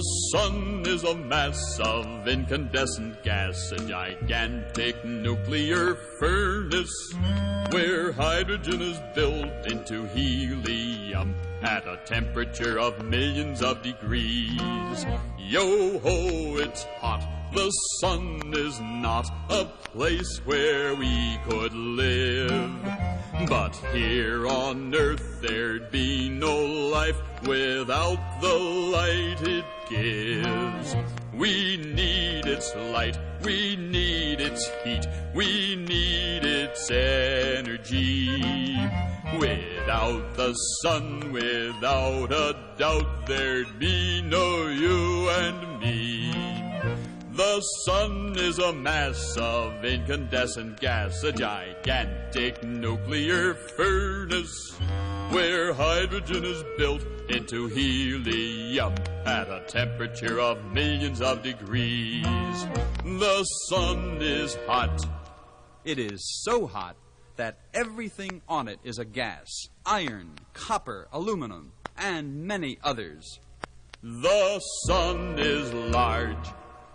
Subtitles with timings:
[0.00, 7.12] The sun is a mass of incandescent gas, a gigantic nuclear furnace
[7.68, 15.04] where hydrogen is built into helium at a temperature of millions of degrees.
[15.36, 17.20] Yo ho, it's hot.
[17.52, 17.68] The
[18.00, 22.72] sun is not a place where we could live.
[23.50, 30.96] But here on earth there'd be no life without the light it gives.
[31.34, 38.28] We need its light, we need its heat, we need its energy.
[39.38, 46.32] Without the sun, without a doubt, there'd be no you and me.
[47.32, 54.72] The sun is a mass of incandescent gas, a gigantic nuclear furnace
[55.30, 58.92] where hydrogen is built into helium
[59.24, 62.24] at a temperature of millions of degrees.
[63.04, 65.00] The sun is hot.
[65.84, 66.96] It is so hot
[67.36, 69.48] that everything on it is a gas
[69.86, 73.38] iron, copper, aluminum, and many others.
[74.02, 76.48] The sun is large.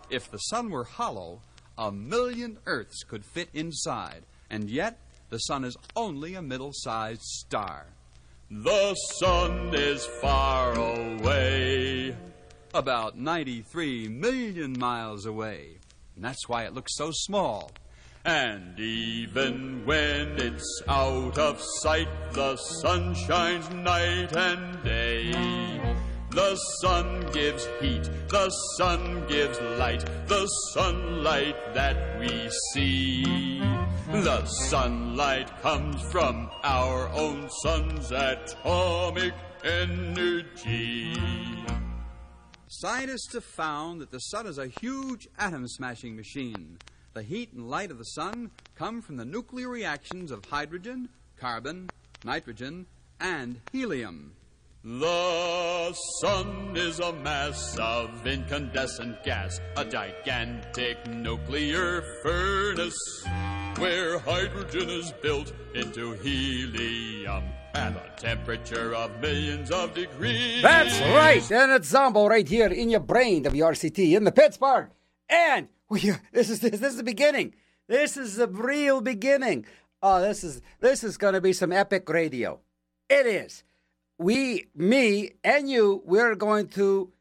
[0.10, 1.42] If the sun were hollow,
[1.78, 7.24] a million Earths could fit inside, and yet the sun is only a middle sized
[7.24, 7.95] star.
[8.52, 12.16] The sun is far away.
[12.76, 15.80] About 93 million miles away.
[16.16, 17.72] And that's why it looks so small.
[18.24, 25.95] And even when it's out of sight, the sun shines night and day.
[26.36, 33.62] The sun gives heat, the sun gives light, the sunlight that we see.
[34.12, 41.16] The sunlight comes from our own sun's atomic energy.
[42.68, 46.80] Scientists have found that the sun is a huge atom smashing machine.
[47.14, 51.08] The heat and light of the sun come from the nuclear reactions of hydrogen,
[51.38, 51.90] carbon,
[52.26, 52.88] nitrogen,
[53.22, 54.35] and helium.
[54.88, 63.26] The sun is a mass of incandescent gas, a gigantic nuclear furnace
[63.80, 70.62] where hydrogen is built into helium at a temperature of millions of degrees.
[70.62, 74.92] That's right, and it's Zombo right here in your brain, WRCT, in the Pittsburgh.
[75.28, 77.56] And we, this is this, this is the beginning.
[77.88, 79.66] This is the real beginning.
[80.04, 82.60] Oh, this is this is going to be some epic radio.
[83.10, 83.64] It is.
[84.18, 87.12] We, me, and you, we're going to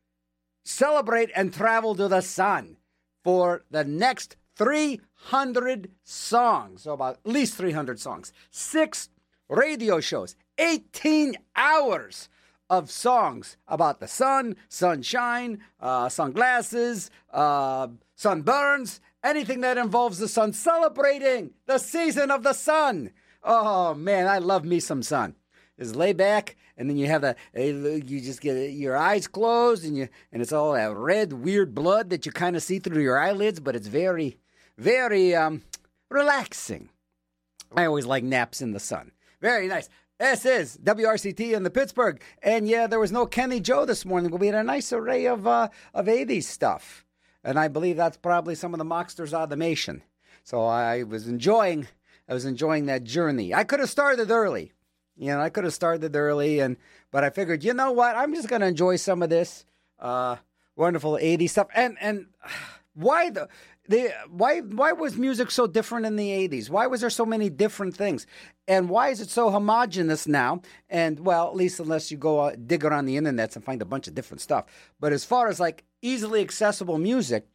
[0.65, 2.77] celebrate and travel to the sun
[3.23, 6.83] for the next 300 songs.
[6.83, 8.33] So about at least 300 songs.
[8.51, 9.09] Six
[9.49, 12.29] radio shows, 18 hours
[12.71, 20.53] of songs about the sun, sunshine, uh, sunglasses, uh, sunburns, anything that involves the sun,
[20.53, 23.11] celebrating the season of the sun.
[23.43, 25.35] Oh man, I love me some sun.
[25.77, 29.97] Is lay back, and then you have the you just get your eyes closed, and
[29.97, 33.19] you and it's all that red weird blood that you kind of see through your
[33.19, 34.39] eyelids, but it's very,
[34.77, 35.63] very um,
[36.11, 36.89] relaxing.
[37.77, 39.13] I always like naps in the sun.
[39.41, 39.89] Very nice.
[40.19, 44.31] This is WRCT in the Pittsburgh, and yeah, there was no Kenny Joe this morning,
[44.31, 47.05] but we had a nice array of uh, of '80s stuff,
[47.43, 50.03] and I believe that's probably some of the Mocksters automation.
[50.45, 51.89] So I was enjoying,
[52.29, 53.55] I was enjoying that journey.
[53.55, 54.73] I could have started early,
[55.17, 56.77] you know, I could have started early, and
[57.11, 59.65] but I figured, you know what, I'm just to enjoy some of this
[59.99, 60.37] uh,
[60.77, 62.27] wonderful '80s stuff, and and
[62.95, 63.49] why the
[63.89, 67.51] the why why was music so different in the 80s why was there so many
[67.51, 68.27] different things?
[68.67, 70.63] And why is it so homogenous now?
[70.89, 73.85] And well at least unless you go uh, dig around the internet and find a
[73.85, 74.65] bunch of different stuff.
[75.01, 77.47] But as far as like easily accessible music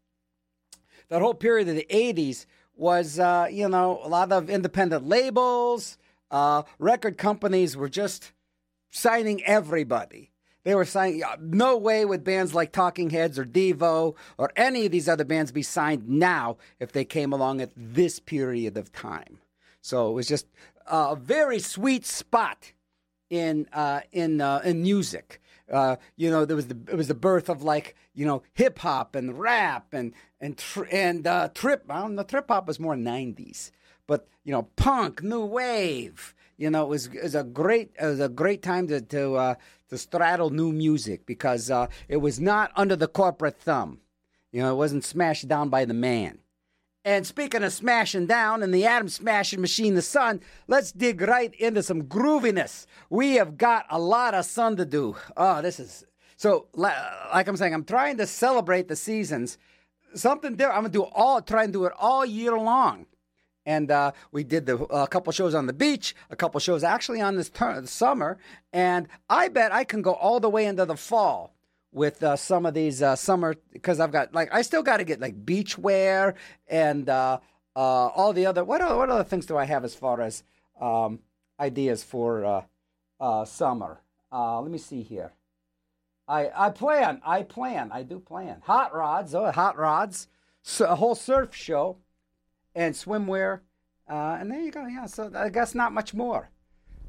[1.09, 5.98] that whole period of the 80s was uh, you know a lot of independent labels
[6.31, 8.31] uh, record companies were just
[8.92, 10.31] signing everybody
[10.64, 14.92] they were saying no way would bands like Talking Heads or Devo or any of
[14.92, 19.40] these other bands be signed now if they came along at this period of time.
[19.81, 20.48] So it was just
[20.86, 22.74] a very sweet spot
[23.30, 25.42] in uh, in uh, in music.
[25.72, 28.80] Uh, you know, there was the it was the birth of like you know hip
[28.80, 31.86] hop and rap and and tr- and uh, trip.
[31.90, 33.72] I don't know, trip hop was more '90s,
[34.09, 36.33] but you know, punk, new wave.
[36.57, 39.35] You know, it was it was a great it was a great time to to
[39.35, 39.56] uh,
[39.89, 44.00] to straddle new music because uh, it was not under the corporate thumb.
[44.51, 46.39] You know, it wasn't smashed down by the man.
[47.06, 51.53] And speaking of smashing down and the atom smashing machine, the sun, let's dig right
[51.53, 52.88] into some grooviness.
[53.09, 55.15] We have got a lot of sun to do.
[55.38, 56.03] Oh, this is
[56.35, 59.59] So, like I'm saying, I'm trying to celebrate the seasons.
[60.15, 60.77] Something different.
[60.77, 63.06] I'm gonna do all, try and do it all year long.
[63.69, 67.21] And uh, we did the, a couple shows on the beach, a couple shows actually
[67.21, 68.39] on this ter- summer,
[68.74, 71.54] and I bet I can go all the way into the fall
[71.92, 75.04] with uh, some of these uh, summer because I've got like I still got to
[75.04, 76.33] get like beach wear
[76.68, 77.38] and uh,
[77.75, 80.44] uh, all the other what other, what other things do I have as far as
[80.81, 81.19] um,
[81.60, 82.62] ideas for uh,
[83.19, 84.01] uh, summer?
[84.31, 85.33] let me see here.
[86.27, 90.27] I I plan I plan I do plan hot rods oh hot rods
[90.63, 91.98] so a whole surf show
[92.80, 93.60] and swimwear
[94.08, 96.50] and there you go yeah so I guess not much more.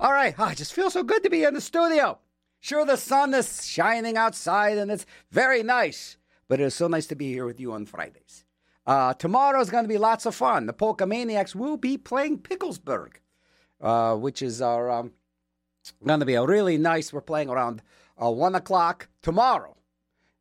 [0.01, 2.19] All right, oh, it just feel so good to be in the studio.
[2.59, 6.17] Sure, the sun is shining outside and it's very nice,
[6.49, 8.45] but it is so nice to be here with you on Fridays.
[8.87, 10.67] Uh, tomorrow is going to be lots of fun.
[10.67, 13.21] The Polka Maniacs will be playing Picklesburgh,
[13.81, 15.13] uh, which is our um,
[16.05, 17.13] going to be a really nice.
[17.13, 17.83] We're playing around
[18.23, 19.77] uh, one o'clock tomorrow,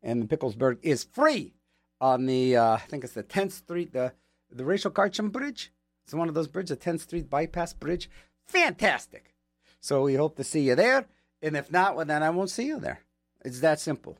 [0.01, 1.53] and Picklesburgh is free
[1.99, 4.13] on the uh, I think it's the 10th Street the
[4.51, 5.71] the Rachel Carson Bridge.
[6.05, 8.09] It's one of those bridges, the 10th Street bypass bridge.
[8.47, 9.35] Fantastic.
[9.79, 11.05] So we hope to see you there.
[11.41, 13.01] And if not, well, then I won't see you there.
[13.45, 14.17] It's that simple.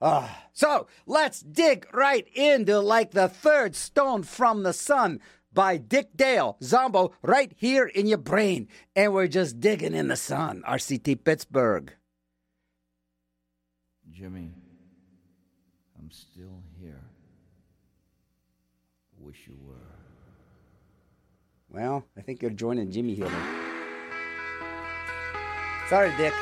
[0.00, 5.20] Ah, so let's dig right into like the third stone from the sun
[5.52, 8.68] by Dick Dale, Zombo, right here in your brain.
[8.94, 10.62] And we're just digging in the sun.
[10.66, 11.92] RCT Pittsburgh.
[14.10, 14.52] Jimmy,
[15.98, 16.57] I'm still.
[19.28, 19.74] Wish you were.
[21.68, 23.28] Well, I think you're joining Jimmy here.
[25.90, 26.32] Sorry, Dick.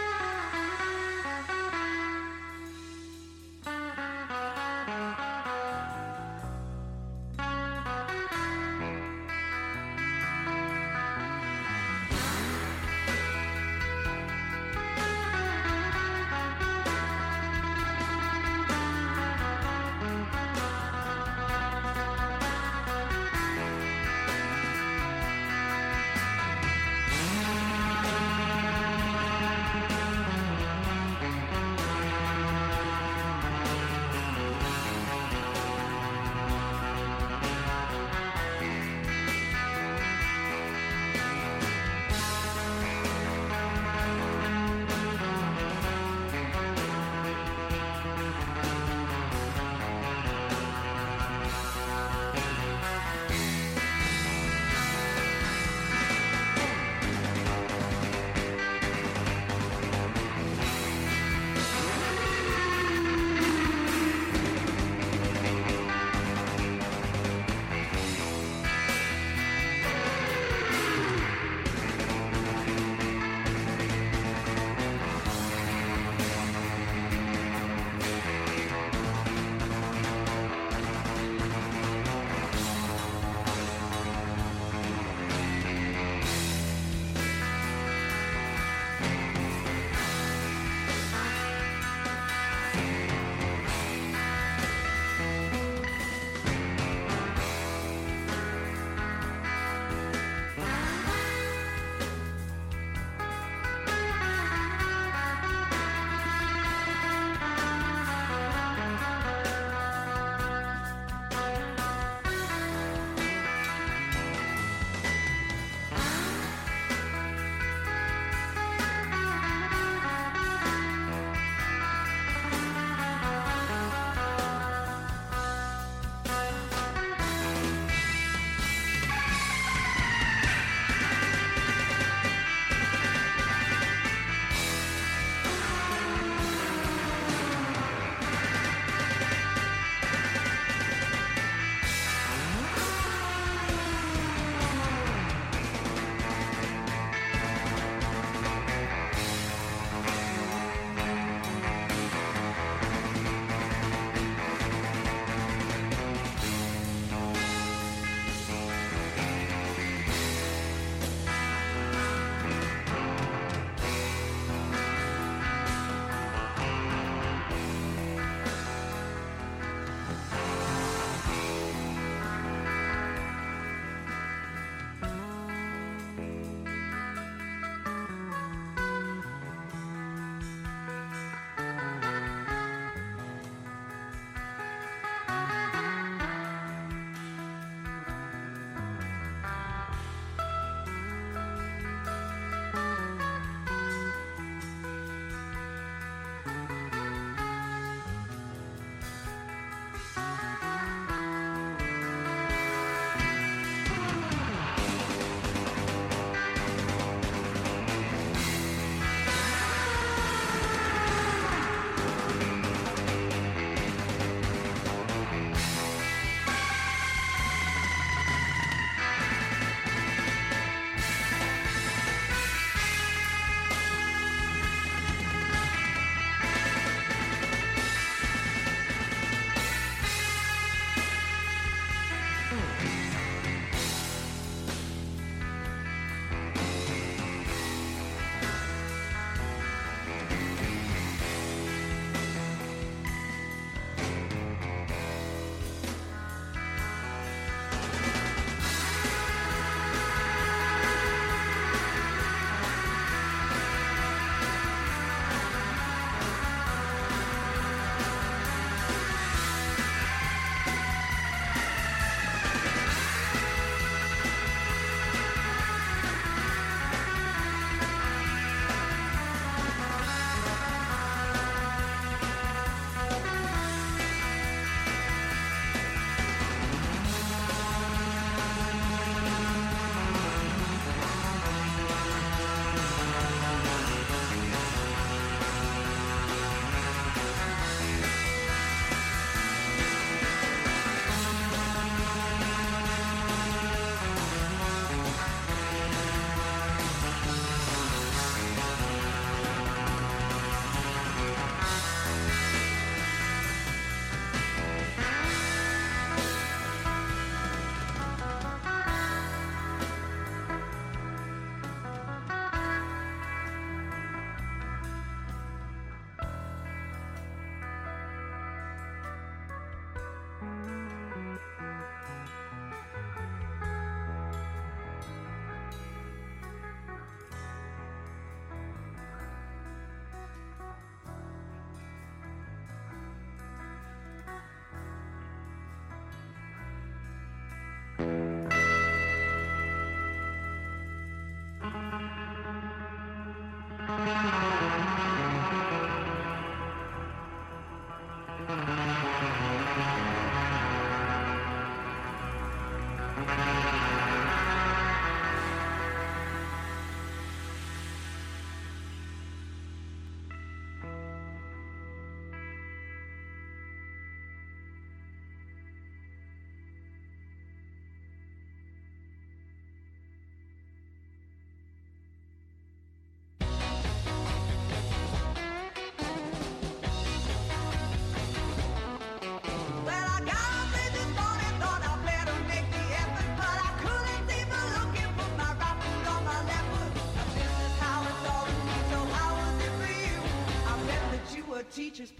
[344.06, 344.56] Well,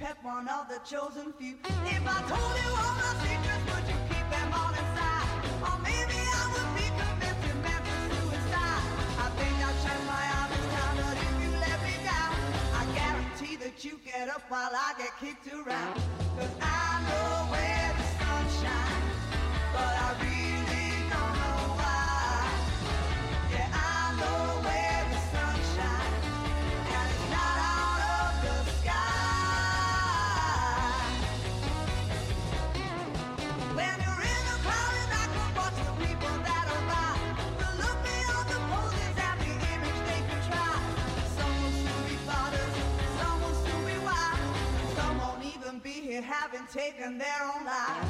[0.07, 1.55] pet, one of the chosen few.
[1.85, 5.29] If I told you all my secrets, would you keep them all inside?
[5.67, 8.85] Or maybe I would be convinced meant for suicide.
[9.25, 12.35] I think I'll shut my eyes this time, but if you let me down,
[12.81, 16.26] I guarantee that you get up while I get kicked around.
[46.73, 48.06] Taken their own lives.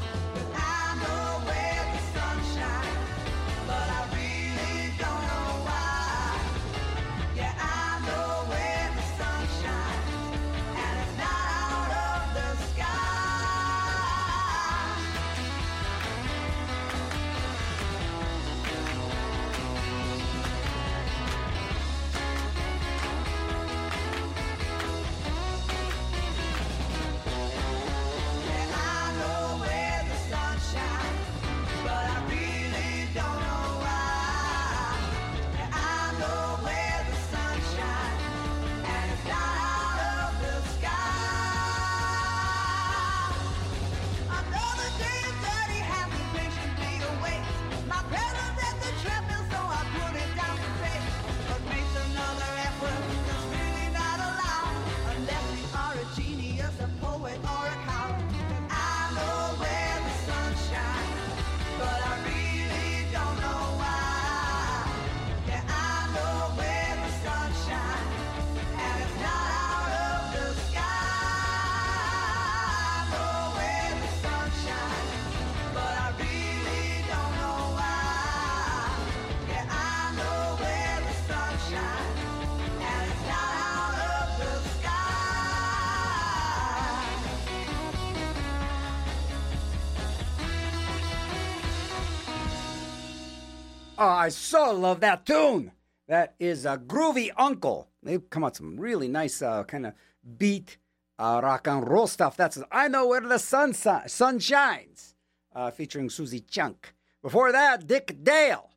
[93.98, 95.72] Oh, I so love that tune.
[96.06, 97.88] That is a groovy uncle.
[98.02, 99.94] They've come out some really nice uh, kind of
[100.36, 100.76] beat
[101.18, 102.36] uh, rock and roll stuff.
[102.36, 105.14] That's I know where the sun sun shines,
[105.54, 106.94] uh, featuring Suzi Chunk.
[107.22, 108.68] Before that, Dick Dale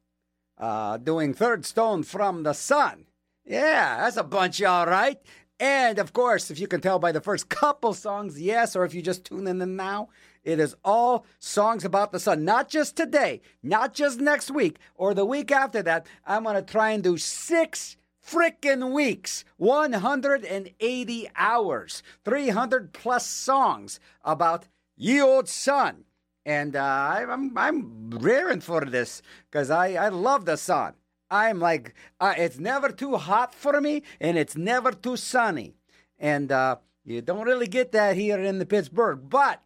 [0.57, 3.05] uh, doing Third Stone from the Sun.
[3.45, 5.19] Yeah, that's a bunch, all right.
[5.59, 8.93] And of course, if you can tell by the first couple songs, yes, or if
[8.93, 10.07] you just tune in now,
[10.43, 12.45] it is all songs about the sun.
[12.45, 16.05] Not just today, not just next week or the week after that.
[16.25, 24.67] I'm going to try and do six frickin' weeks, 180 hours, 300 plus songs about
[24.95, 26.05] ye old sun.
[26.45, 30.93] And uh, I'm I'm raring for this because I, I love the sun.
[31.29, 35.75] I'm like uh, it's never too hot for me and it's never too sunny,
[36.17, 39.61] and uh, you don't really get that here in the Pittsburgh, but.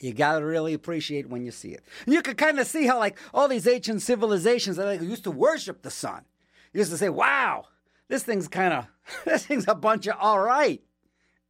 [0.00, 1.84] You gotta really appreciate when you see it.
[2.06, 5.30] You can kind of see how, like, all these ancient civilizations that like, used to
[5.30, 6.24] worship the sun.
[6.72, 7.66] used to say, "Wow,
[8.08, 8.86] this thing's kind of,
[9.24, 10.82] this thing's a bunch of all right."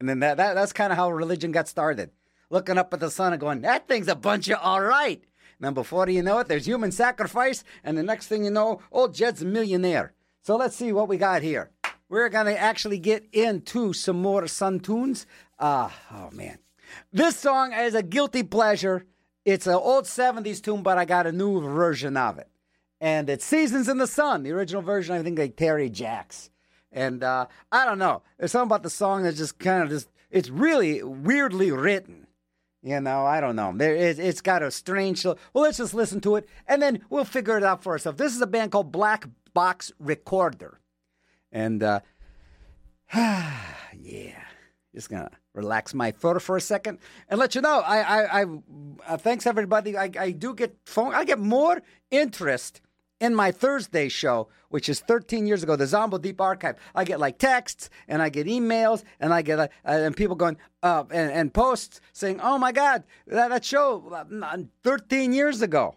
[0.00, 2.10] And then that, that that's kind of how religion got started.
[2.50, 5.22] Looking up at the sun and going, that thing's a bunch of all right.
[5.58, 8.80] And then before you know it, there's human sacrifice, and the next thing you know,
[8.92, 10.12] old Jed's a millionaire.
[10.42, 11.70] So let's see what we got here.
[12.08, 15.26] We're gonna actually get into some more sun tunes.
[15.58, 16.58] Ah, oh man.
[17.12, 19.04] This song is a guilty pleasure.
[19.44, 22.48] It's an old 70s tune, but I got a new version of it.
[23.00, 26.50] And it's Seasons in the Sun, the original version, I think, like Terry Jacks.
[26.90, 28.22] And uh, I don't know.
[28.38, 32.26] There's something about the song that's just kind of just, it's really weirdly written.
[32.82, 33.72] You know, I don't know.
[33.74, 35.24] There is, it's got a strange.
[35.24, 38.18] Well, let's just listen to it, and then we'll figure it out for ourselves.
[38.18, 40.80] This is a band called Black Box Recorder,
[41.50, 42.00] and uh,
[43.14, 44.44] yeah.
[44.94, 47.80] Just gonna relax my throat for a second and let you know.
[47.80, 48.44] I, I, I
[49.08, 49.96] uh, thanks everybody.
[49.96, 51.12] I, I do get phone.
[51.14, 52.80] I get more interest
[53.20, 56.76] in my Thursday show, which is 13 years ago, the Zombo Deep Archive.
[56.94, 60.56] I get like texts and I get emails and I get uh, and people going
[60.82, 65.96] uh, and, and posts saying, "Oh my God, that, that show uh, 13 years ago,"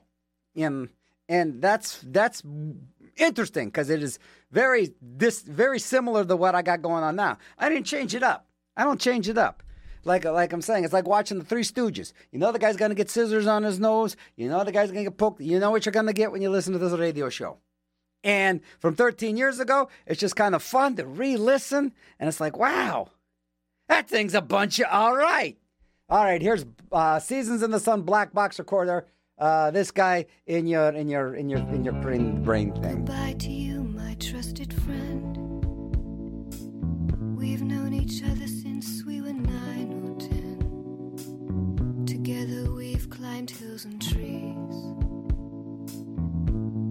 [0.55, 0.89] and
[1.29, 2.41] and that's that's
[3.17, 4.19] interesting because it is
[4.51, 7.37] very this very similar to what I got going on now.
[7.59, 8.46] I didn't change it up.
[8.77, 9.63] I don't change it up.
[10.05, 12.13] Like like I'm saying, it's like watching the Three Stooges.
[12.31, 14.15] You know the guy's gonna get scissors on his nose.
[14.37, 15.41] You know the guy's gonna get poked.
[15.41, 17.57] You know what you're gonna get when you listen to this radio show.
[18.23, 22.57] And from 13 years ago, it's just kind of fun to re-listen, and it's like,
[22.57, 23.09] wow,
[23.89, 25.57] that thing's a bunch of all right.
[26.09, 29.05] All right, here's uh, Seasons in the Sun Black Box Recorder.
[29.37, 33.05] Uh, this guy in your in your in your in your brain brain thing.
[33.05, 35.35] Goodbye to you, my trusted friend.
[37.37, 38.46] We've known each other
[43.51, 44.75] hills and trees.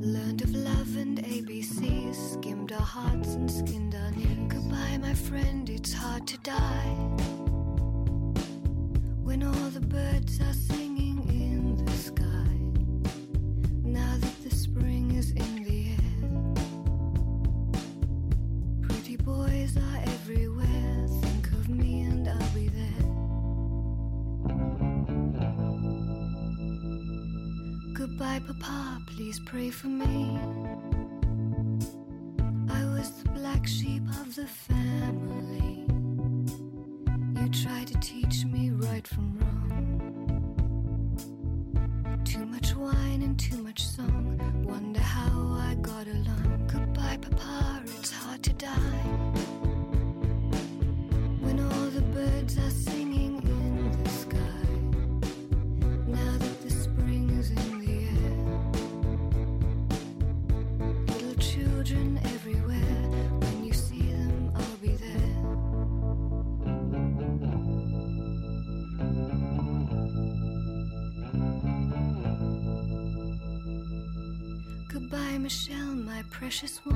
[0.05, 4.47] Learned of love and ABCs, skimmed our hearts and skinned our knees.
[4.49, 6.97] Goodbye, my friend, it's hard to die.
[9.23, 10.86] When all the birds are singing
[28.67, 29.01] Papa.
[29.07, 30.39] Please pray for me.
[32.71, 34.86] I was the black sheep of the family.
[76.47, 76.96] Precious one.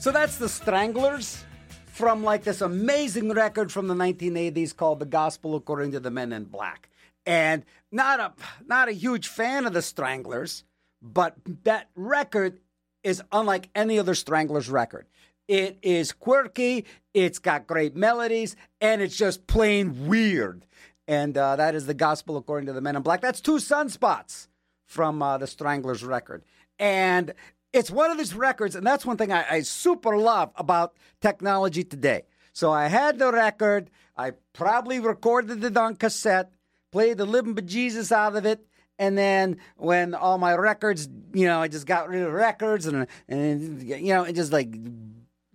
[0.00, 1.44] So that's the Stranglers
[1.84, 6.32] from like this amazing record from the 1980s called The Gospel According to the Men
[6.32, 6.88] in Black.
[7.26, 8.32] And not a
[8.66, 10.64] not a huge fan of the Stranglers,
[11.02, 12.60] but that record
[13.04, 15.06] is unlike any other Stranglers record.
[15.48, 20.64] It is quirky, it's got great melodies, and it's just plain weird.
[21.08, 23.20] And uh, that is the Gospel According to the Men in Black.
[23.20, 24.48] That's two sunspots
[24.86, 26.42] from uh, the Stranglers record.
[26.78, 27.34] And
[27.72, 31.84] it's one of these records, and that's one thing I, I super love about technology
[31.84, 32.22] today.
[32.52, 36.52] So I had the record, I probably recorded it on cassette,
[36.90, 38.66] played the living bejesus out of it,
[38.98, 43.06] and then when all my records, you know, I just got rid of records and,
[43.28, 44.76] and you know, it just like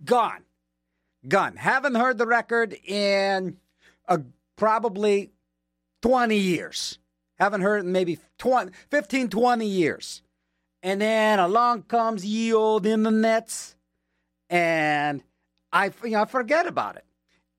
[0.04, 0.42] gone.
[1.28, 1.56] Gone.
[1.56, 3.58] Haven't heard the record in
[4.08, 4.18] uh,
[4.56, 5.30] probably
[6.02, 6.98] 20 years.
[7.38, 10.22] Haven't heard it in maybe 20, 15, 20 years.
[10.82, 13.74] And then along comes ye old internets,
[14.48, 15.22] and
[15.72, 17.04] I, you know, I forget about it.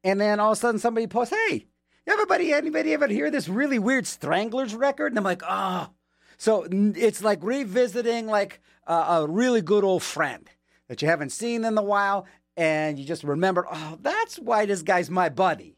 [0.03, 1.65] And then all of a sudden somebody posts, "Hey,
[2.05, 5.89] everybody, anybody ever hear this really weird Stranglers record?" And I'm like, "Oh."
[6.37, 10.47] So it's like revisiting like a, a really good old friend
[10.87, 12.25] that you haven't seen in a while,
[12.55, 15.77] and you just remember, "Oh, that's why this guy's my buddy.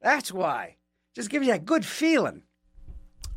[0.00, 0.76] That's why."
[1.14, 2.42] Just gives you a good feeling.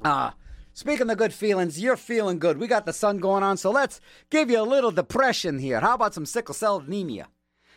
[0.03, 0.31] Uh,
[0.79, 2.57] speaking of good feelings, you're feeling good.
[2.57, 5.81] We got the sun going on, so let's give you a little depression here.
[5.81, 7.27] How about some sickle cell anemia?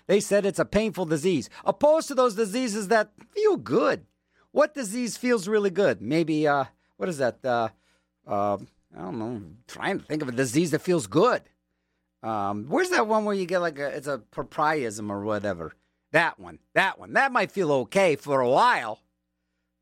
[0.07, 4.07] They said it's a painful disease, opposed to those diseases that feel good.
[4.53, 6.01] What disease feels really good?
[6.01, 7.45] Maybe, uh, what is that?
[7.45, 7.71] Uh,
[8.25, 8.59] uh,
[8.97, 9.27] I don't know.
[9.27, 11.43] I'm trying to think of a disease that feels good.
[12.23, 15.73] Um, where's that one where you get like a, it's a propriism or whatever?
[16.12, 16.61] That one.
[16.75, 17.15] That one.
[17.15, 19.01] That might feel okay for a while.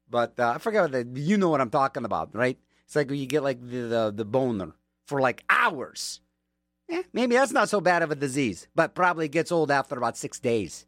[0.08, 2.58] But uh, I forget what the, you know what I'm talking about, right?
[2.90, 4.72] It's like you get like the, the, the boner
[5.06, 6.20] for like hours.
[6.90, 10.16] Eh, maybe that's not so bad of a disease, but probably gets old after about
[10.16, 10.86] six days.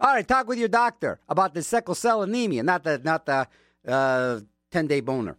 [0.00, 3.46] All right, talk with your doctor about the sickle cell anemia, not the not the
[3.86, 4.40] uh,
[4.72, 5.36] ten day boner.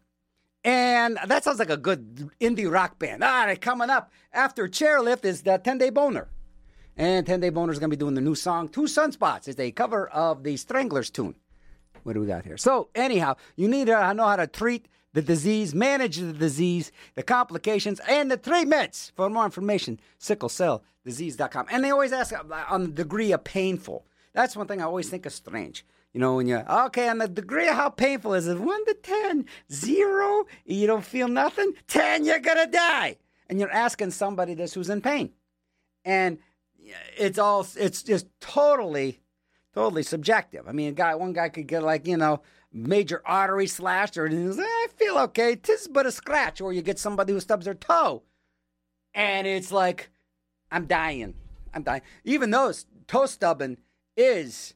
[0.64, 3.22] And that sounds like a good indie rock band.
[3.22, 6.30] All right, coming up after Chairlift is the 10 Day Boner.
[6.96, 9.48] And 10 Day Boner is going to be doing the new song, Two Sunspots.
[9.50, 11.34] It's a cover of the Stranglers tune.
[12.04, 12.58] What do we got here?
[12.58, 17.24] So, anyhow, you need to know how to treat the disease, manage the disease, the
[17.24, 19.12] complications, and the treatments.
[19.16, 21.68] For more information, sicklecelldisease.com.
[21.72, 24.06] And they always ask uh, on the degree of painful.
[24.34, 25.86] That's one thing I always think is strange.
[26.14, 28.60] You know, when you're, okay, on the degree of how painful is it?
[28.60, 33.18] One to 10, zero, you don't feel nothing, 10, you're to die.
[33.50, 35.32] And you're asking somebody this who's in pain.
[36.04, 36.40] And
[37.18, 39.22] it's all, it's just totally
[39.74, 40.68] totally subjective.
[40.68, 42.42] I mean, a guy, one guy could get like you know
[42.74, 45.56] major artery slashed, or "Eh, I feel okay.
[45.56, 48.24] Tis but a scratch, or you get somebody who stubs their toe,
[49.14, 50.10] and it's like
[50.72, 51.36] I'm dying.
[51.74, 52.02] I'm dying.
[52.24, 52.72] Even though
[53.08, 53.78] toe stubbing
[54.16, 54.74] is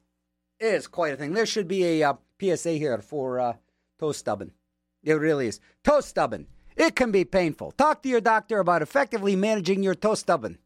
[0.60, 1.34] is quite a thing.
[1.34, 3.54] There should be a uh, PSA here for uh,
[4.00, 4.52] toe stubbing.
[5.04, 5.60] It really is.
[5.84, 6.48] Toe stubbing.
[6.76, 7.72] It can be painful.
[7.72, 10.58] Talk to your doctor about effectively managing your toe stubbing.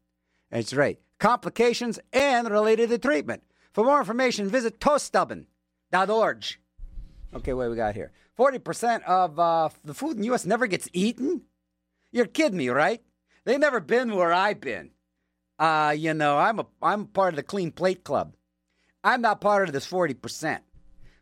[0.50, 0.98] That's right.
[1.18, 3.42] Complications and related to treatment.
[3.72, 6.44] For more information, visit toaststubbin.org.
[7.34, 8.10] Okay, what we got here?
[8.38, 10.44] 40% of uh, the food in the U.S.
[10.44, 11.42] never gets eaten?
[12.10, 13.02] You're kidding me, right?
[13.44, 14.90] They've never been where I've been.
[15.58, 18.34] Uh, you know, I'm a I'm part of the Clean Plate Club.
[19.04, 20.60] I'm not part of this 40%.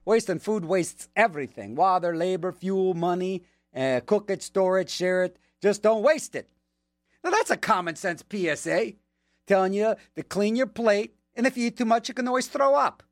[0.05, 1.75] Wasting food wastes everything.
[1.75, 3.45] Water, labor, fuel, money,
[3.75, 5.37] uh, cook it, store it, share it.
[5.61, 6.49] Just don't waste it.
[7.23, 8.95] Now, that's a common sense PSA
[9.47, 12.47] telling you to clean your plate, and if you eat too much, you can always
[12.47, 13.03] throw up.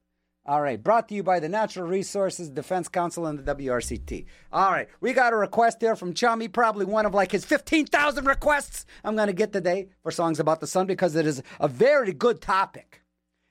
[0.48, 4.26] All right, brought to you by the Natural Resources Defense Council and the WRCT.
[4.52, 8.24] All right, we got a request there from Chummy, probably one of like his 15,000
[8.24, 11.66] requests I'm going to get today for Songs About the Sun because it is a
[11.66, 13.02] very good topic.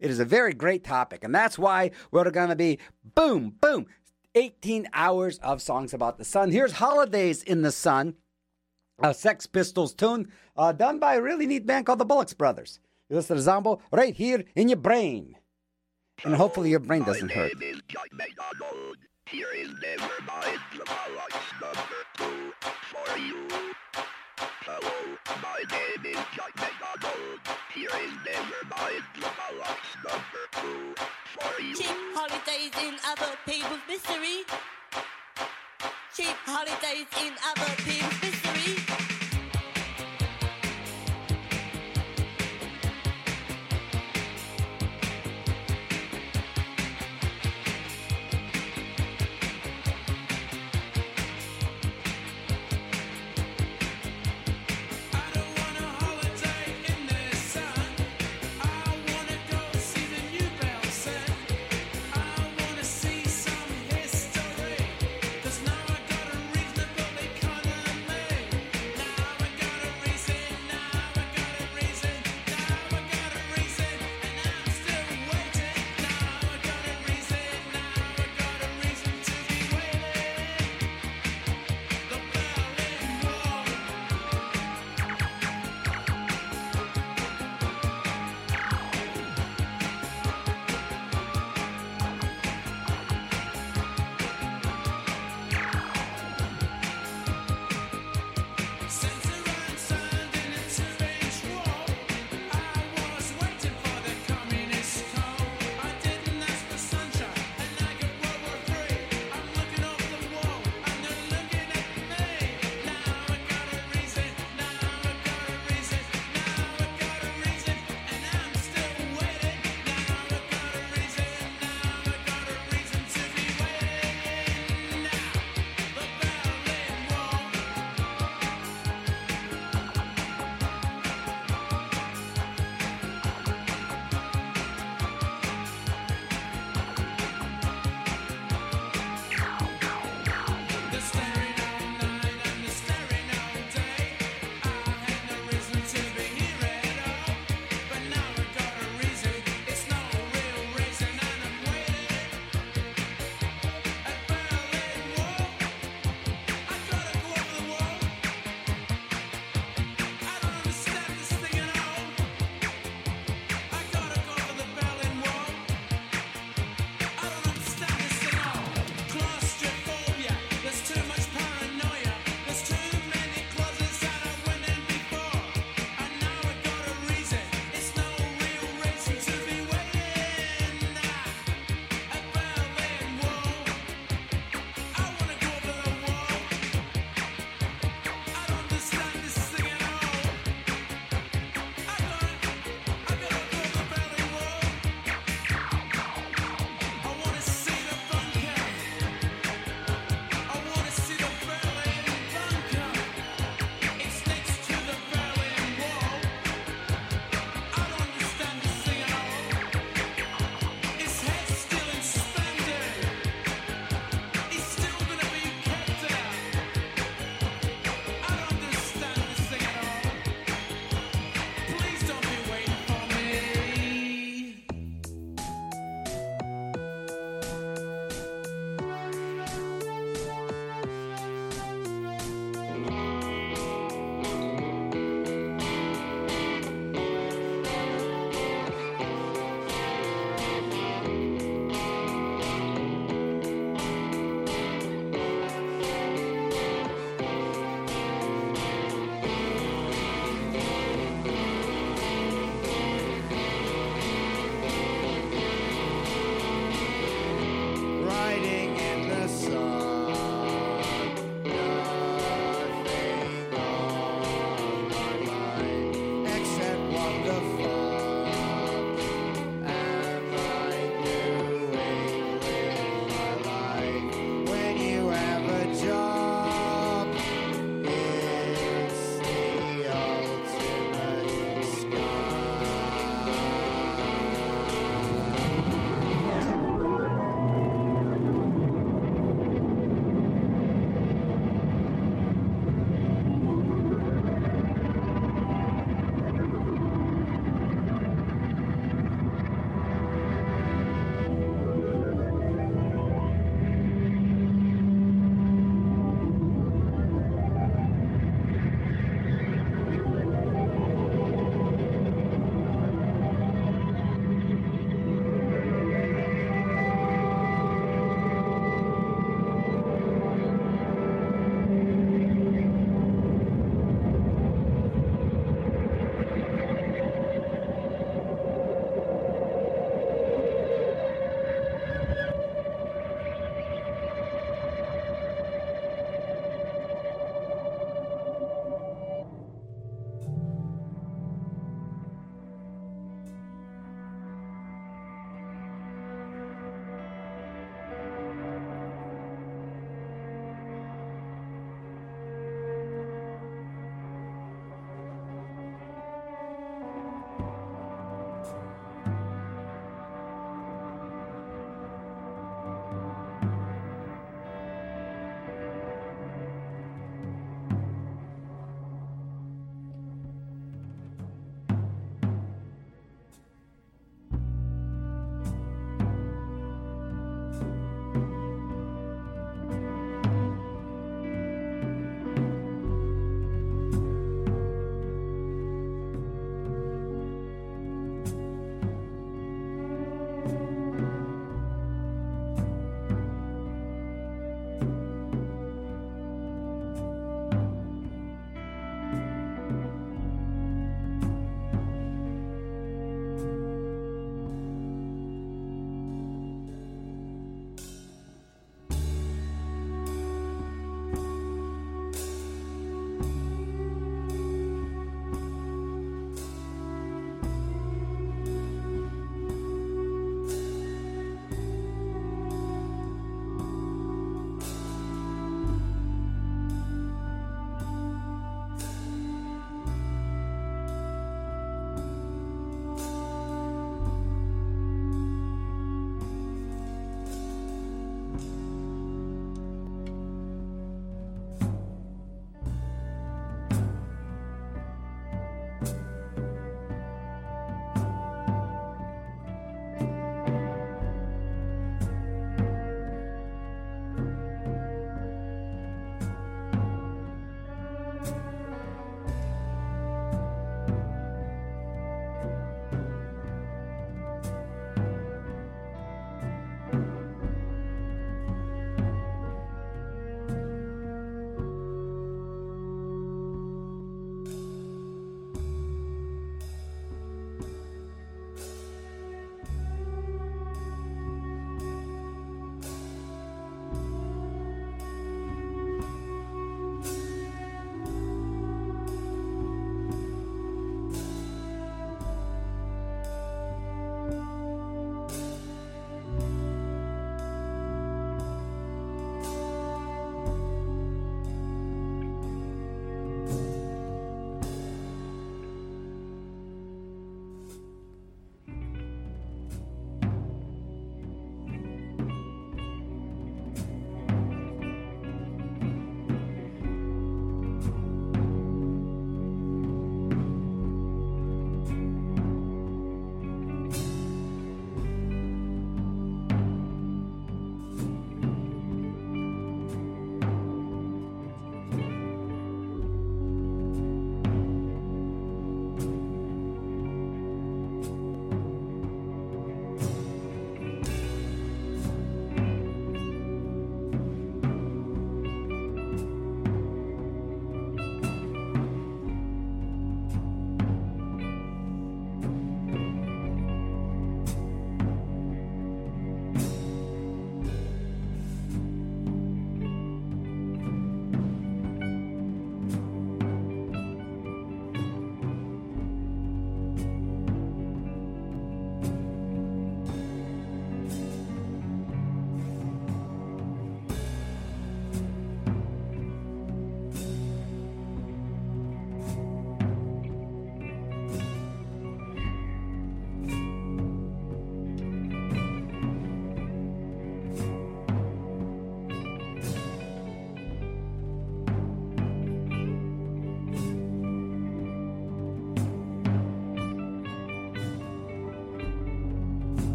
[0.00, 2.78] It is a very great topic, and that's why we're going to be
[3.14, 3.86] boom, boom,
[4.34, 6.50] 18 hours of songs about the sun.
[6.50, 8.16] Here's Holidays in the Sun
[8.98, 12.80] a Sex Pistols tune uh, done by a really neat band called the Bullocks Brothers.
[13.08, 15.36] You listen to Zombo right here in your brain.
[16.24, 17.52] And hopefully your brain doesn't hurt.
[31.74, 34.44] Cheap holidays in other people's misery.
[36.14, 38.31] Cheap holidays in other people's misery.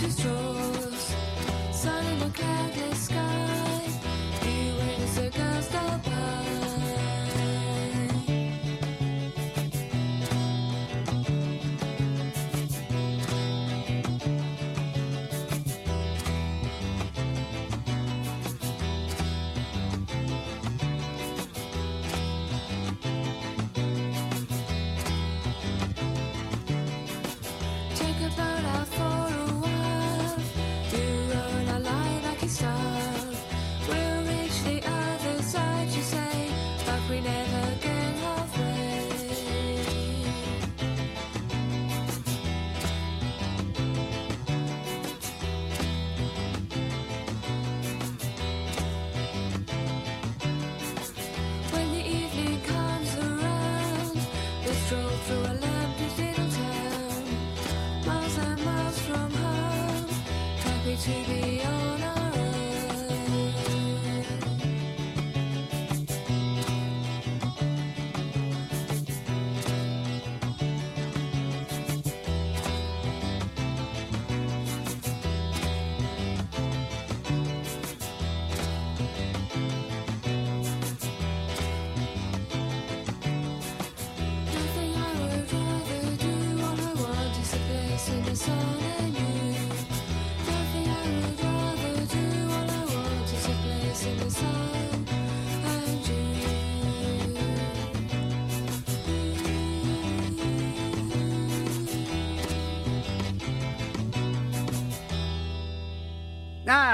[0.00, 0.57] Ice into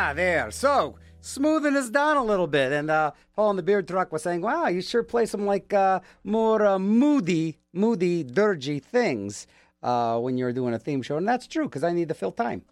[0.07, 0.51] Ah, there.
[0.51, 2.73] So smoothing us down a little bit.
[2.73, 5.73] And uh, Paul in the beard truck was saying, "Wow, you sure play some like
[5.73, 9.47] uh, more uh, moody, moody, dirgy things
[9.83, 12.33] uh, when you're doing a theme show." And that's true because I need to fill
[12.33, 12.67] time,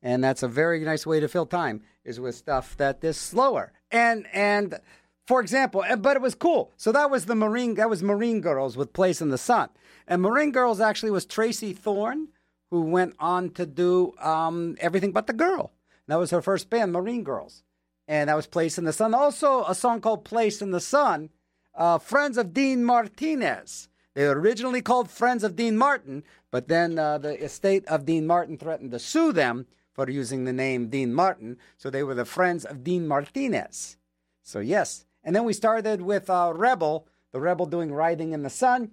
[0.00, 3.74] and that's a very nice way to fill time is with stuff that is slower.
[3.90, 4.80] And and
[5.26, 6.72] for example, but it was cool.
[6.78, 7.74] So that was the Marine.
[7.74, 9.68] That was Marine Girls with Place in the Sun,
[10.08, 12.28] and Marine Girls actually was Tracey Thorn,
[12.70, 15.72] who went on to do um, everything but the girl.
[16.10, 17.62] That was her first band, Marine Girls.
[18.08, 19.14] And that was Place in the Sun.
[19.14, 21.30] Also, a song called Place in the Sun,
[21.72, 23.88] uh, Friends of Dean Martinez.
[24.14, 28.26] They were originally called Friends of Dean Martin, but then uh, the estate of Dean
[28.26, 31.58] Martin threatened to sue them for using the name Dean Martin.
[31.76, 33.96] So they were the Friends of Dean Martinez.
[34.42, 35.04] So, yes.
[35.22, 38.90] And then we started with uh, Rebel, the Rebel doing Riding in the Sun.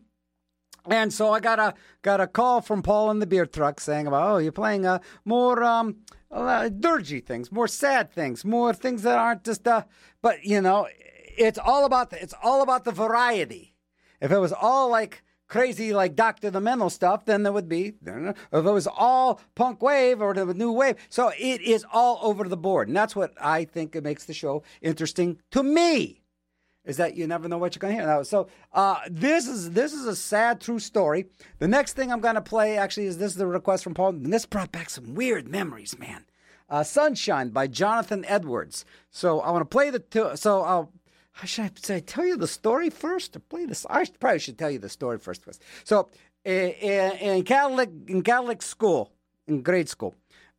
[0.86, 4.08] And so I got a got a call from Paul in the beer truck saying
[4.08, 5.98] about oh you're playing a more um,
[6.32, 9.84] uh, dirgy things, more sad things, more things that aren't just uh.
[10.22, 10.88] But you know,
[11.38, 13.76] it's all about the, it's all about the variety.
[14.22, 17.94] If it was all like crazy like Doctor Demento stuff, then there would be.
[18.06, 22.48] If it was all punk wave or the new wave, so it is all over
[22.48, 26.22] the board, and that's what I think it makes the show interesting to me
[26.88, 28.08] is that you never know what you're going to hear.
[28.12, 31.28] Now, so uh, this is this is a sad true story.
[31.60, 34.10] The next thing I'm going to play actually is this is the request from Paul,
[34.10, 36.26] and this brought back some weird memories, man.
[36.70, 38.84] Uh, Sunshine by Jonathan Edwards.
[39.12, 40.32] So I want to play the two.
[40.36, 40.92] So I'll.
[41.34, 43.86] how Should I, should I tell you the story first or play this?
[43.90, 45.44] I probably should tell you the story first.
[45.46, 45.62] first.
[45.84, 46.10] So
[46.46, 49.12] i- i- in Catholic in Catholic school,
[49.48, 50.14] in grade school,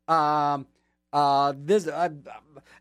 [0.07, 0.67] um,
[1.13, 2.11] uh, this uh,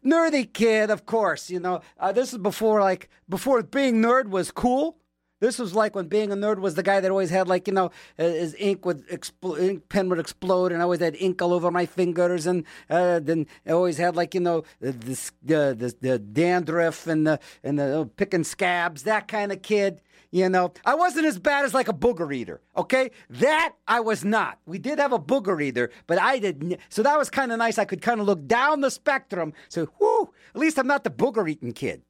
[0.05, 1.49] nerdy kid, of course.
[1.49, 4.97] You know, uh, this is before like before being nerd was cool.
[5.39, 7.73] This was like when being a nerd was the guy that always had like you
[7.73, 11.41] know uh, his ink would expl- ink pen would explode and I always had ink
[11.41, 15.29] all over my fingers and uh, then I always had like you know the this,
[15.43, 20.01] uh, the the dandruff and the and the uh, picking scabs that kind of kid.
[20.31, 22.61] You know, I wasn't as bad as like a booger eater.
[22.75, 24.59] Okay, that I was not.
[24.65, 26.79] We did have a booger eater, but I didn't.
[26.89, 27.77] So that was kind of nice.
[27.77, 29.53] I could kind of look down the spectrum.
[29.69, 32.01] So, whoo, at least I'm not the booger eating kid.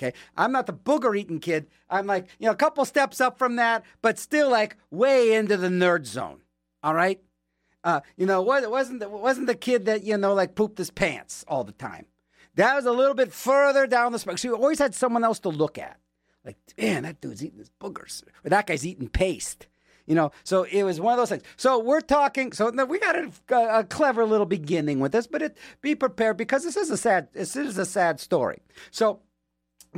[0.00, 1.68] Okay, I'm not the booger eating kid.
[1.88, 5.56] I'm like, you know, a couple steps up from that, but still like way into
[5.56, 6.40] the nerd zone.
[6.82, 7.20] All right,
[7.84, 11.44] uh, you know, wasn't the, wasn't the kid that you know like pooped his pants
[11.46, 12.06] all the time.
[12.56, 14.38] That was a little bit further down the spectrum.
[14.38, 15.98] So you always had someone else to look at.
[16.44, 19.66] Like, man, that dude's eating his boogers, or that guy's eating paste.
[20.06, 21.44] You know, so it was one of those things.
[21.56, 22.52] So we're talking.
[22.52, 23.30] So we got a,
[23.78, 27.28] a clever little beginning with this, but it, be prepared because this is a sad.
[27.32, 28.60] This is a sad story.
[28.90, 29.20] So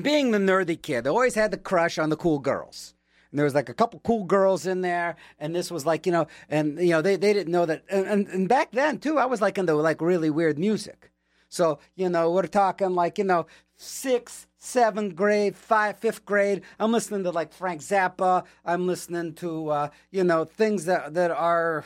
[0.01, 2.95] being the nerdy kid, I always had the crush on the cool girls.
[3.31, 6.13] And there was like a couple cool girls in there, and this was like you
[6.13, 7.83] know, and you know they, they didn't know that.
[7.91, 11.11] And, and, and back then too, I was like into like really weird music.
[11.49, 16.63] So you know, we're talking like you know sixth, seventh grade, five, fifth grade.
[16.79, 18.45] I'm listening to like Frank Zappa.
[18.65, 21.85] I'm listening to uh, you know things that that are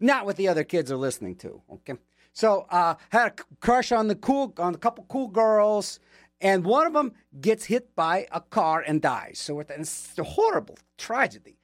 [0.00, 1.62] not what the other kids are listening to.
[1.72, 1.94] Okay,
[2.32, 6.00] so uh, had a crush on the cool on a couple cool girls,
[6.40, 9.38] and one of them gets hit by a car and dies.
[9.38, 11.54] So it's- a horrible tragedy.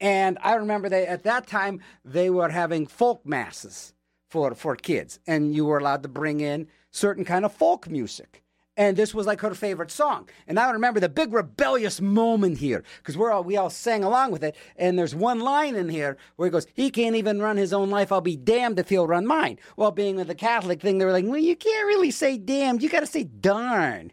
[0.00, 3.94] And I remember they at that time they were having folk masses
[4.30, 8.42] for for kids, and you were allowed to bring in certain kind of folk music.
[8.76, 10.28] And this was like her favorite song.
[10.46, 14.30] And I remember the big rebellious moment here because we're all we all sang along
[14.30, 14.56] with it.
[14.76, 17.90] And there's one line in here where he goes, "He can't even run his own
[17.90, 18.10] life.
[18.12, 21.12] I'll be damned if he'll run mine." Well, being with the Catholic thing, they were
[21.12, 22.82] like, "Well, you can't really say damned.
[22.82, 24.12] You got to say darn."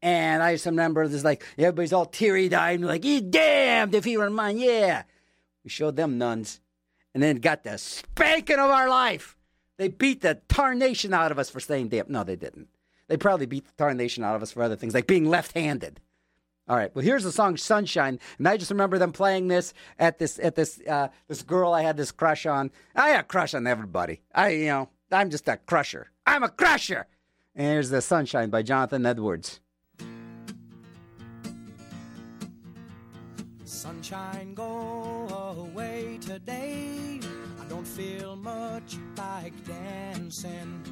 [0.00, 4.16] And I just remember this like everybody's all teary eyed like, "He damned if he
[4.16, 5.02] run mine." Yeah,
[5.64, 6.60] we showed them nuns,
[7.12, 9.36] and then got the spanking of our life.
[9.78, 12.06] They beat the tarnation out of us for saying damn.
[12.08, 12.68] No, they didn't.
[13.08, 16.00] They probably beat the tarnation out of us for other things, like being left-handed.
[16.68, 16.92] All right.
[16.94, 20.56] Well, here's the song "Sunshine," and I just remember them playing this at this at
[20.56, 22.72] this uh, this girl I had this crush on.
[22.96, 24.20] I had a crush on everybody.
[24.34, 26.10] I you know I'm just a crusher.
[26.26, 27.06] I'm a crusher.
[27.54, 29.60] And here's the "Sunshine" by Jonathan Edwards.
[33.64, 37.20] Sunshine, go away today.
[37.60, 40.82] I don't feel much like dancing.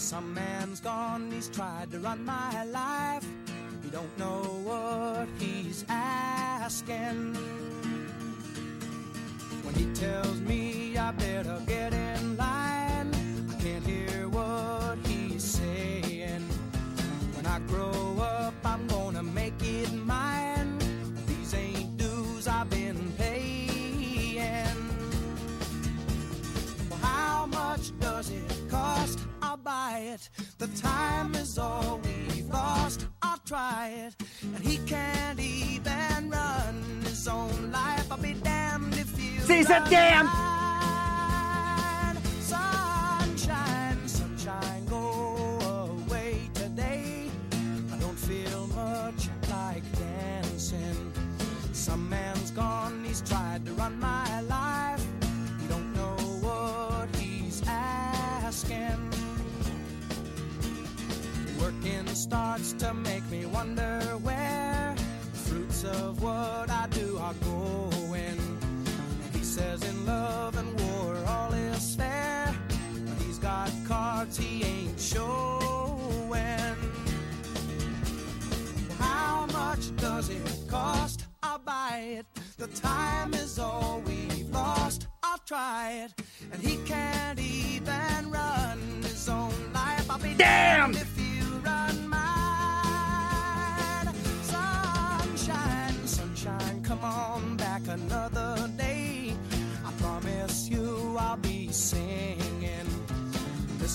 [0.00, 3.24] Some man's gone, he's tried to run my life.
[3.84, 7.34] He don't know what he's asking.
[9.62, 12.59] When he tells me I better get in line,
[29.62, 30.28] buy it.
[30.58, 33.06] The time is all we've lost.
[33.22, 34.14] I'll try it.
[34.42, 38.10] And he can't even run his own life.
[38.10, 39.40] I'll be damned if you.
[39.40, 40.26] See, he said damn.
[42.40, 47.30] Sunshine, sunshine, go away today.
[47.92, 51.12] I don't feel much like dancing.
[51.72, 54.69] Some man's gone, he's tried to run my life.
[61.82, 64.94] Working starts to make me wonder where
[65.32, 68.38] the fruits of what I do are going.
[69.32, 75.00] He says in love and war all is fair, but he's got cards he ain't
[75.00, 76.76] showing.
[78.98, 81.24] How much does it cost?
[81.42, 82.26] I'll buy it.
[82.58, 85.06] The time is all we've lost.
[85.22, 86.12] I'll try it,
[86.52, 90.10] and he can't even run his own life.
[90.10, 90.92] I'll be Damn!
[90.92, 91.09] damned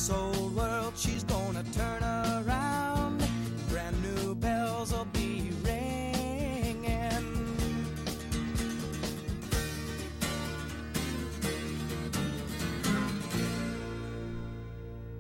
[0.10, 3.24] old world, she's gonna turn around.
[3.70, 5.50] Brand new bells will be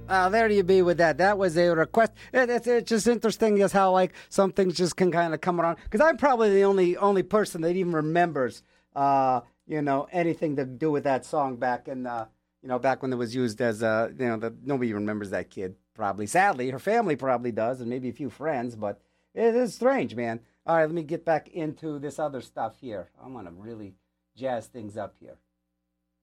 [0.07, 1.17] Uh, there you be with that.
[1.17, 2.11] That was a request.
[2.31, 5.59] It, it's, it's just interesting just how like some things just can kind of come
[5.59, 5.77] around.
[5.83, 8.61] Because I'm probably the only only person that even remembers,
[8.95, 12.27] uh, you know, anything to do with that song back in, uh,
[12.61, 15.49] you know, back when it was used as, uh, you know, the, nobody remembers that
[15.49, 15.75] kid.
[15.95, 18.75] Probably, sadly, her family probably does, and maybe a few friends.
[18.75, 19.01] But
[19.33, 20.41] it is strange, man.
[20.67, 23.09] All right, let me get back into this other stuff here.
[23.23, 23.95] I'm gonna really
[24.35, 25.37] jazz things up here.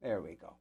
[0.03, 0.55] There we go.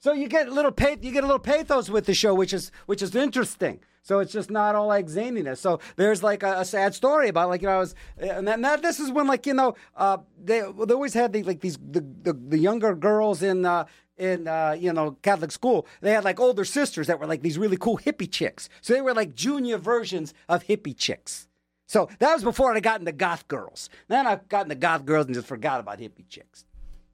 [0.00, 2.52] So you get a little pa- you get a little pathos with the show, which
[2.52, 3.80] is which is interesting.
[4.02, 5.58] So it's just not all like zaniness.
[5.58, 8.62] So there's like a, a sad story about like you know I was and then
[8.62, 11.76] that this is when like you know uh, they they always had the, like these
[11.76, 13.86] the, the, the younger girls in uh,
[14.16, 15.86] in uh, you know Catholic school.
[16.00, 18.68] They had like older sisters that were like these really cool hippie chicks.
[18.80, 21.48] So they were like junior versions of hippie chicks.
[21.86, 23.90] So that was before I got into goth girls.
[24.06, 26.64] Then I got into goth girls and just forgot about hippie chicks.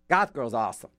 [0.08, 0.90] Goth girls awesome.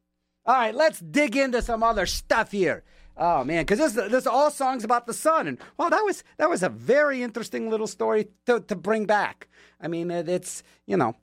[0.45, 2.83] All right, let's dig into some other stuff here.
[3.17, 6.49] Oh man, because this this all songs about the sun, and well, that was that
[6.49, 9.47] was a very interesting little story to to bring back.
[9.79, 11.15] I mean, it, it's you know,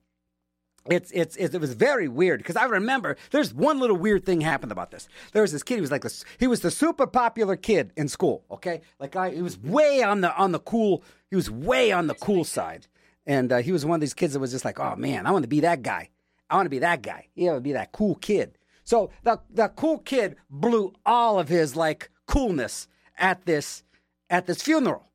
[0.89, 4.41] it's it's it, it was very weird because I remember there's one little weird thing
[4.41, 5.07] happened about this.
[5.33, 5.75] There was this kid.
[5.75, 6.25] He was like this.
[6.39, 8.43] He was the super popular kid in school.
[8.49, 11.03] Okay, like I, he was way on the on the cool.
[11.29, 12.87] He was way on the cool side,
[13.27, 15.31] and uh, he was one of these kids that was just like, oh man, I
[15.31, 16.09] want to be that guy.
[16.49, 17.27] I want to be that guy.
[17.35, 18.57] Yeah, I want to be that cool kid.
[18.83, 23.83] So the the cool kid blew all of his like coolness at this
[24.29, 25.09] at this funeral.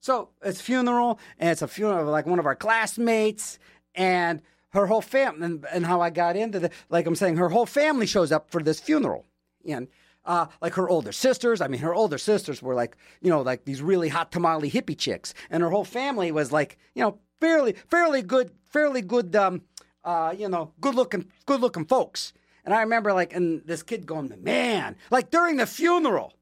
[0.00, 3.58] So it's funeral, and it's a funeral of like one of our classmates,
[3.94, 7.50] and her whole family, and, and how I got into the, like I'm saying, her
[7.50, 9.26] whole family shows up for this funeral.
[9.64, 9.86] And
[10.24, 13.64] uh, like her older sisters, I mean, her older sisters were like, you know, like
[13.64, 15.34] these really hot tamale hippie chicks.
[15.50, 19.62] And her whole family was like, you know, fairly, fairly good, fairly good, um,
[20.04, 22.32] uh, you know, good looking, good looking folks.
[22.64, 26.34] And I remember like, and this kid going, man, like during the funeral,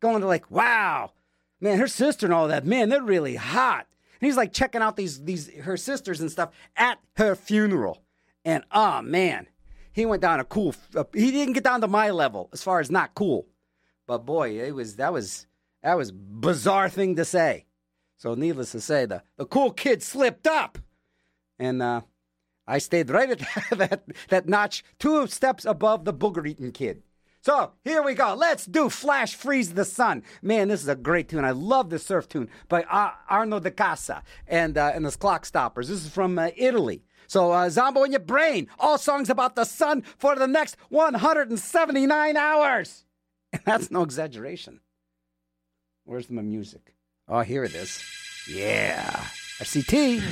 [0.00, 1.12] going to like, wow,
[1.60, 3.86] man, her sister and all that, man, they're really hot.
[4.20, 8.02] And he's like checking out these these her sisters and stuff at her funeral.
[8.44, 9.48] And oh man,
[9.92, 10.74] he went down a cool.
[11.12, 13.46] He didn't get down to my level as far as not cool,
[14.06, 15.46] but boy, it was that was
[15.82, 17.66] that was bizarre thing to say.
[18.16, 20.78] So needless to say, the the cool kid slipped up,
[21.58, 22.02] and uh,
[22.66, 23.38] I stayed right at
[23.78, 27.02] that that notch, two steps above the booger eating kid.
[27.40, 28.34] So here we go.
[28.34, 30.22] Let's do Flash Freeze the Sun.
[30.42, 31.44] Man, this is a great tune.
[31.44, 35.44] I love the surf tune by Ar- Arno de Casa and uh, and the Clock
[35.44, 35.88] Stoppers.
[35.88, 37.02] This is from uh, Italy.
[37.26, 38.68] So uh, Zombo in your brain.
[38.78, 43.04] All songs about the sun for the next 179 hours.
[43.52, 44.80] And that's no exaggeration.
[46.04, 46.94] Where's my music?
[47.28, 48.02] Oh, here it is.
[48.48, 49.24] Yeah.
[49.58, 50.22] FCT.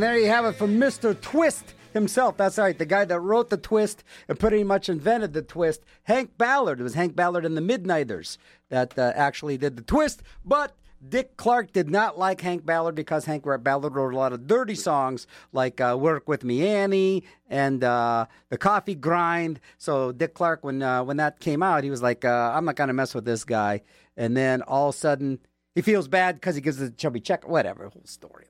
[0.00, 1.20] And there you have it from Mr.
[1.20, 2.38] Twist himself.
[2.38, 5.82] That's right, the guy that wrote the twist and pretty much invented the twist.
[6.04, 6.80] Hank Ballard.
[6.80, 8.38] It was Hank Ballard and the Midnighters
[8.70, 10.22] that uh, actually did the twist.
[10.42, 10.74] But
[11.06, 14.74] Dick Clark did not like Hank Ballard because Hank Ballard wrote a lot of dirty
[14.74, 20.64] songs like uh, "Work with Me, Annie" and uh, "The Coffee Grind." So Dick Clark,
[20.64, 23.26] when uh, when that came out, he was like, uh, "I'm not gonna mess with
[23.26, 23.82] this guy."
[24.16, 25.40] And then all of a sudden,
[25.74, 27.48] he feels bad because he gives a Chubby Checker.
[27.48, 28.46] Whatever, whole story.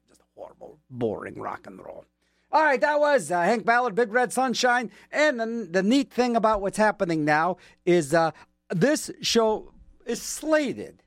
[0.51, 2.05] Horrible, boring rock and roll.
[2.51, 4.91] All right, that was uh, Hank Ballard, Big Red Sunshine.
[5.13, 8.33] And the, the neat thing about what's happening now is uh,
[8.69, 9.73] this show
[10.07, 11.05] is slated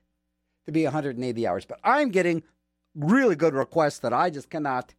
[0.64, 2.42] to be 180 hours, but I'm getting
[2.94, 4.94] really good requests that I just cannot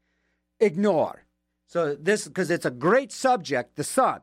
[0.59, 1.25] ignore.
[1.65, 4.21] So this because it's a great subject, the sun.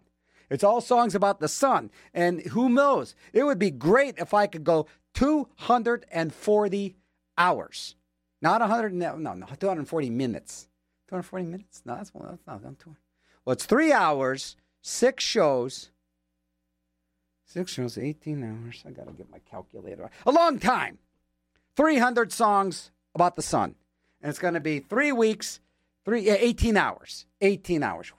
[0.49, 3.17] It's all songs about the sun, and who knows?
[3.33, 6.97] It would be great if I could go 240
[7.37, 7.97] hours,
[8.43, 8.93] not 100.
[8.93, 10.69] No, no, no 240 minutes.
[11.09, 11.83] 240 minutes?
[11.85, 12.63] No, that's, that's not.
[12.63, 12.97] That's two.
[13.45, 15.91] Well, it's three hours, six shows.
[17.45, 18.83] Six shows, 18 hours.
[18.87, 20.11] I got to get my calculator.
[20.27, 20.99] A long time.
[21.77, 23.75] 300 songs about the sun.
[24.21, 25.61] And it's going to be three weeks,
[26.05, 27.27] three, 18 hours.
[27.41, 28.13] 18 hours.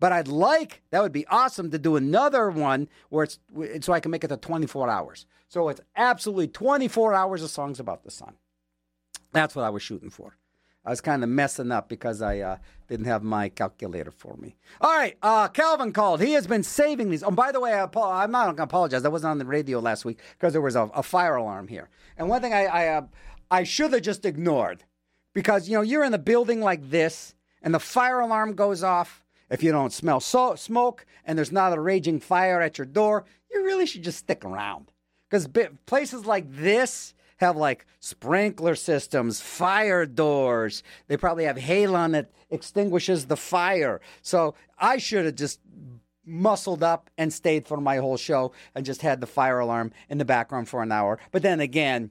[0.00, 3.38] But I'd like, that would be awesome to do another one where it's,
[3.80, 5.26] so I can make it to 24 hours.
[5.48, 8.34] So it's absolutely 24 hours of songs about the sun.
[9.34, 10.36] That's what I was shooting for.
[10.86, 12.58] I was kind of messing up because I uh,
[12.88, 14.54] didn't have my calculator for me.
[14.80, 16.20] All right, uh, Calvin called.
[16.20, 17.22] He has been saving these.
[17.22, 19.04] Oh, by the way, I, I'm not going to apologize.
[19.04, 21.88] I wasn't on the radio last week because there was a, a fire alarm here.
[22.18, 23.02] And one thing I I, uh,
[23.50, 24.84] I should have just ignored
[25.32, 29.24] because you know you're in a building like this and the fire alarm goes off.
[29.50, 33.24] If you don't smell so- smoke and there's not a raging fire at your door,
[33.50, 34.90] you really should just stick around
[35.28, 35.48] because
[35.86, 40.82] places like this have like sprinkler systems, fire doors.
[41.08, 44.00] They probably have halon that extinguishes the fire.
[44.22, 45.60] So I should have just
[46.26, 50.18] muscled up and stayed for my whole show and just had the fire alarm in
[50.18, 51.18] the background for an hour.
[51.32, 52.10] But then again,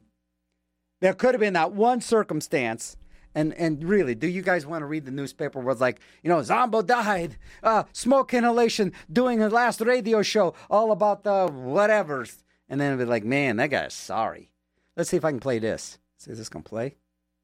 [1.02, 2.98] there could have been that one circumstance.
[3.36, 6.30] And and really, do you guys want to read the newspaper where it's like, you
[6.30, 12.44] know, Zombo died, uh, smoke inhalation, doing his last radio show, all about the whatevers.
[12.70, 14.53] And then it'd be like, man, that guy's sorry.
[14.96, 15.98] Let's see if I can play this.
[16.18, 16.96] See if this can play.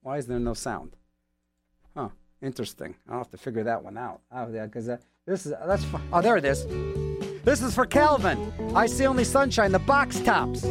[0.01, 0.95] Why is there no sound?
[1.95, 2.09] Huh.
[2.41, 2.95] Interesting.
[3.09, 4.21] I'll have to figure that one out.
[4.31, 5.83] Oh, yeah, because uh, this is that's.
[5.83, 6.65] fu- Oh, there it is.
[7.43, 8.51] This is for Calvin.
[8.75, 9.71] I see only sunshine.
[9.71, 10.63] The box tops.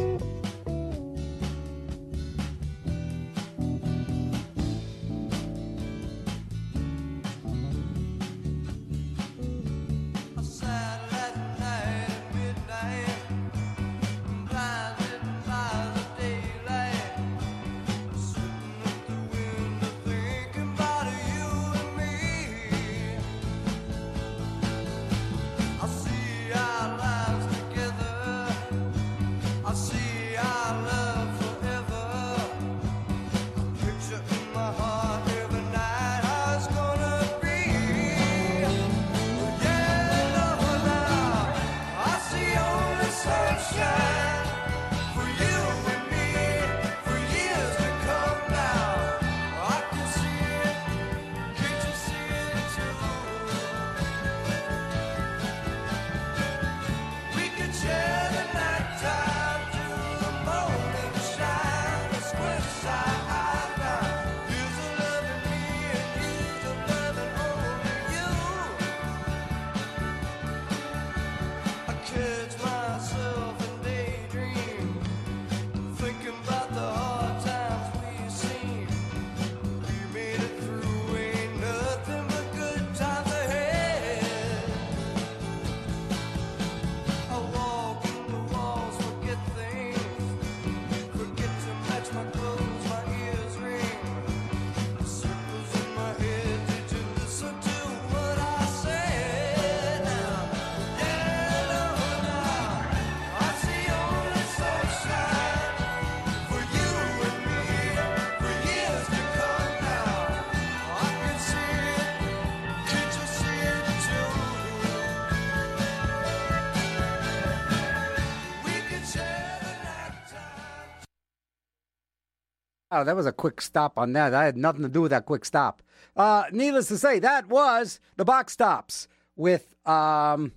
[122.99, 124.33] Oh, that was a quick stop on that.
[124.33, 125.81] I had nothing to do with that quick stop.
[126.17, 130.51] Uh, needless to say, that was the box tops with um,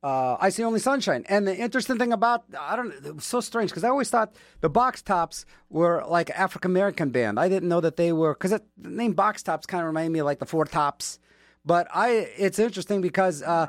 [0.00, 1.24] uh, I See Only Sunshine.
[1.28, 4.36] And the interesting thing about, I don't it was so strange because I always thought
[4.60, 7.40] the box tops were like African American band.
[7.40, 10.20] I didn't know that they were, because the name box tops kind of reminded me
[10.20, 11.18] of like the Four Tops.
[11.64, 13.66] But I, it's interesting because uh,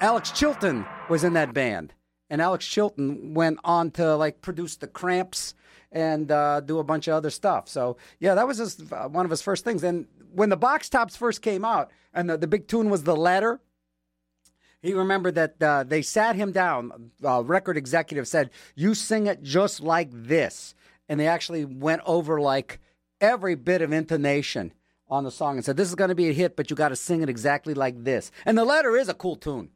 [0.00, 1.92] Alex Chilton was in that band.
[2.30, 5.54] And Alex Chilton went on to like produce the Cramps
[5.92, 7.68] and uh, do a bunch of other stuff.
[7.68, 9.82] So yeah, that was his, uh, one of his first things.
[9.82, 13.16] And when the box tops first came out, and the, the big tune was the
[13.16, 13.60] letter,
[14.82, 17.10] he remembered that uh, they sat him down.
[17.20, 20.74] Record executive said, "You sing it just like this,"
[21.08, 22.80] and they actually went over like
[23.20, 24.72] every bit of intonation
[25.08, 26.88] on the song and said, "This is going to be a hit, but you got
[26.88, 29.70] to sing it exactly like this." And the letter is a cool tune.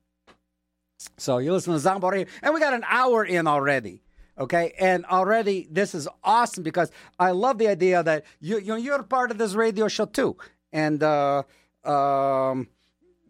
[1.18, 4.03] So you listen to Zombo Radio, and we got an hour in already.
[4.36, 9.02] Okay, and already this is awesome because I love the idea that you you you're
[9.04, 10.36] part of this radio show too,
[10.72, 11.44] and uh,
[11.84, 12.68] um,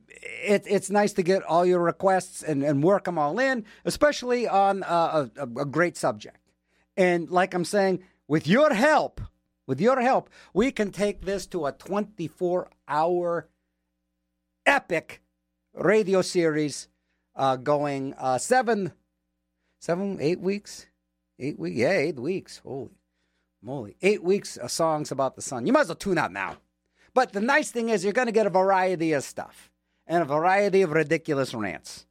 [0.08, 4.48] it, it's nice to get all your requests and, and work them all in, especially
[4.48, 6.38] on uh, a, a great subject.
[6.96, 9.20] And like I'm saying, with your help,
[9.66, 13.48] with your help, we can take this to a 24 hour
[14.66, 15.20] epic
[15.74, 16.88] radio series
[17.36, 18.92] uh, going uh, seven,
[19.80, 20.86] seven, eight weeks,
[21.38, 22.58] eight weeks, yeah, eight weeks.
[22.58, 22.90] Holy
[23.64, 25.66] moly, eight weeks of songs about the sun.
[25.66, 26.56] You might as well tune out now.
[27.14, 29.70] But the nice thing is, you're going to get a variety of stuff
[30.06, 32.06] and a variety of ridiculous rants.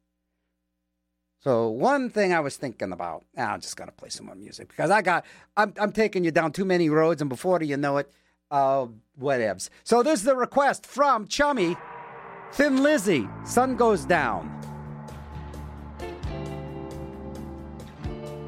[1.40, 4.68] So one thing I was thinking about, ah, I'm just gonna play some more music
[4.68, 5.26] because I got,
[5.58, 8.10] I'm, I'm taking you down too many roads, and before you know it,
[8.50, 8.86] uh,
[9.20, 9.68] whatevs.
[9.84, 11.76] So this is the request from Chummy,
[12.52, 14.63] Thin Lizzy, Sun Goes Down.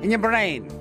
[0.07, 0.76] In your brain.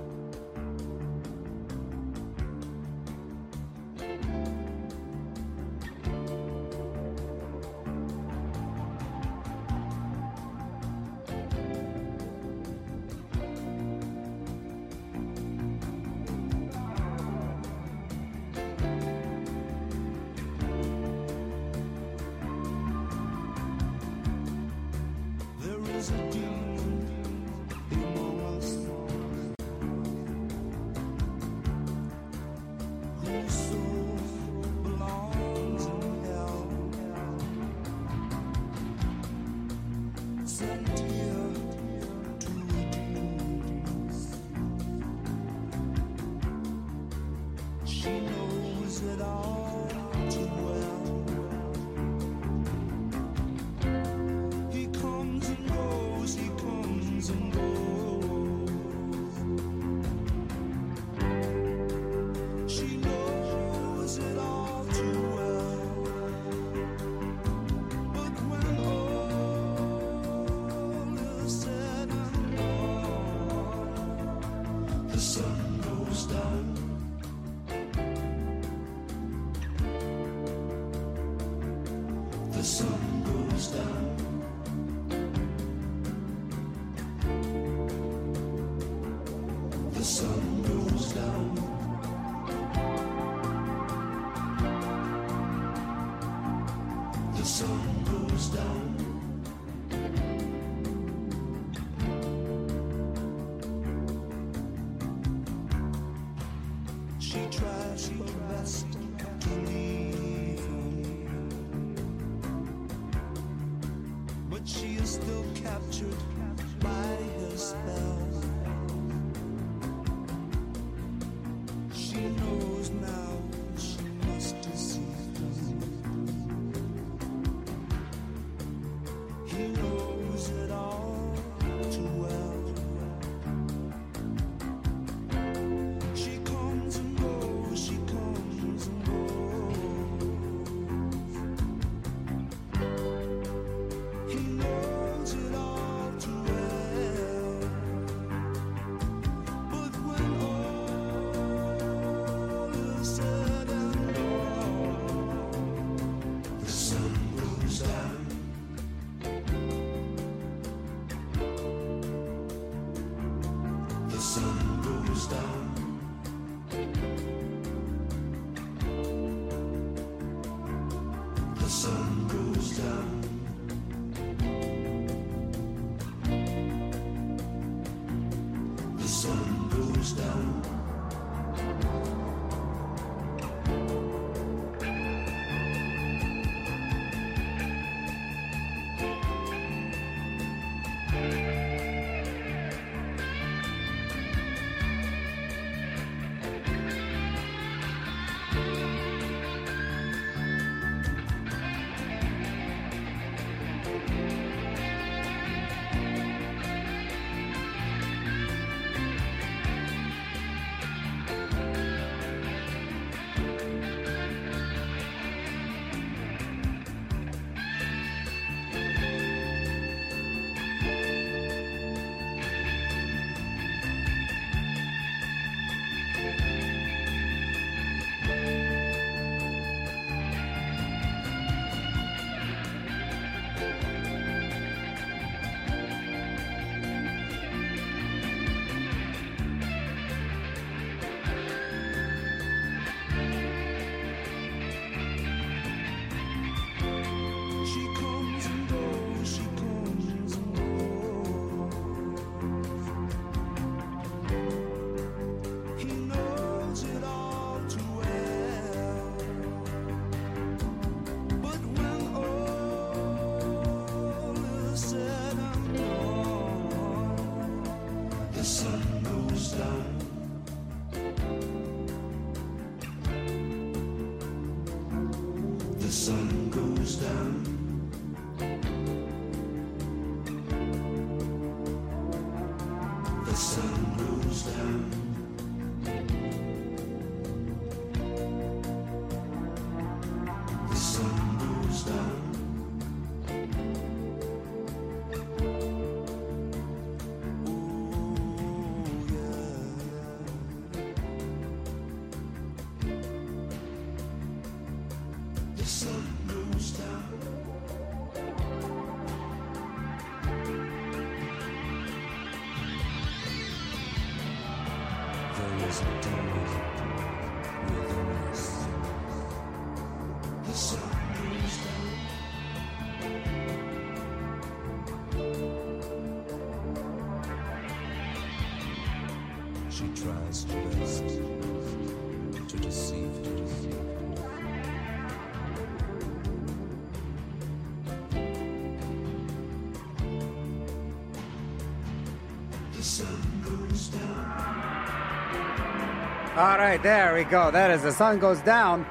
[346.38, 347.50] All right, there we go.
[347.52, 348.86] That is The Sun Goes Down.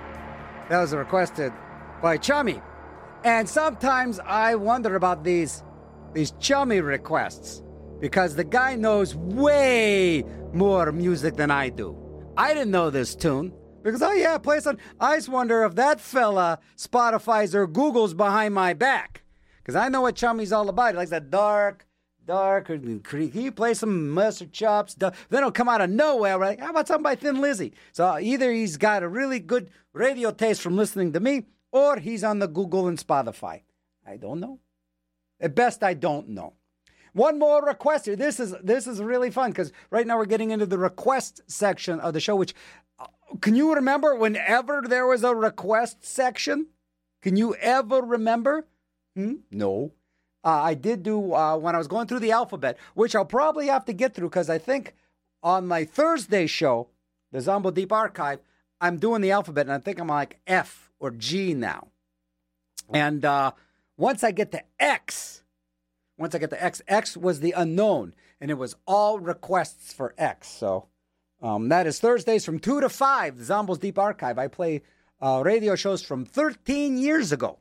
[0.68, 1.52] That was requested
[2.00, 2.60] by Chummy.
[3.22, 5.62] And sometimes I wonder about these
[6.12, 7.62] these Chummy requests
[8.00, 11.96] because the guy knows way more music than I do.
[12.36, 13.52] I didn't know this tune
[13.82, 14.78] because oh yeah, play some.
[15.00, 19.22] I just wonder if that fella Spotify's or Google's behind my back
[19.58, 20.92] because I know what Chummy's all about.
[20.92, 21.86] He likes that dark,
[22.26, 22.70] dark,
[23.04, 23.40] creepy.
[23.40, 24.94] He plays some mustard chops.
[24.94, 26.38] Then it'll come out of nowhere.
[26.38, 26.60] Right?
[26.60, 27.72] How about something by Thin Lizzy?
[27.92, 32.24] So either he's got a really good radio taste from listening to me, or he's
[32.24, 33.62] on the Google and Spotify.
[34.06, 34.60] I don't know.
[35.40, 36.54] At best, I don't know.
[37.12, 38.16] One more request here.
[38.16, 42.00] This is this is really fun because right now we're getting into the request section
[42.00, 42.34] of the show.
[42.34, 42.54] Which
[42.98, 43.06] uh,
[43.40, 46.66] can you remember whenever there was a request section?
[47.22, 48.66] Can you ever remember?
[49.14, 49.34] Hmm?
[49.52, 49.92] No.
[50.44, 53.68] Uh, I did do uh, when I was going through the alphabet, which I'll probably
[53.68, 54.94] have to get through because I think
[55.42, 56.88] on my Thursday show,
[57.32, 58.40] the Zombo Deep Archive,
[58.80, 61.88] I'm doing the alphabet and I think I'm like F or G now.
[62.92, 63.52] And uh,
[63.96, 65.42] once I get to X,
[66.18, 70.14] once I get to X, X was the unknown, and it was all requests for
[70.18, 70.48] X.
[70.48, 70.88] So
[71.42, 74.38] um, that is Thursdays from 2 to 5, the Zombo's Deep Archive.
[74.38, 74.82] I play
[75.20, 77.58] uh, radio shows from 13 years ago,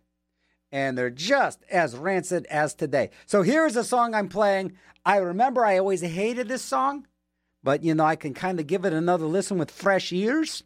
[0.74, 3.12] and they're just as rancid as today.
[3.28, 4.74] So here's a song I'm playing.
[5.06, 7.08] I remember I always hated this song,
[7.64, 10.64] but you know, I can kind of give it another listen with fresh ears.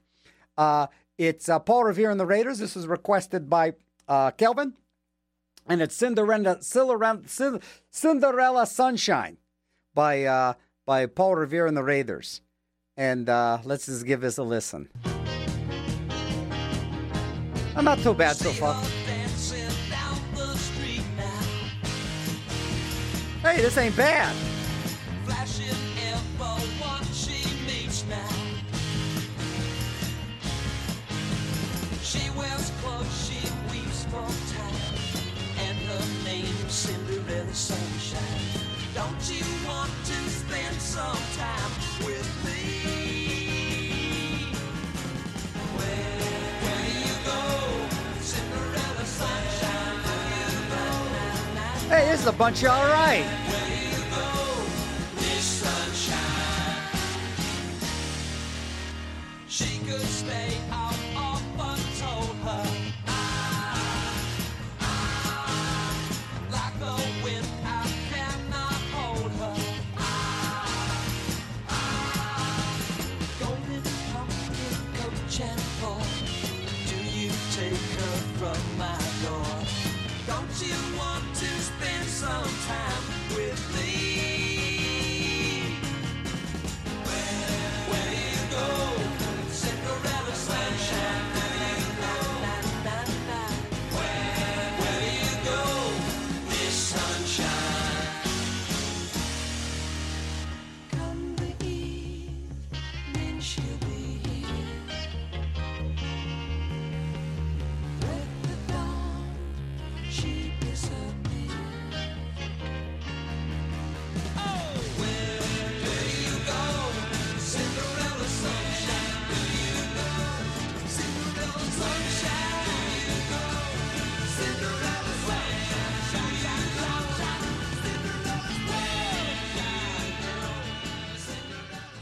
[0.57, 2.59] Uh, it's uh, Paul Revere and the Raiders.
[2.59, 3.73] This was requested by
[4.07, 4.73] uh, Kelvin
[5.67, 7.19] and it's Cinderella, Cinderella,
[7.91, 9.37] Cinderella Sunshine
[9.93, 10.53] by uh,
[10.85, 12.41] by Paul Revere and the Raiders.
[12.95, 14.89] And uh, let's just give this a listen.
[17.75, 18.81] I'm not too bad so far.
[23.47, 24.35] Hey, this ain't bad.
[32.03, 33.39] She wears clothes, she
[33.71, 34.95] weaves for time,
[35.59, 38.21] and her name's Cinderella Sunshine.
[38.93, 41.71] Don't you want to spend some time
[42.05, 42.36] with
[52.19, 53.46] is a bunch of all right.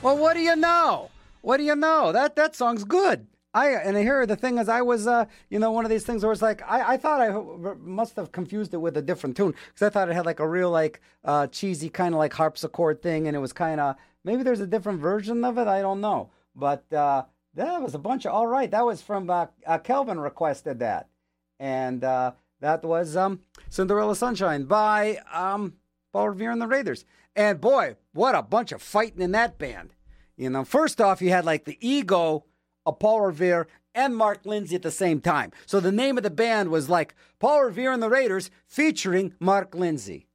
[0.06, 1.10] Well, what do you know?
[1.42, 2.12] What do you know?
[2.12, 3.26] That that song's good.
[3.56, 6.22] I and hear the thing is I was uh you know one of these things
[6.22, 7.32] where it's like I, I thought I
[7.80, 10.48] must have confused it with a different tune because I thought it had like a
[10.48, 14.44] real like uh cheesy kind of like harpsichord thing and it was kind of maybe
[14.44, 17.24] there's a different version of it I don't know but uh
[17.56, 21.10] that was a bunch of all right that was from uh, uh Kelvin requested that
[21.60, 23.40] and uh that was um
[23.72, 25.78] Cinderella Sunshine by um
[26.14, 27.06] Paul Revere and the Raiders
[27.36, 29.95] and boy what a bunch of fighting in that band
[30.38, 32.46] you know, first off, you had like the ego
[32.86, 35.52] of Paul Revere and Mark Lindsay at the same time.
[35.66, 39.74] So the name of the band was like Paul Revere and the Raiders featuring Mark
[39.74, 40.28] Lindsay.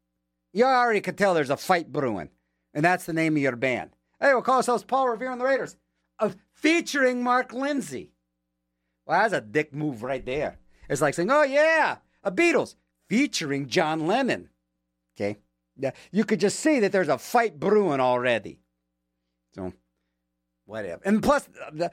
[0.53, 2.31] You already could tell there's a fight brewing,
[2.75, 3.91] and that's the name of your band.
[4.19, 5.77] Hey, we'll call ourselves Paul Revere and the Raiders,
[6.19, 8.13] uh, featuring Mark Lindsay.
[9.07, 10.59] Well, that's a dick move right there.
[10.89, 12.75] It's like saying, oh, yeah, a Beatles
[13.09, 14.51] featuring John Lennon.
[15.17, 15.39] Okay?
[15.77, 18.61] Yeah, you could just see that there's a fight brewing already.
[19.55, 19.73] So,
[20.71, 21.03] whatever.
[21.05, 21.91] And plus, the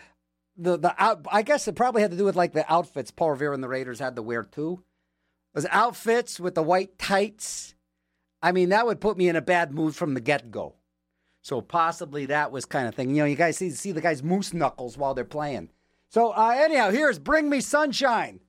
[0.55, 1.25] the the out.
[1.31, 3.67] I guess it probably had to do with like the outfits Paul Revere and the
[3.67, 4.83] Raiders had to wear too.
[5.53, 7.73] Those outfits with the white tights.
[8.41, 10.75] I mean, that would put me in a bad mood from the get go.
[11.41, 13.09] So possibly that was kind of thing.
[13.09, 15.69] You know, you guys see see the guys moose knuckles while they're playing.
[16.09, 18.39] So uh, anyhow, here's "Bring Me Sunshine,"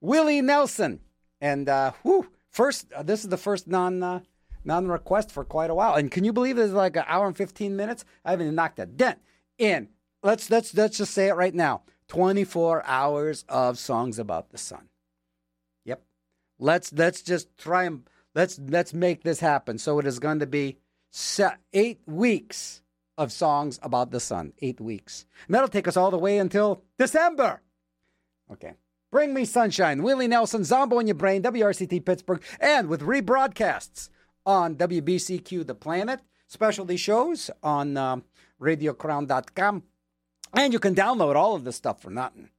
[0.00, 1.00] Willie Nelson,
[1.40, 4.02] and uh, whew, first uh, this is the first non.
[4.02, 4.20] Uh,
[4.64, 5.94] non request for quite a while.
[5.94, 8.04] And can you believe there's like an hour and 15 minutes?
[8.24, 9.18] I haven't knocked a dent
[9.58, 9.88] in.
[10.22, 11.82] Let's let's let's just say it right now.
[12.08, 14.88] 24 hours of songs about the sun.
[15.84, 16.02] Yep.
[16.58, 19.78] Let's let's just try and let's let's make this happen.
[19.78, 20.78] So it is going to be
[21.72, 22.82] 8 weeks
[23.16, 24.52] of songs about the sun.
[24.60, 25.26] 8 weeks.
[25.46, 27.62] And that'll take us all the way until December.
[28.50, 28.74] Okay.
[29.10, 34.10] Bring Me Sunshine, Willie Nelson, Zombo in Your Brain, WRCT Pittsburgh, and with rebroadcasts
[34.44, 38.24] on WBCQ The Planet, specialty shows on um,
[38.60, 39.82] radiocrown.com.
[40.54, 42.50] And you can download all of this stuff for nothing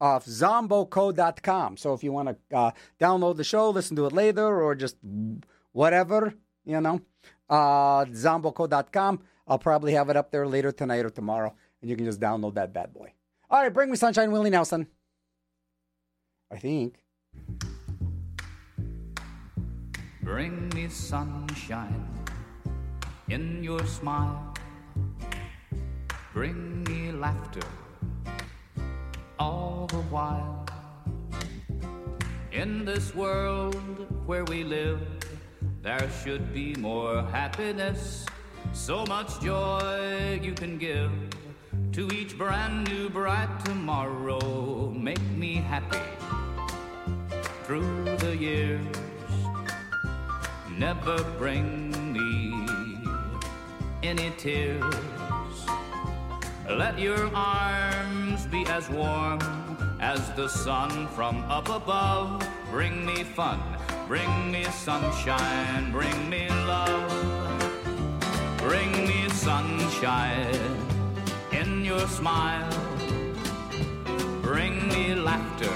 [0.00, 1.76] off zomboco.com.
[1.76, 2.70] So if you want to uh,
[3.00, 4.96] download the show, listen to it later, or just
[5.72, 7.00] whatever, you know,
[7.48, 9.20] uh, zomboco.com.
[9.46, 12.54] I'll probably have it up there later tonight or tomorrow, and you can just download
[12.54, 13.12] that bad boy.
[13.50, 14.86] All right, bring me sunshine, Willie Nelson.
[16.50, 16.96] I think.
[20.22, 22.08] Bring me sunshine
[23.28, 24.53] in your smile.
[26.34, 27.66] Bring me laughter
[29.38, 30.66] all the while.
[32.52, 33.76] In this world
[34.26, 35.00] where we live,
[35.80, 38.26] there should be more happiness.
[38.72, 41.12] So much joy you can give
[41.92, 44.90] to each brand new bright tomorrow.
[44.90, 46.02] Make me happy
[47.64, 48.84] through the years
[50.78, 52.52] never bring me
[54.02, 55.13] any tears.
[56.68, 59.38] Let your arms be as warm
[60.00, 62.42] as the sun from up above.
[62.70, 63.60] Bring me fun,
[64.08, 67.10] bring me sunshine, bring me love.
[68.58, 70.56] Bring me sunshine
[71.52, 72.72] in your smile.
[74.40, 75.72] Bring me laughter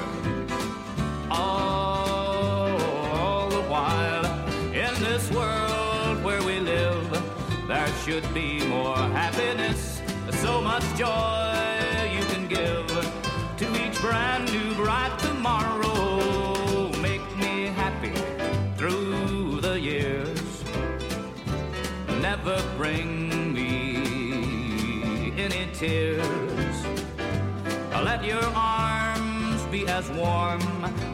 [1.31, 2.81] all,
[3.12, 4.24] all the while.
[4.73, 7.10] In this world where we live,
[7.69, 8.57] there should be
[10.78, 12.86] much joy you can give
[13.56, 16.92] to each brand new bright tomorrow.
[17.02, 18.12] Make me happy
[18.76, 20.62] through the years.
[22.22, 26.76] Never bring me any tears.
[28.09, 30.62] Let your arms be as warm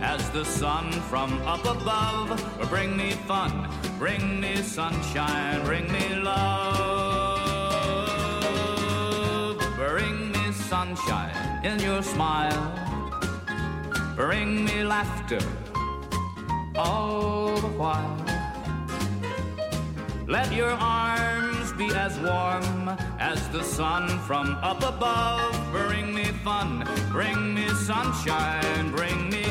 [0.03, 2.29] as the sun from up above.
[2.69, 7.24] Bring me fun, bring me sunshine, bring me love.
[9.95, 12.65] Bring me sunshine in your smile.
[14.17, 15.39] Bring me laughter
[16.75, 18.19] all the while.
[20.27, 22.89] Let your arms be as warm
[23.21, 25.55] as the sun from up above.
[25.71, 29.44] Bring me fun, bring me sunshine, bring me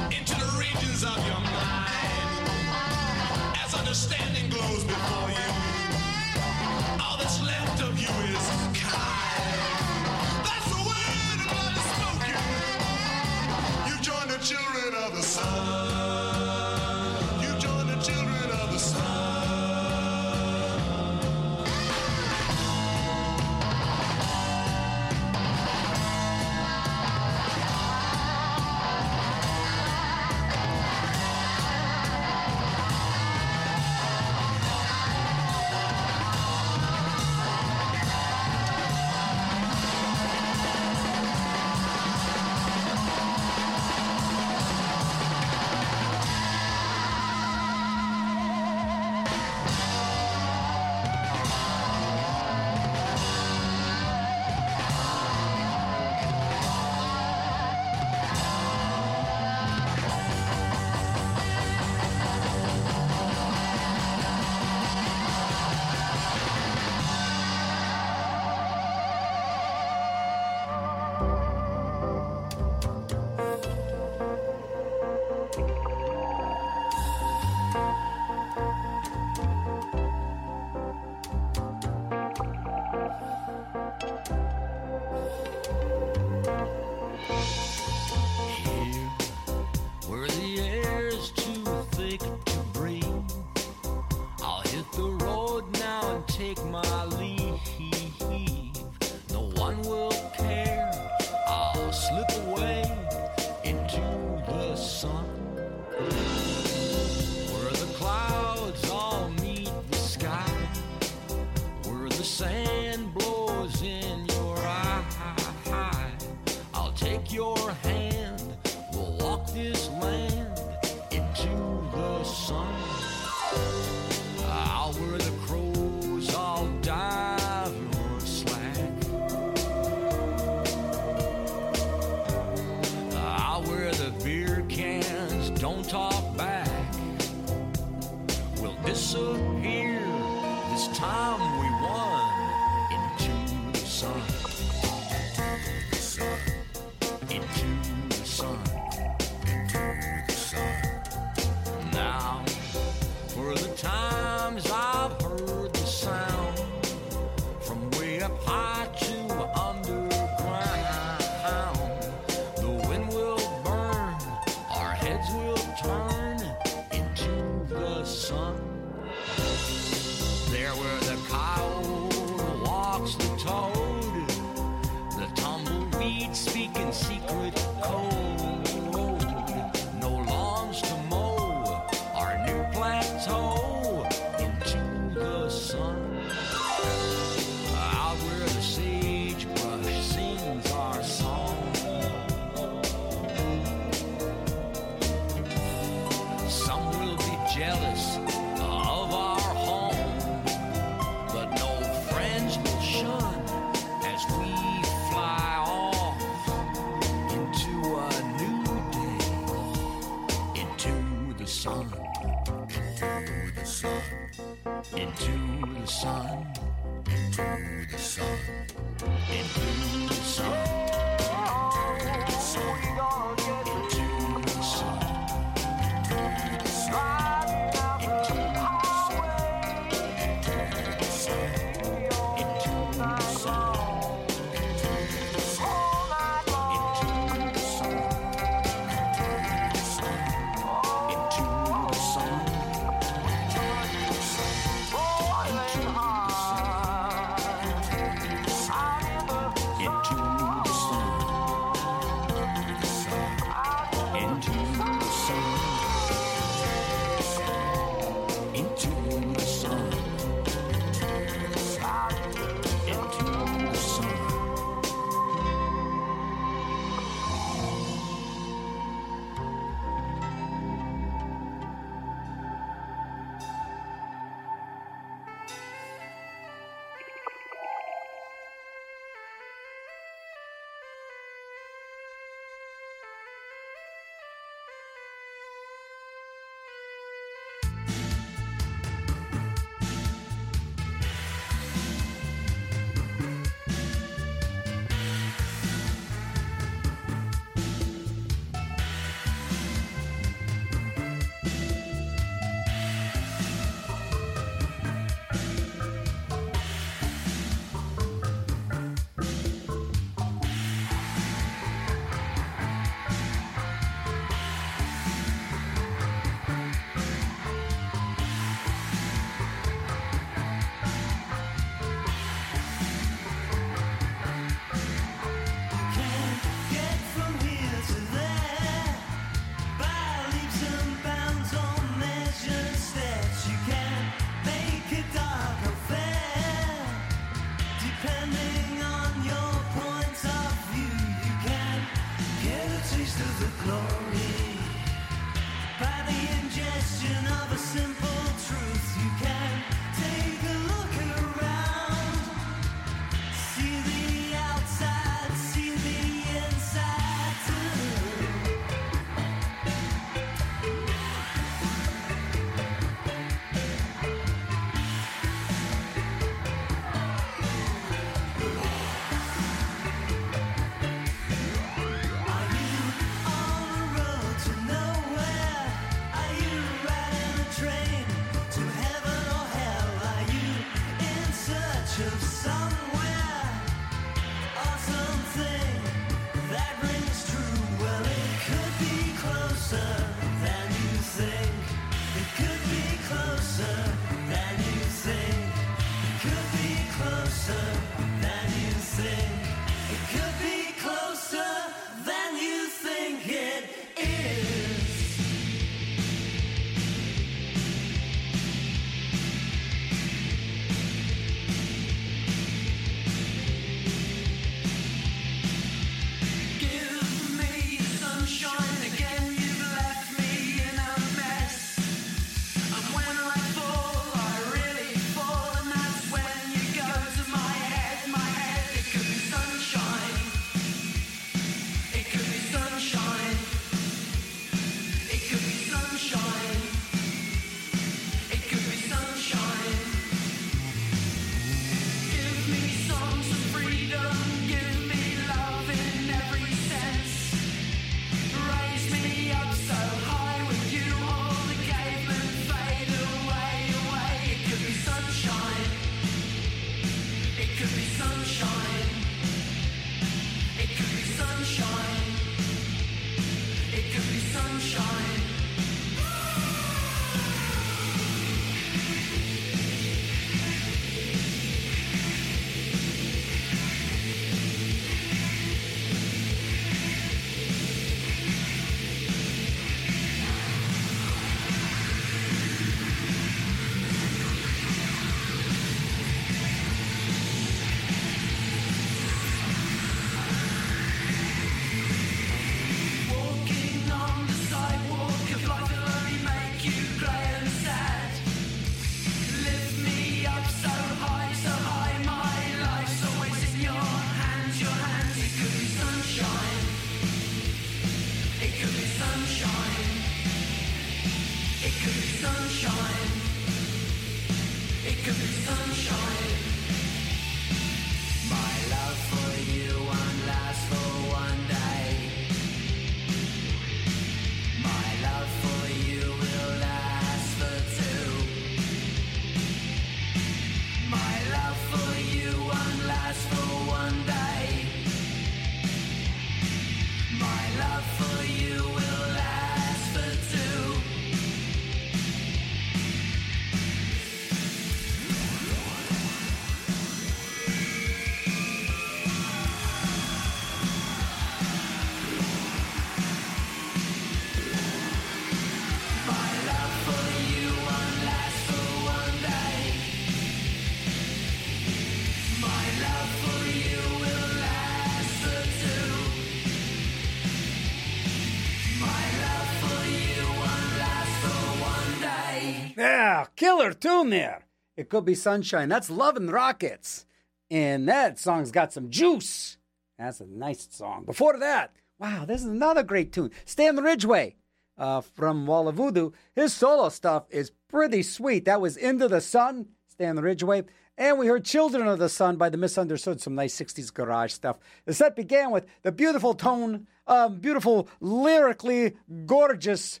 [573.50, 574.46] killer tune there.
[574.76, 575.68] It could be sunshine.
[575.68, 577.04] That's Love and Rockets.
[577.50, 579.58] And that song's got some juice.
[579.98, 581.04] That's a nice song.
[581.04, 583.32] Before that, wow, this is another great tune.
[583.44, 584.36] Stan Ridgway
[584.78, 586.12] uh, from Wall of Voodoo.
[586.32, 588.44] His solo stuff is pretty sweet.
[588.44, 590.62] That was Into the Sun, Stan Ridgway.
[590.96, 594.58] And we heard Children of the Sun by the Misunderstood, some nice 60s garage stuff.
[594.84, 598.96] The set began with the beautiful tone, um, beautiful, lyrically
[599.26, 600.00] gorgeous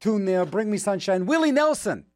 [0.00, 2.06] tune there, Bring Me Sunshine, Willie Nelson.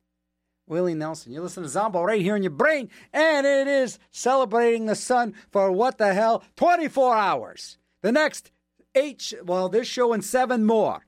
[0.67, 1.33] Willie Nelson.
[1.33, 5.35] You listen to Zombo right here in your brain, and it is celebrating the sun
[5.51, 6.43] for what the hell?
[6.57, 7.79] 24 hours.
[8.03, 8.51] The next
[8.95, 11.07] eight, well, this show and seven more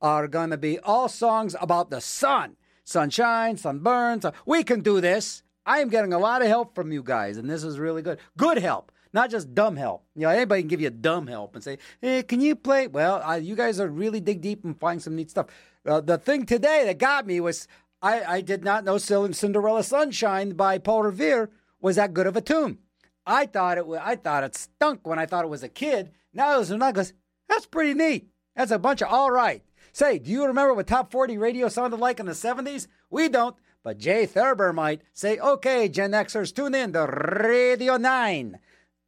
[0.00, 2.56] are going to be all songs about the sun.
[2.84, 4.32] Sunshine, sunburns.
[4.44, 5.42] We can do this.
[5.64, 8.18] I am getting a lot of help from you guys, and this is really good.
[8.36, 10.04] Good help, not just dumb help.
[10.14, 13.20] You know, anybody can give you dumb help and say, "Hey, can you play?" Well,
[13.24, 15.46] I, you guys are really dig deep and find some neat stuff.
[15.84, 17.66] Uh, the thing today that got me was
[18.02, 21.50] I, I did not know Cinderella Sunshine by Paul Revere
[21.80, 22.78] was that good of a tune.
[23.26, 26.12] I thought it was, I thought it stunk when I thought it was a kid.
[26.32, 27.12] Now it was and I goes,
[27.48, 28.28] That's pretty neat.
[28.54, 29.62] That's a bunch of all right.
[29.92, 32.86] Say, do you remember what top 40 radio sounded like in the 70s?
[33.08, 35.00] We don't, but Jay Thurber might.
[35.14, 38.58] Say, okay, Gen Xers, tune in to Radio 9,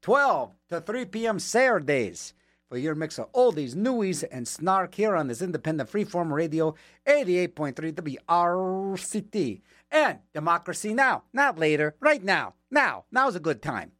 [0.00, 1.38] 12 to 3 p.m.
[1.38, 2.32] Saturdays
[2.68, 6.74] for your mix of oldies, newies, and snark here on this independent freeform radio
[7.06, 7.92] 88.3
[8.26, 9.60] WRCT.
[9.90, 11.24] And Democracy Now!
[11.32, 12.54] Not later, right now.
[12.70, 13.04] Now.
[13.10, 13.92] Now's a good time.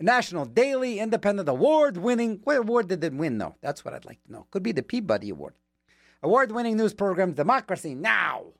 [0.00, 2.40] National Daily Independent Award winning.
[2.44, 3.56] What award did it win, though?
[3.62, 4.46] That's what I'd like to know.
[4.50, 5.54] Could be the Peabody Award.
[6.22, 8.52] Award winning news program Democracy Now!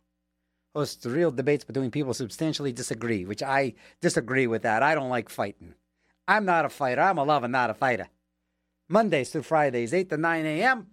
[0.74, 4.82] hosts real debates between people substantially disagree, which I disagree with that.
[4.82, 5.74] I don't like fighting.
[6.26, 7.00] I'm not a fighter.
[7.00, 8.09] I'm a lover, not a fighter.
[8.89, 10.86] Mondays through Fridays, 8 to 9 a.m.,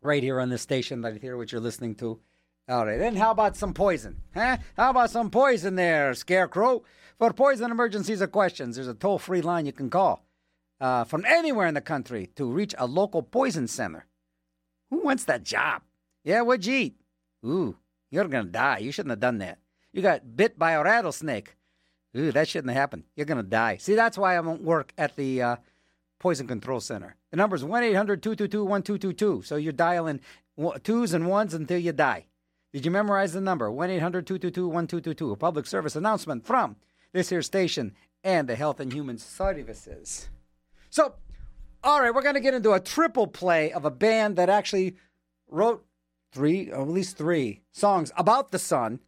[0.00, 2.20] right here on this station, right here, what you're listening to.
[2.68, 4.22] All right, and how about some poison?
[4.34, 4.58] Huh?
[4.76, 6.84] How about some poison there, Scarecrow?
[7.18, 10.24] For poison emergencies or questions, there's a toll free line you can call
[10.80, 14.06] uh, from anywhere in the country to reach a local poison center.
[14.90, 15.82] Who wants that job?
[16.24, 16.96] Yeah, what'd you eat?
[17.44, 17.76] Ooh,
[18.10, 18.78] you're to die.
[18.78, 19.58] You shouldn't have done that.
[19.92, 21.56] You got bit by a rattlesnake.
[22.16, 23.04] Ooh, that shouldn't have happened.
[23.16, 23.76] You're to die.
[23.78, 25.56] See, that's why I won't work at the uh,
[26.22, 27.16] Poison Control Center.
[27.32, 29.42] The number is 1 800 222 1222.
[29.42, 30.20] So you're dialing
[30.84, 32.26] twos and ones until you die.
[32.72, 33.70] Did you memorize the number?
[33.70, 35.32] 1 800 222 1222.
[35.32, 36.76] A public service announcement from
[37.12, 40.28] this here station and the Health and Human Services.
[40.90, 41.14] So,
[41.82, 44.94] all right, we're going to get into a triple play of a band that actually
[45.48, 45.84] wrote
[46.32, 49.00] three, or at least three songs about the sun.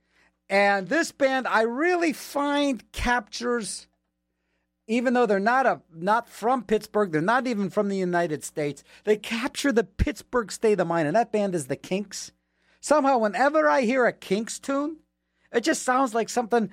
[0.50, 3.86] And this band, I really find captures,
[4.86, 8.84] even though they're not a not from Pittsburgh, they're not even from the United States.
[9.04, 12.32] They capture the Pittsburgh state of mind, and that band is the Kinks.
[12.80, 14.98] Somehow, whenever I hear a Kinks tune,
[15.52, 16.70] it just sounds like something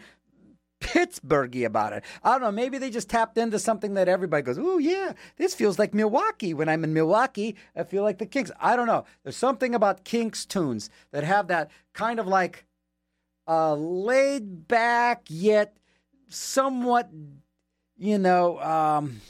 [0.82, 2.04] Pittsburghy about it.
[2.24, 2.52] I don't know.
[2.52, 6.54] Maybe they just tapped into something that everybody goes, "Oh yeah, this feels like Milwaukee."
[6.54, 8.52] When I'm in Milwaukee, I feel like the Kinks.
[8.60, 9.06] I don't know.
[9.24, 12.66] There's something about Kinks tunes that have that kind of like
[13.48, 15.78] uh, laid back yet
[16.28, 17.10] somewhat,
[18.02, 19.22] you know, um,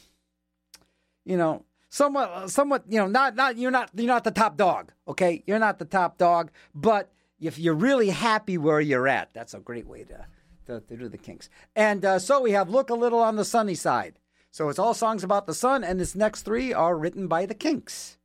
[1.26, 4.94] you know, somewhat, somewhat, you know, not not you're not you're not the top dog.
[5.08, 9.54] Okay, you're not the top dog, but if you're really happy where you're at, that's
[9.54, 10.26] a great way to
[10.68, 11.50] to, to do the Kinks.
[11.76, 14.20] And uh, so we have "Look a Little on the Sunny Side."
[14.52, 17.54] So it's all songs about the sun, and this next three are written by the
[17.54, 18.18] Kinks.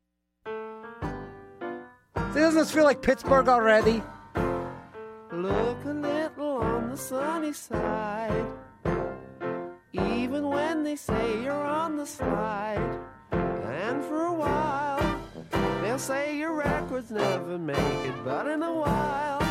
[0.46, 0.52] See,
[2.40, 4.02] doesn't this feel like Pittsburgh already?
[5.32, 8.46] Look a little on the sunny side.
[9.98, 12.98] Even when they say you're on the slide.
[13.32, 15.20] And for a while,
[15.80, 18.14] they'll say your records never make it.
[18.24, 19.42] But in a while,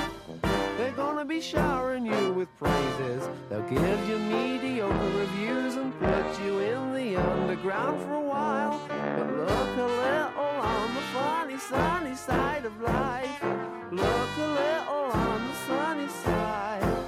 [0.77, 3.27] they're gonna be showering you with praises.
[3.49, 8.79] They'll give you mediocre reviews and put you in the underground for a while.
[8.89, 13.43] But look a little on the funny, sunny side of life.
[13.91, 17.05] Look a little on the sunny side.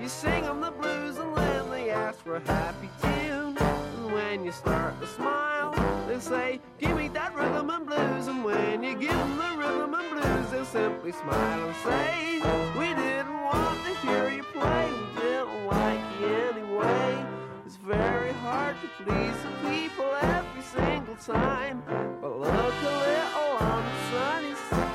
[0.00, 0.72] You sing on the
[2.24, 3.56] for a happy tune.
[3.58, 5.74] And when you start to smile,
[6.06, 8.26] they say, Give me that rhythm and blues.
[8.28, 12.40] And when you give them the rhythm and blues, they'll simply smile and say,
[12.78, 17.26] We didn't want to hear you play, we didn't like you anyway.
[17.66, 21.82] It's very hard to please the people every single time.
[22.20, 24.91] But look a little on the sunny side.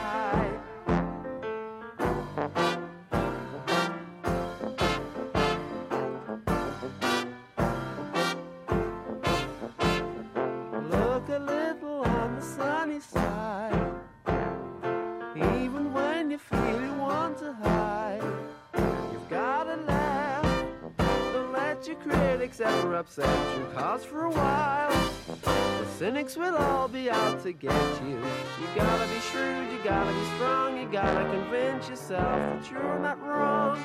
[22.98, 25.12] Upset you, cause for a while,
[25.44, 28.16] the cynics will all be out to get you.
[28.16, 33.22] You gotta be shrewd, you gotta be strong, you gotta convince yourself that you're not
[33.22, 33.78] wrong.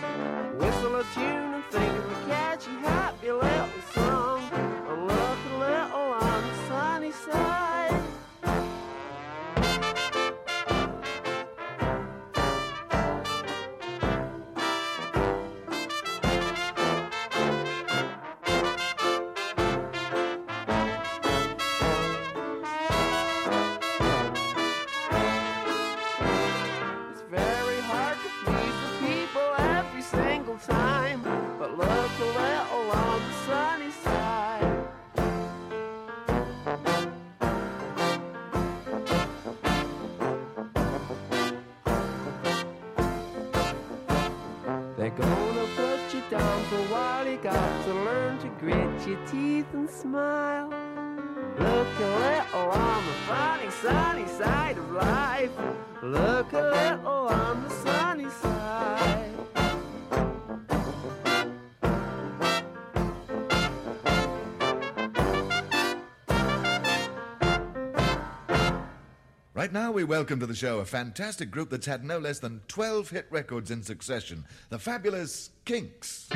[0.56, 4.31] Whistle a tune and think of a catchy, happy little song.
[70.02, 73.26] we welcome to the show a fantastic group that's had no less than 12 hit
[73.30, 76.28] records in succession the fabulous Kinks.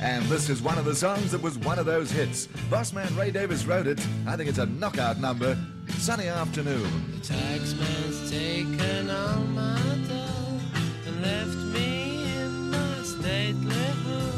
[0.00, 2.46] And this is one of the songs that was one of those hits.
[2.70, 4.00] Bossman Ray Davies wrote it.
[4.26, 5.58] I think it's a knockout number.
[5.98, 7.20] Sunny afternoon.
[7.20, 9.78] The taxman's taken all my
[10.08, 10.60] dough
[11.06, 14.35] and left me in my stately home.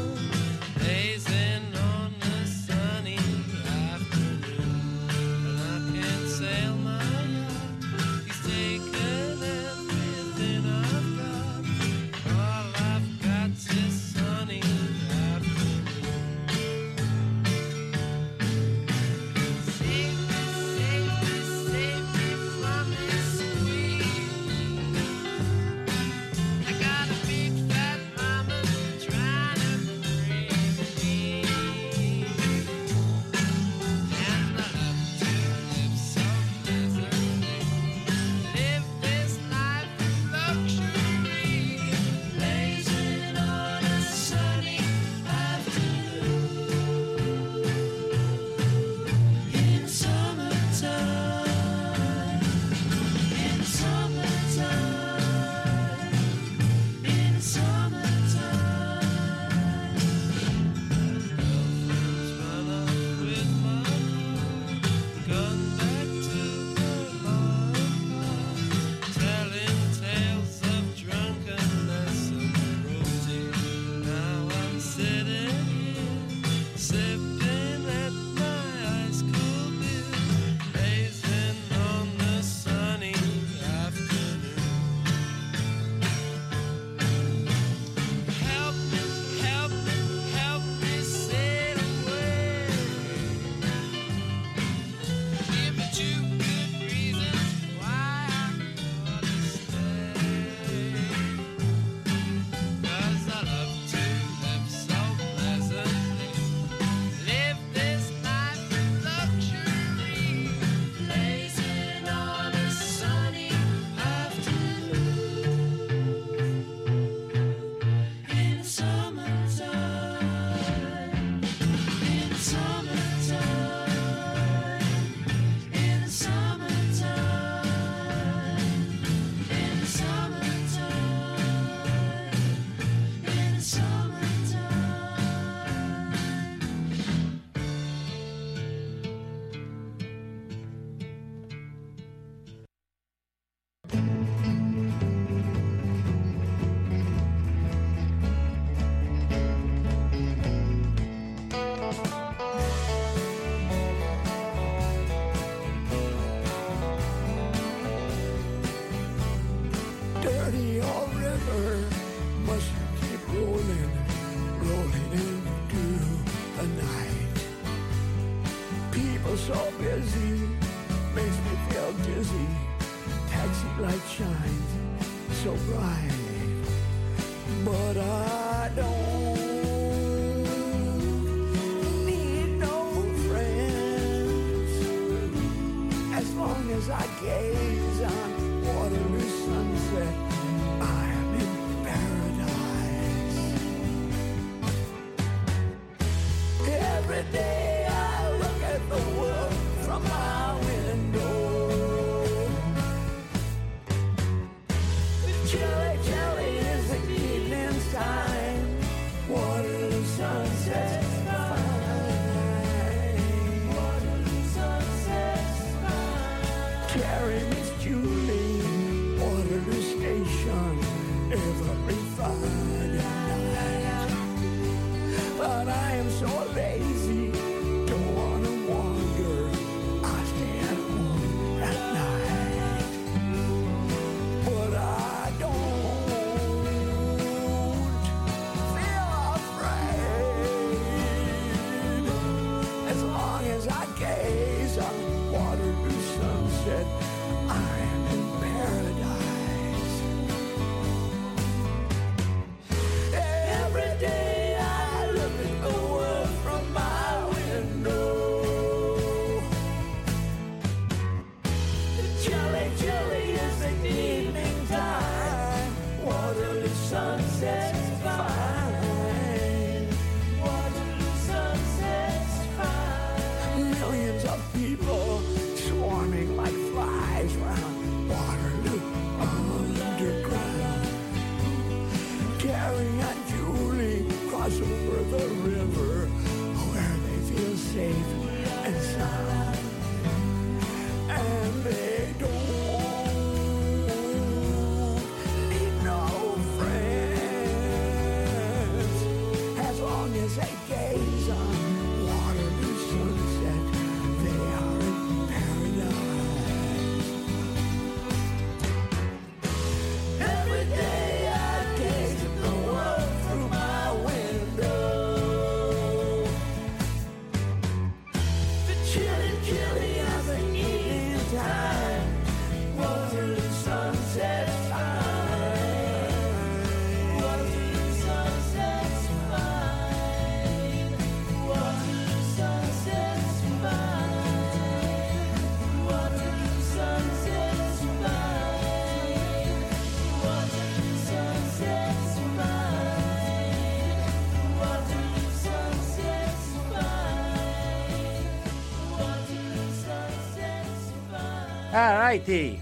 [352.09, 352.59] Righty.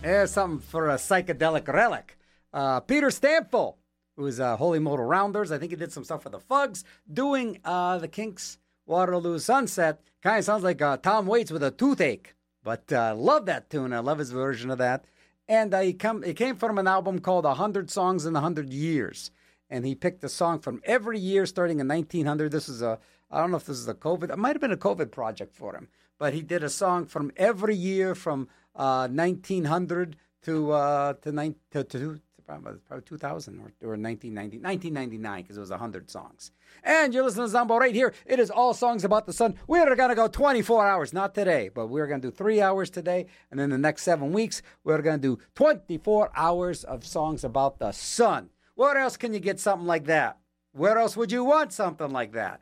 [0.00, 2.16] There's something for a psychedelic relic.
[2.50, 3.74] Uh, Peter Stampfel,
[4.16, 5.52] who's uh, Holy Modal Rounders.
[5.52, 6.82] I think he did some stuff for the Fugs,
[7.12, 8.56] doing uh, the Kinks
[8.86, 10.00] Waterloo Sunset.
[10.22, 12.34] Kind of sounds like uh, Tom Waits with a toothache.
[12.64, 13.92] But uh, love that tune.
[13.92, 15.04] I love his version of that.
[15.46, 19.30] And uh, he come, it came from an album called 100 Songs in 100 Years.
[19.68, 22.50] And he picked a song from every year starting in 1900.
[22.50, 22.98] This is a,
[23.30, 25.54] I don't know if this is a COVID, it might have been a COVID project
[25.54, 25.88] for him.
[26.18, 31.84] But he did a song from every year from uh, 1900 to, uh, to, to,
[31.84, 36.52] to, probably, probably 2000 or, or 1990, 1999 because it was 100 songs.
[36.82, 38.14] And you're listening to Zombo right here.
[38.24, 39.56] It is all songs about the sun.
[39.66, 42.90] We're going to go 24 hours, not today, but we're going to do three hours
[42.90, 43.26] today.
[43.50, 47.78] And then the next seven weeks, we're going to do 24 hours of songs about
[47.78, 48.50] the sun.
[48.74, 50.38] Where else can you get something like that?
[50.72, 52.60] Where else would you want something like that?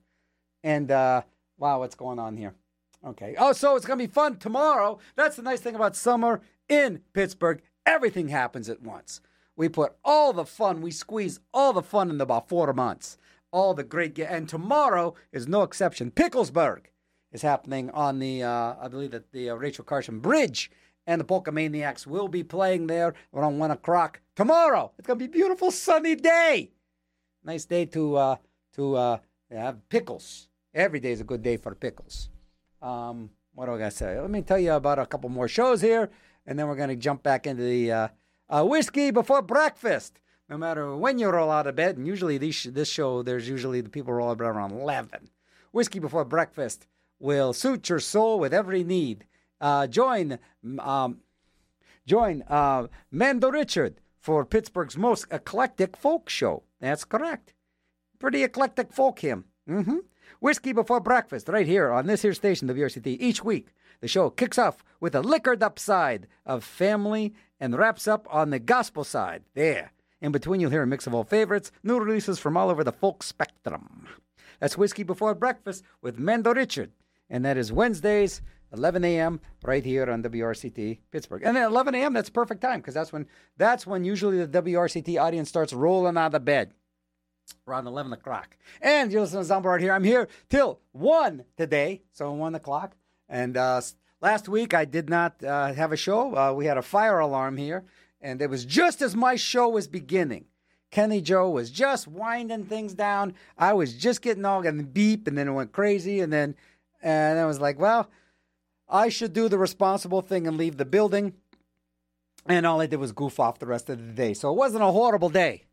[0.62, 1.22] And uh,
[1.59, 2.55] wow, what's going on here?
[3.06, 3.35] Okay.
[3.39, 4.98] Oh, so it's going to be fun tomorrow.
[5.14, 7.60] That's the nice thing about summer in Pittsburgh.
[7.85, 9.20] Everything happens at once.
[9.56, 13.18] We put all the fun, we squeeze all the fun in about four months.
[13.52, 16.10] All the great, and tomorrow is no exception.
[16.10, 16.90] Picklesburgh
[17.31, 20.70] is happening on the, uh, I believe that the uh, Rachel Carson Bridge,
[21.06, 24.90] and the Polka Maniacs will be playing there around one o'clock tomorrow.
[24.98, 26.70] It's going to be beautiful sunny day.
[27.44, 28.36] Nice day to uh,
[28.74, 29.18] to uh,
[29.51, 30.48] have pickles.
[30.72, 32.31] Every day is a good day for pickles.
[32.85, 34.20] Um, what do I got to say?
[34.20, 36.11] Let me tell you about a couple more shows here,
[36.47, 38.09] and then we're going to jump back into the uh,
[38.48, 40.20] uh, whiskey before breakfast.
[40.51, 43.81] No matter when you roll out of bed, and usually these, this show, there's usually
[43.81, 45.31] the people roll out around 11.
[45.73, 46.86] Whiskey before breakfast
[47.19, 49.24] will suit your soul with every need.
[49.61, 50.39] Uh, join
[50.81, 51.20] um,
[52.06, 56.65] join uh, Mando Richard for Pittsburgh's most eclectic folk show.
[56.81, 57.55] That's correct.
[58.19, 59.47] Pretty eclectic folk him.
[59.69, 59.98] Mm-hmm.
[60.40, 63.16] Whiskey before breakfast, right here on this here station, the WRCT.
[63.20, 63.68] Each week,
[64.01, 68.51] the show kicks off with a liquored up side of family and wraps up on
[68.51, 69.44] the gospel side.
[69.55, 69.92] There.
[70.20, 72.92] In between, you'll hear a mix of old favorites, new releases from all over the
[72.92, 74.09] folk spectrum.
[74.60, 76.92] That's Whiskey Before Breakfast with Mendo Richard.
[77.28, 78.42] And that is Wednesdays,
[78.72, 79.40] 11 a.m.
[79.62, 81.42] right here on WRCT Pittsburgh.
[81.44, 82.12] And at 11 a.m.
[82.12, 83.26] that's perfect time because that's when
[83.56, 86.72] that's when usually the WRCT audience starts rolling out of bed
[87.66, 88.57] around 11 o'clock.
[88.81, 89.93] And you're listening to Zombo right here.
[89.93, 92.97] I'm here till 1 today, so 1 o'clock.
[93.29, 93.81] And uh,
[94.21, 96.37] last week I did not uh, have a show.
[96.37, 97.85] Uh, we had a fire alarm here,
[98.21, 100.47] and it was just as my show was beginning.
[100.91, 103.35] Kenny Joe was just winding things down.
[103.59, 106.55] I was just getting all and beep, and then it went crazy, and then
[107.03, 108.09] and I was like, well,
[108.89, 111.35] I should do the responsible thing and leave the building.
[112.47, 114.35] And all I did was goof off the rest of the day.
[114.35, 115.65] So it wasn't a horrible day.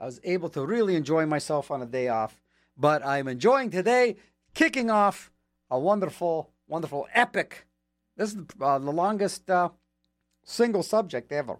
[0.00, 2.40] I was able to really enjoy myself on a day off.
[2.76, 4.16] But I'm enjoying today,
[4.54, 5.30] kicking off
[5.70, 7.66] a wonderful, wonderful epic.
[8.16, 9.68] This is uh, the longest uh,
[10.42, 11.58] single subject ever.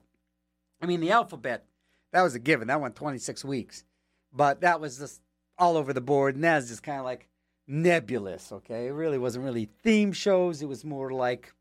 [0.81, 1.67] I mean, the alphabet,
[2.13, 2.69] that was a given.
[2.69, 3.85] That went 26 weeks.
[4.33, 5.21] But that was just
[5.59, 6.35] all over the board.
[6.35, 7.29] And that's just kind of like
[7.67, 8.87] nebulous, okay?
[8.87, 10.63] It really wasn't really theme shows.
[10.63, 11.53] It was more like,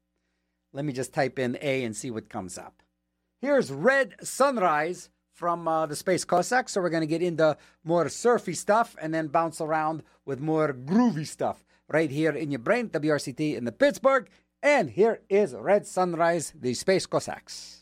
[0.72, 2.82] let me just type in A and see what comes up.
[3.42, 5.10] Here's Red Sunrise
[5.40, 6.74] from uh, the Space Cossacks.
[6.74, 7.56] So we're going to get into
[7.86, 12.60] more surfy stuff and then bounce around with more groovy stuff right here in your
[12.60, 14.30] brain, WRCT in the Pittsburgh.
[14.62, 17.79] And here is Red Sunrise, the Space Cossacks.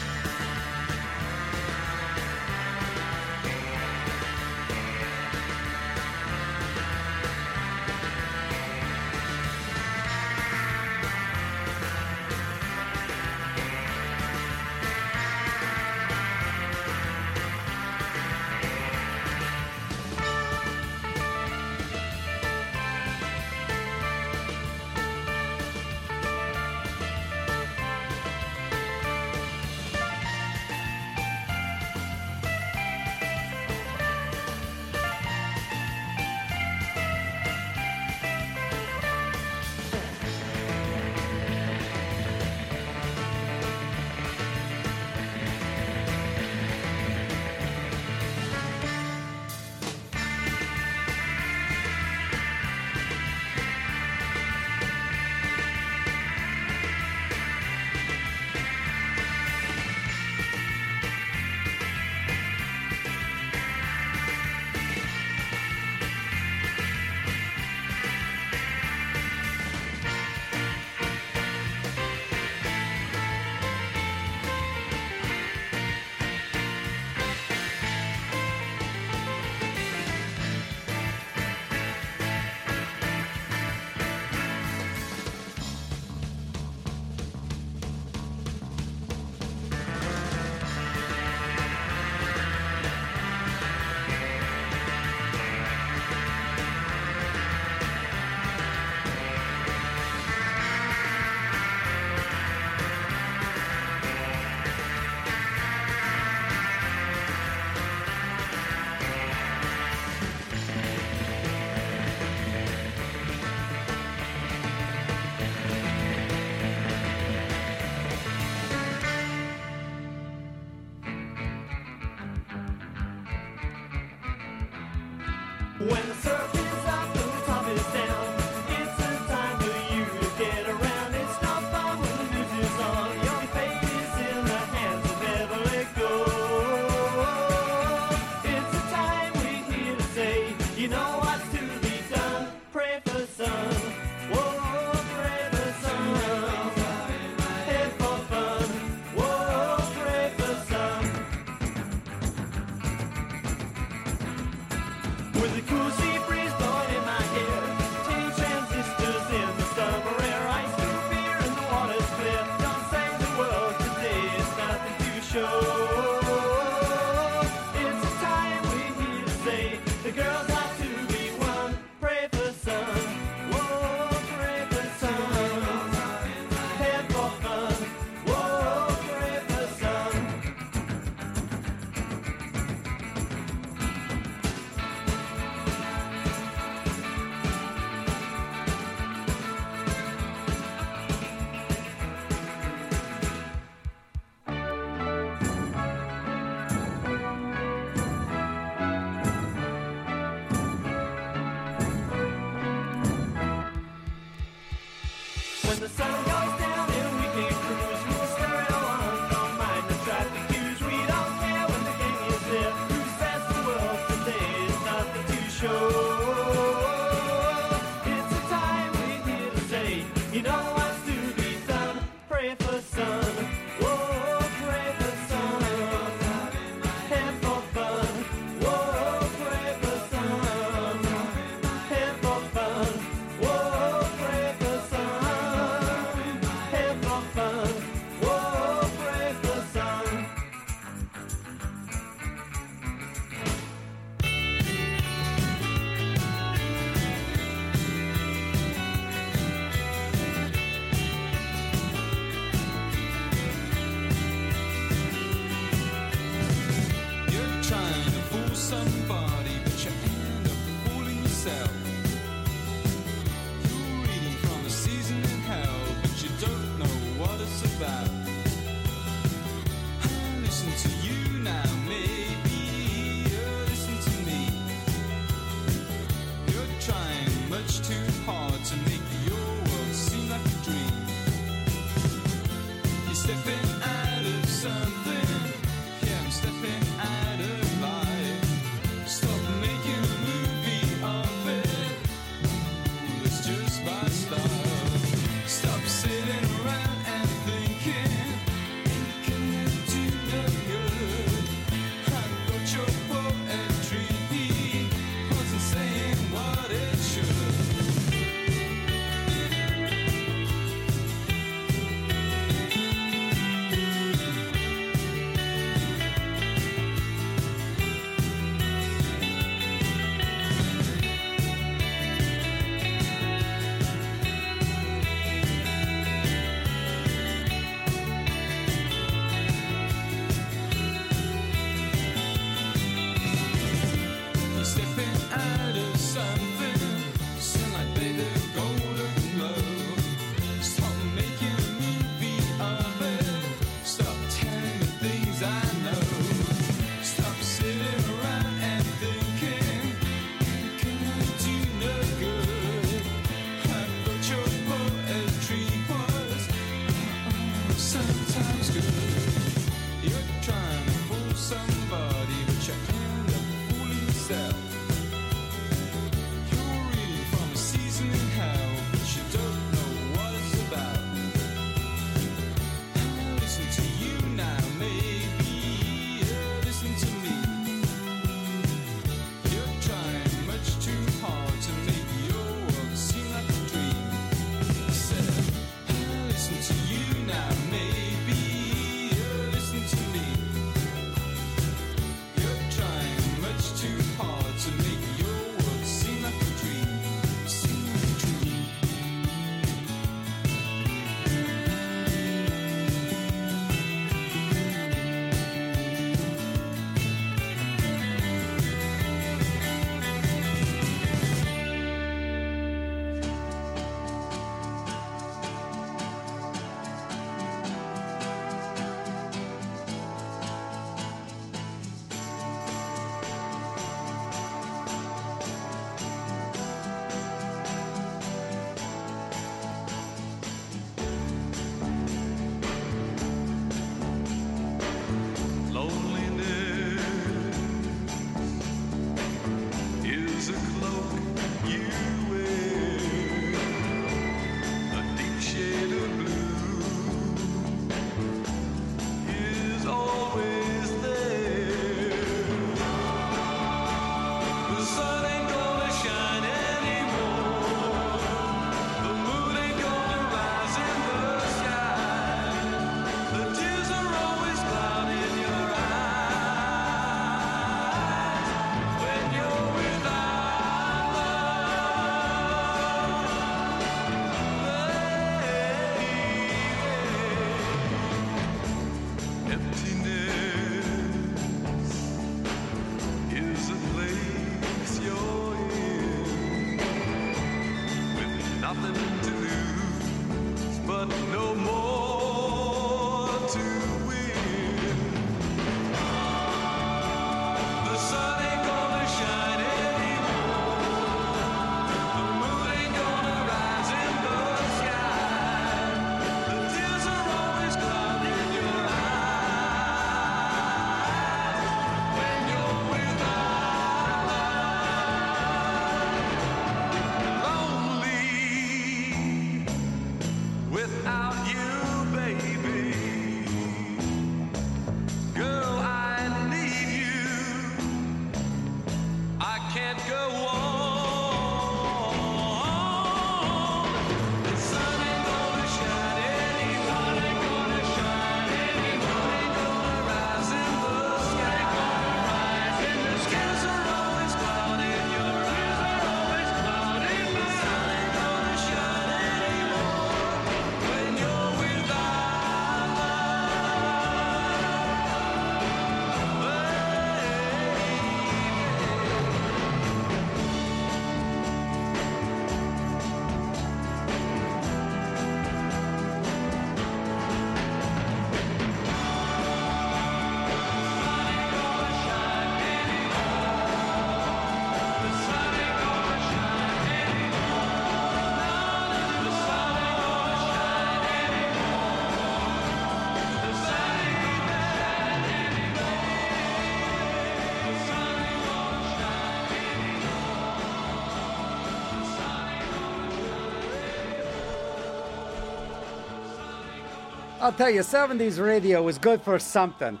[597.46, 600.00] I'll tell you, 70s radio was good for something.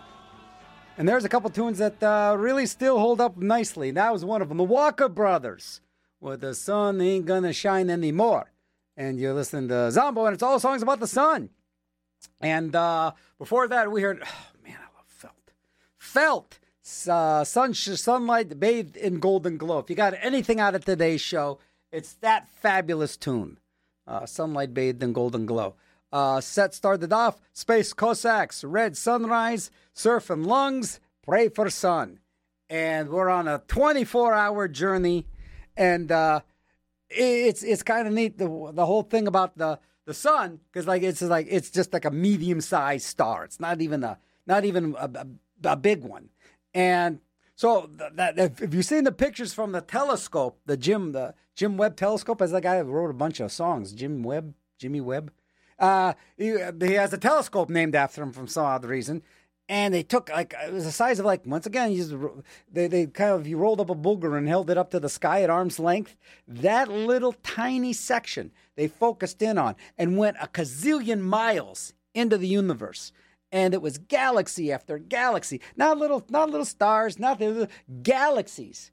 [0.98, 3.92] And there's a couple tunes that uh, really still hold up nicely.
[3.92, 4.58] That was one of them.
[4.58, 5.80] The Walker Brothers
[6.20, 8.50] with The Sun Ain't Gonna Shine Anymore.
[8.96, 11.50] And you listen to Zombo, and it's all songs about the sun.
[12.40, 15.52] And uh, before that, we heard, oh man, I love Felt.
[15.98, 16.58] Felt,
[17.08, 19.78] uh, sun, Sunlight Bathed in Golden Glow.
[19.78, 21.60] If you got anything out of today's show,
[21.92, 23.60] it's that fabulous tune,
[24.04, 25.76] uh, Sunlight Bathed in Golden Glow.
[26.16, 32.20] Uh, set started off Space Cossacks, Red Sunrise, Surfin' Lungs, Pray for Sun.
[32.70, 35.26] And we're on a 24 hour journey.
[35.76, 36.40] And uh,
[37.10, 41.02] it's it's kind of neat the the whole thing about the the sun because like
[41.02, 43.44] it's like it's just like a medium sized star.
[43.44, 45.26] It's not even a not even a, a,
[45.72, 46.30] a big one.
[46.72, 47.20] And
[47.56, 51.34] so th- that if, if you've seen the pictures from the telescope, the Jim the
[51.54, 55.02] Jim Webb telescope, as the guy who wrote a bunch of songs, Jim Webb, Jimmy
[55.02, 55.30] Webb.
[55.78, 59.22] Uh, he, he has a telescope named after him from some odd reason.
[59.68, 62.14] And they took like it was the size of like once again you just,
[62.70, 65.08] they they kind of you rolled up a booger and held it up to the
[65.08, 66.16] sky at arm's length.
[66.46, 72.46] That little tiny section they focused in on and went a gazillion miles into the
[72.46, 73.10] universe
[73.52, 75.60] and it was galaxy after galaxy.
[75.76, 77.68] Not little, not little stars, not little
[78.02, 78.90] galaxies,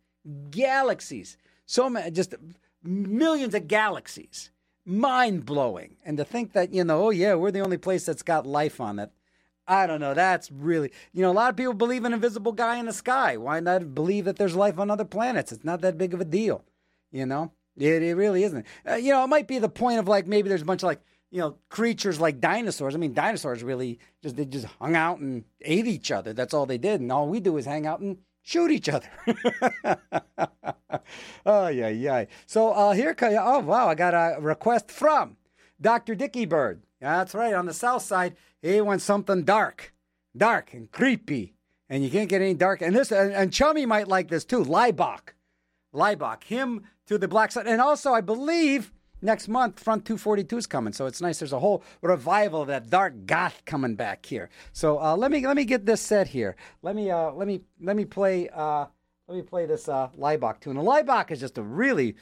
[0.50, 1.38] galaxies.
[1.66, 2.36] So many, just
[2.84, 4.52] millions of galaxies.
[4.86, 5.96] Mind blowing.
[6.04, 8.82] And to think that you know, oh yeah, we're the only place that's got life
[8.82, 9.12] on it.
[9.68, 10.14] I don't know.
[10.14, 13.38] That's really, you know, a lot of people believe in invisible guy in the sky.
[13.38, 15.54] Why not believe that there's life on other planets?
[15.54, 16.66] It's not that big of a deal,
[17.12, 17.52] you know.
[17.78, 18.66] It, it really isn't.
[18.88, 20.88] Uh, you know, it might be the point of like maybe there's a bunch of
[20.88, 21.02] like
[21.32, 22.94] you know creatures like dinosaurs.
[22.94, 26.34] I mean, dinosaurs really just they just hung out and ate each other.
[26.34, 29.10] That's all they did, and all we do is hang out and shoot each other.
[31.46, 32.26] oh yeah, yeah.
[32.46, 35.38] So uh, here, oh wow, I got a request from
[35.82, 36.14] Dr.
[36.14, 36.84] Dicky Bird.
[37.02, 37.54] That's right.
[37.54, 39.94] On the south side, he wants something dark,
[40.38, 41.56] dark and creepy,
[41.90, 42.82] and you can't get any dark.
[42.82, 44.64] And this, and, and Chummy might like this too.
[44.64, 45.34] Laibach,
[45.94, 48.93] Laibach, him to the black side, and also I believe
[49.24, 51.40] next month Front 242 is coming, so it's nice.
[51.40, 54.50] There's a whole revival of that dark goth coming back here.
[54.74, 56.56] So uh, let me let me get this set here.
[56.82, 58.86] Let me uh, let me let me play uh,
[59.28, 60.78] let me play this uh, Laibach tune.
[60.78, 62.16] And Laibach is just a really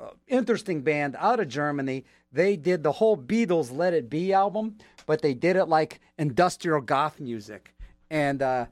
[0.00, 2.04] uh, interesting band out of Germany.
[2.32, 4.76] They did the whole Beatles Let It Be album,
[5.06, 7.74] but they did it like industrial goth music.
[8.10, 8.66] And uh,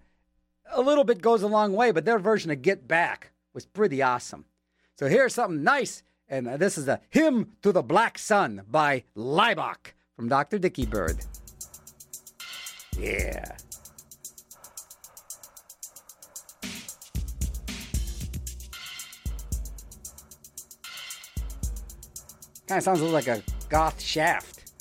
[0.72, 4.02] a little bit goes a long way, but their version of Get Back was pretty
[4.02, 4.44] awesome.
[4.98, 6.02] So here's something nice.
[6.28, 10.58] And this is a Hymn to the Black Sun by Laibach from Dr.
[10.58, 11.18] Dicky Bird.
[12.98, 13.56] Yeah.
[22.66, 24.72] Kind of sounds a little like a goth shaft.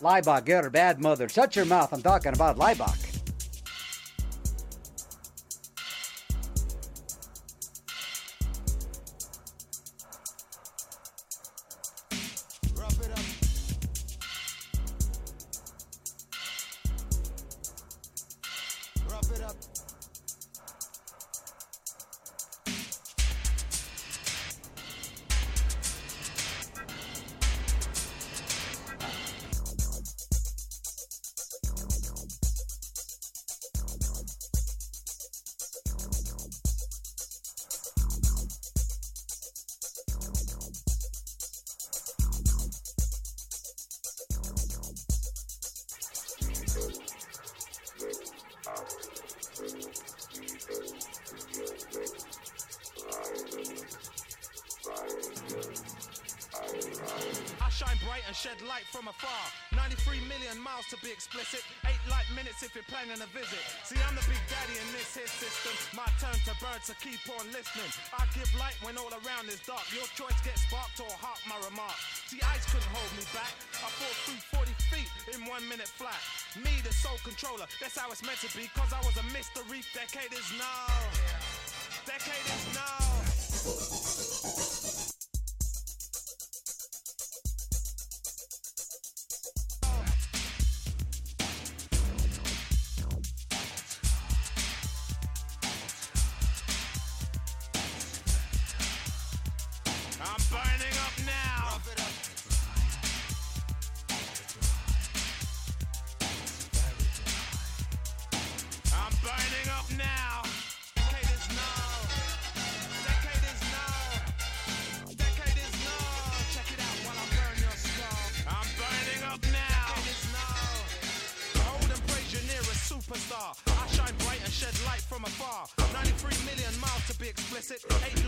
[0.00, 1.28] Laibach, you're a bad mother.
[1.28, 1.92] Shut your mouth.
[1.92, 3.03] I'm talking about Laibach.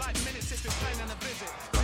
[0.07, 1.76] Light minutes if you're planning a visit.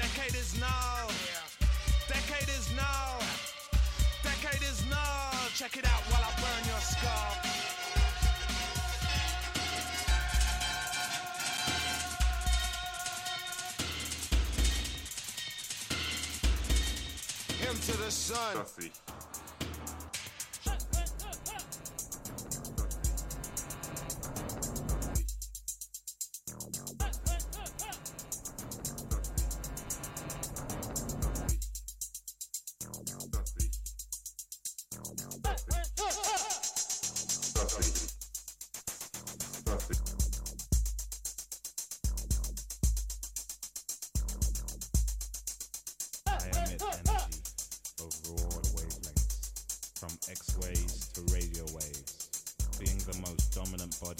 [0.00, 1.08] Decade is now.
[2.08, 3.18] Decade is now.
[4.22, 5.30] Decade is now.
[5.54, 7.36] Check it out while I burn your skull.
[17.86, 18.56] To the sun.
[18.58, 19.19] I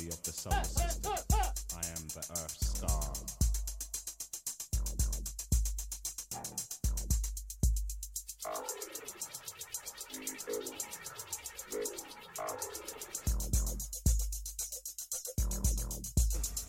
[0.00, 1.12] body of the solar system,
[1.76, 3.00] I am the Earth star.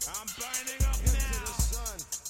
[0.07, 1.51] I'm burning up now.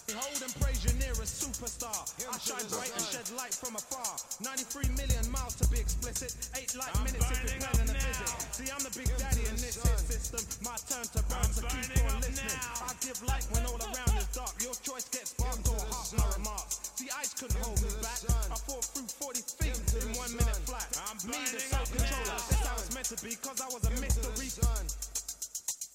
[0.07, 2.00] Behold and praise your nearest superstar.
[2.41, 4.17] I shine bright and shed light from afar.
[4.41, 6.33] 93 million miles to be explicit.
[6.57, 8.29] Eight light minutes if you're planning a visit.
[8.49, 10.41] See, I'm the big daddy in this hit system.
[10.65, 12.57] My turn to burn, so keep on listening.
[12.81, 14.57] I give light when all around is dark.
[14.57, 16.81] Your choice gets sparked or hot, my remarks.
[16.97, 18.17] See, ice couldn't hold me back.
[18.25, 20.89] I fought through 40 feet in one minute flat.
[20.97, 22.41] I'm Me, the self-controller.
[22.41, 24.49] That's how it's meant to be, cause I was a mystery.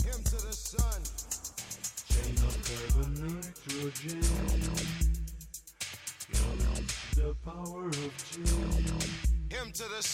[0.07, 1.03] Him to the sun.
[2.07, 4.66] Chain of carbon nitrogen.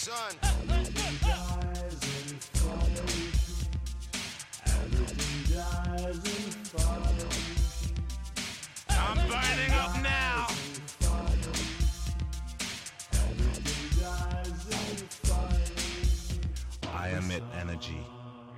[0.05, 0.11] I'm
[9.29, 10.49] burning up now.
[16.93, 18.05] I emit energy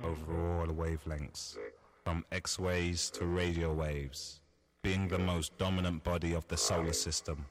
[0.03, 1.57] over all wavelengths,
[2.05, 4.39] from X waves to radio waves.
[4.81, 7.45] Being the most dominant body of the solar system,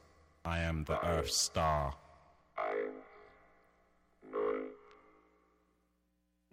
[0.44, 1.94] I am the Earth star.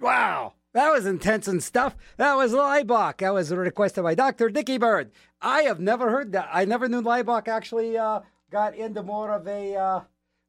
[0.01, 1.95] Wow, that was intense and stuff.
[2.17, 3.19] That was Laibach.
[3.19, 4.49] That was requested by Dr.
[4.49, 5.11] Dickie Bird.
[5.39, 6.49] I have never heard that.
[6.51, 9.75] I never knew Laibach actually uh, got into more of a.
[9.75, 10.01] Uh,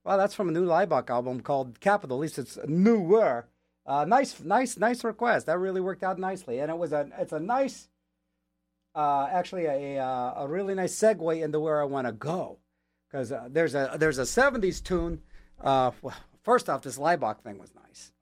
[0.05, 2.17] well, that's from a new Laibach album called Kapital.
[2.17, 3.47] At least it's newer.
[3.85, 5.45] Uh, nice, nice, nice request.
[5.47, 7.11] That really worked out nicely, and it was a.
[7.19, 7.89] It's a nice.
[8.95, 12.59] Uh, actually, a uh, a really nice segue into where I want to go,
[13.11, 15.21] because uh, there's a there's a '70s tune.
[15.61, 18.13] Uh, well, first off, this Laibach thing was nice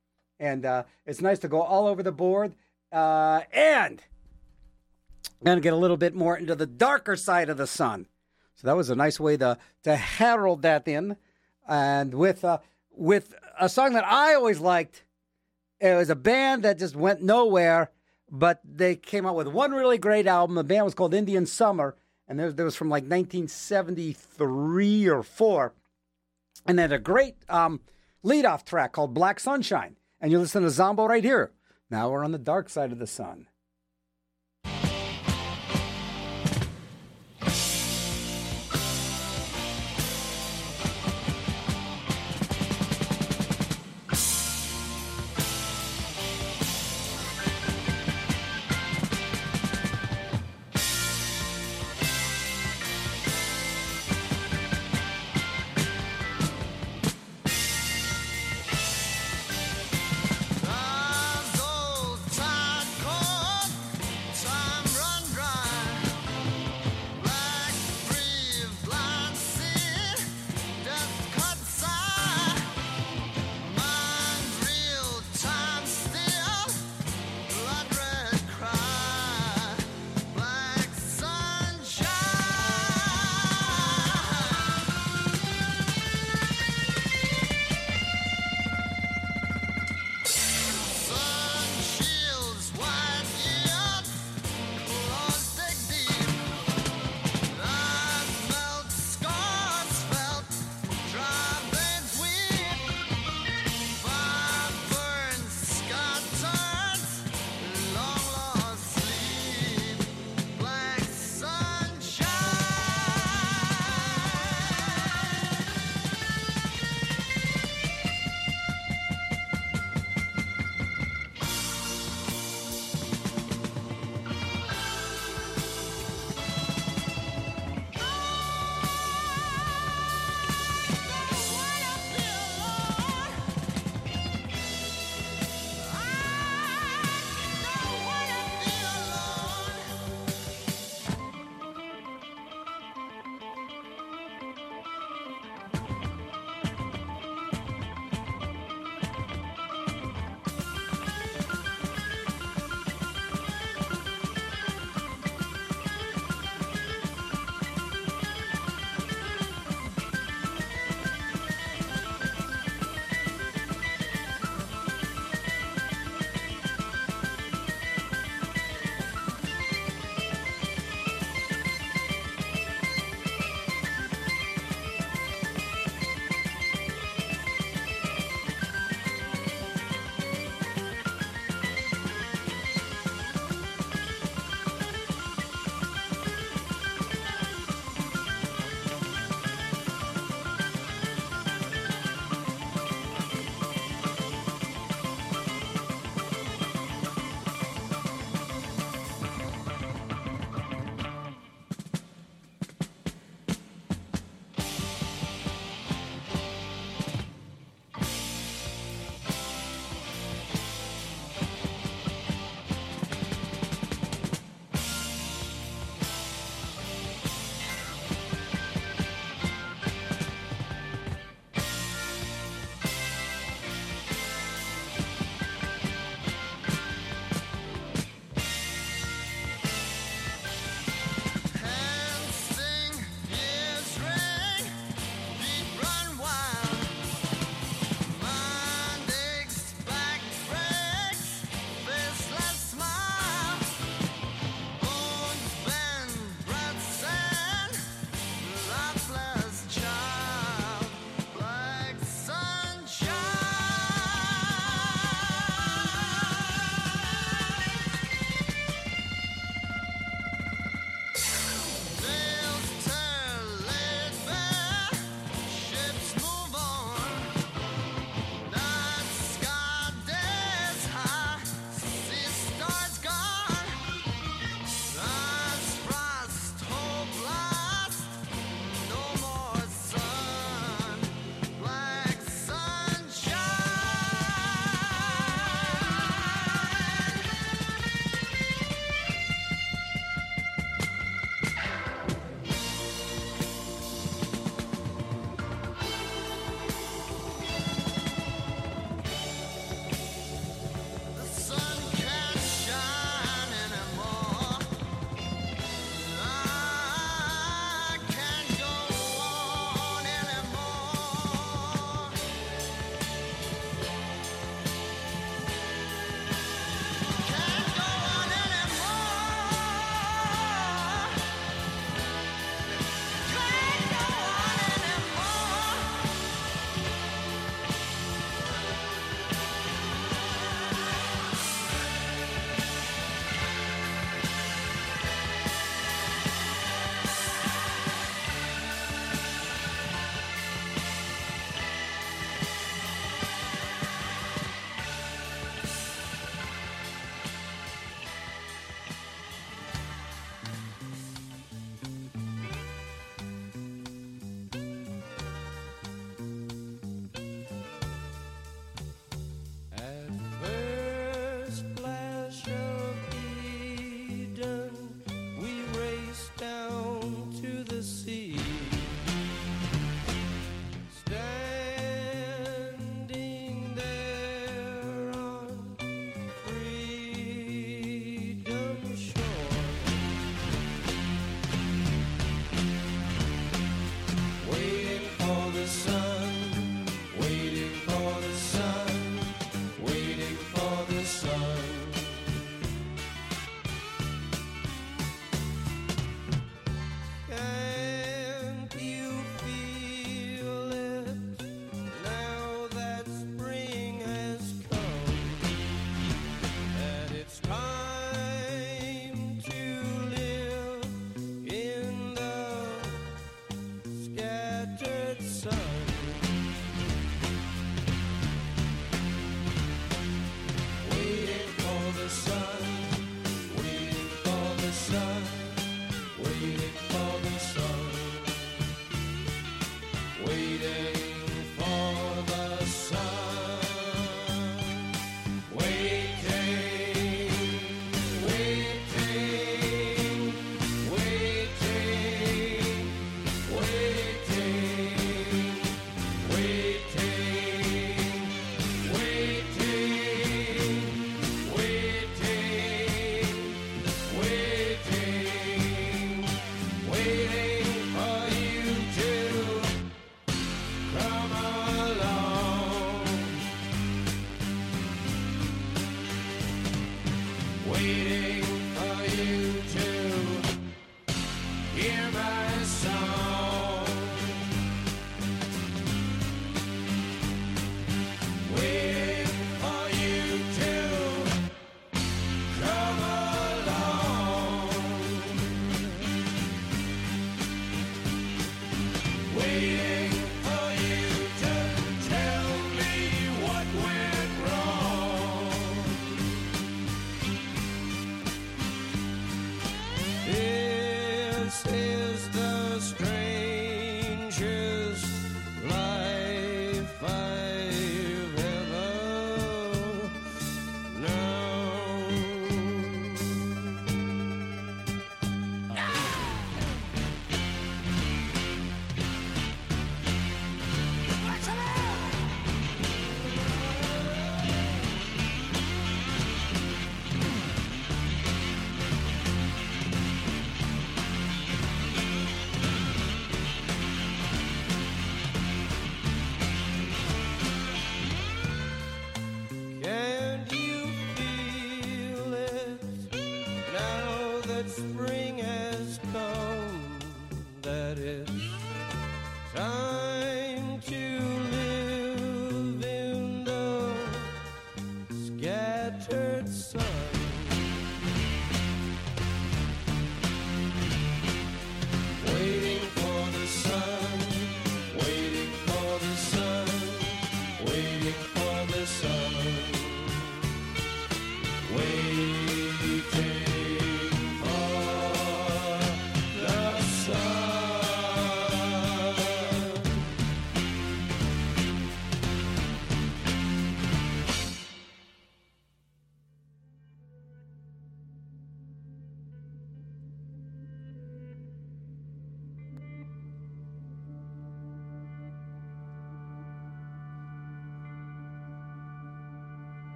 [0.41, 2.55] and uh, it's nice to go all over the board.
[2.91, 4.03] Uh, and
[5.23, 8.09] I'm going to get a little bit more into the darker side of the sun.
[8.57, 11.17] So that was a nice way to to herald that in,
[11.67, 12.59] and with uh,
[12.91, 15.05] with a song that I always liked.
[15.81, 17.91] It was a band that just went nowhere,
[18.31, 20.57] but they came out with one really great album.
[20.57, 21.97] The band was called Indian Summer,
[22.29, 25.73] and there, was from like 1973 or four,
[26.67, 27.81] and had a great um,
[28.23, 29.97] lead-off track called Black Sunshine.
[30.21, 31.53] And you listen to Zombo right here.
[31.91, 33.47] Now we're on the dark side of the sun.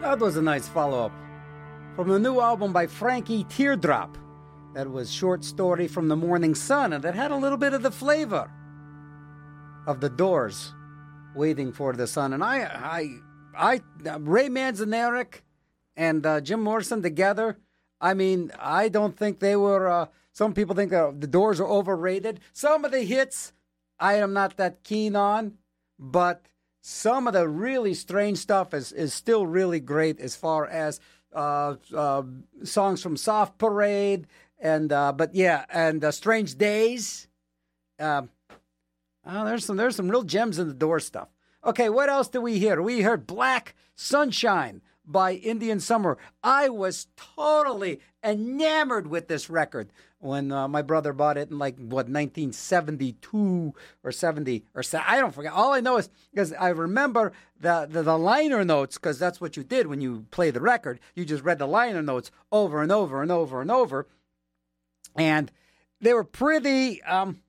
[0.00, 1.12] That was a nice follow up
[1.96, 4.16] from the new album by Frankie Teardrop.
[4.74, 7.82] That was short story from the Morning Sun, and that had a little bit of
[7.82, 8.48] the flavor
[9.88, 10.72] of the Doors,
[11.34, 12.32] waiting for the sun.
[12.32, 12.60] And I,
[13.56, 15.40] I, I, Ray Manzarek
[15.96, 17.58] and uh, Jim Morrison together.
[18.00, 19.88] I mean, I don't think they were.
[19.88, 22.38] Uh, some people think uh, the Doors are overrated.
[22.52, 23.52] Some of the hits
[23.98, 25.54] I am not that keen on,
[25.98, 26.46] but
[26.80, 31.00] some of the really strange stuff is, is still really great as far as
[31.34, 32.22] uh, uh,
[32.62, 34.26] songs from Soft Parade
[34.60, 37.28] and uh, but yeah, and uh, Strange Days.
[37.98, 38.30] Um,
[39.26, 41.28] oh, there's some there's some real gems in the door stuff.
[41.64, 42.80] Okay, what else did we hear?
[42.80, 46.18] We heard Black Sunshine by Indian Summer.
[46.42, 49.90] I was totally enamored with this record
[50.20, 53.72] when uh, my brother bought it in like what 1972
[54.02, 55.52] or 70 or se- I don't forget.
[55.52, 59.56] All I know is because I remember the the, the liner notes because that's what
[59.56, 61.00] you did when you play the record.
[61.14, 64.08] You just read the liner notes over and over and over and over,
[65.16, 65.52] and
[66.00, 67.02] they were pretty.
[67.02, 67.40] Um,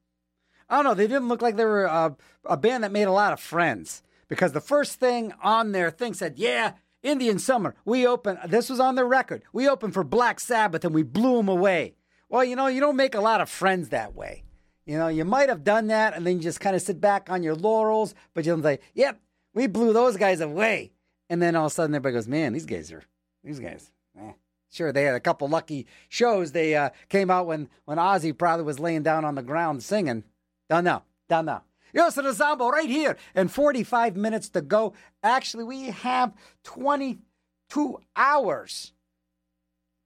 [0.69, 0.93] I don't know.
[0.93, 2.11] They didn't look like they were uh,
[2.45, 6.13] a band that made a lot of friends because the first thing on their thing
[6.13, 7.73] said, "Yeah, Indian Summer.
[7.83, 8.37] We open.
[8.47, 9.41] This was on their record.
[9.51, 11.95] We opened for Black Sabbath and we blew them away."
[12.29, 14.43] Well, you know, you don't make a lot of friends that way.
[14.85, 17.29] You know, you might have done that and then you just kind of sit back
[17.29, 19.19] on your laurels, but you'll say, "Yep,
[19.53, 20.91] we blew those guys away."
[21.29, 23.03] And then all of a sudden, everybody goes, "Man, these guys are
[23.43, 24.31] these guys." Eh.
[24.71, 26.51] Sure, they had a couple lucky shows.
[26.51, 30.23] They uh, came out when when Ozzy probably was laying down on the ground singing.
[30.69, 31.03] Don't know.
[31.27, 31.61] Don't know.
[31.93, 33.17] You listen to Zombo right here.
[33.33, 34.93] And 45 minutes to go.
[35.23, 36.33] Actually, we have
[36.63, 38.93] 22 hours.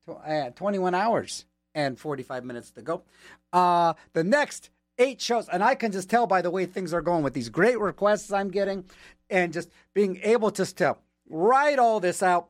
[0.07, 1.45] Uh, 21 hours
[1.75, 3.03] and 45 minutes to go.
[3.51, 7.01] Uh, the next eight shows, and I can just tell by the way things are
[7.01, 8.85] going with these great requests I'm getting
[9.29, 10.97] and just being able just to
[11.29, 12.49] write all this out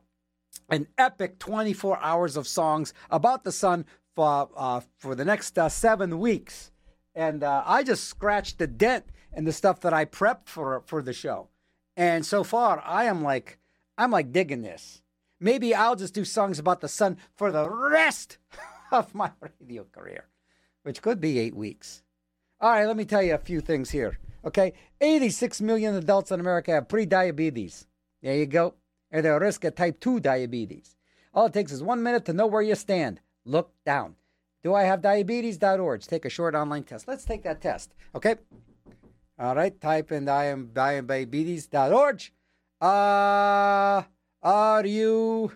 [0.70, 5.68] an epic 24 hours of songs about the sun for uh, for the next uh,
[5.68, 6.70] seven weeks,
[7.14, 11.02] and uh, I just scratched the dent in the stuff that I prepped for for
[11.02, 11.48] the show,
[11.96, 13.58] and so far I am like
[13.98, 15.02] I'm like digging this.
[15.40, 18.38] Maybe I'll just do songs about the sun for the rest
[18.94, 20.26] of my radio career,
[20.82, 22.02] which could be eight weeks.
[22.60, 24.18] All right, let me tell you a few things here.
[24.44, 27.86] Okay, 86 million adults in America have pre-diabetes.
[28.22, 28.74] There you go
[29.14, 30.96] and they're at risk of type 2 diabetes.
[31.32, 33.20] All it takes is one minute to know where you stand.
[33.44, 34.16] Look down.
[34.64, 36.02] Do I have diabetes.org?
[36.02, 37.06] Take a short online test.
[37.06, 38.36] Let's take that test, okay?
[39.38, 42.22] All right, type in I am diabetes.org.
[42.80, 44.02] Uh,
[44.42, 45.52] are you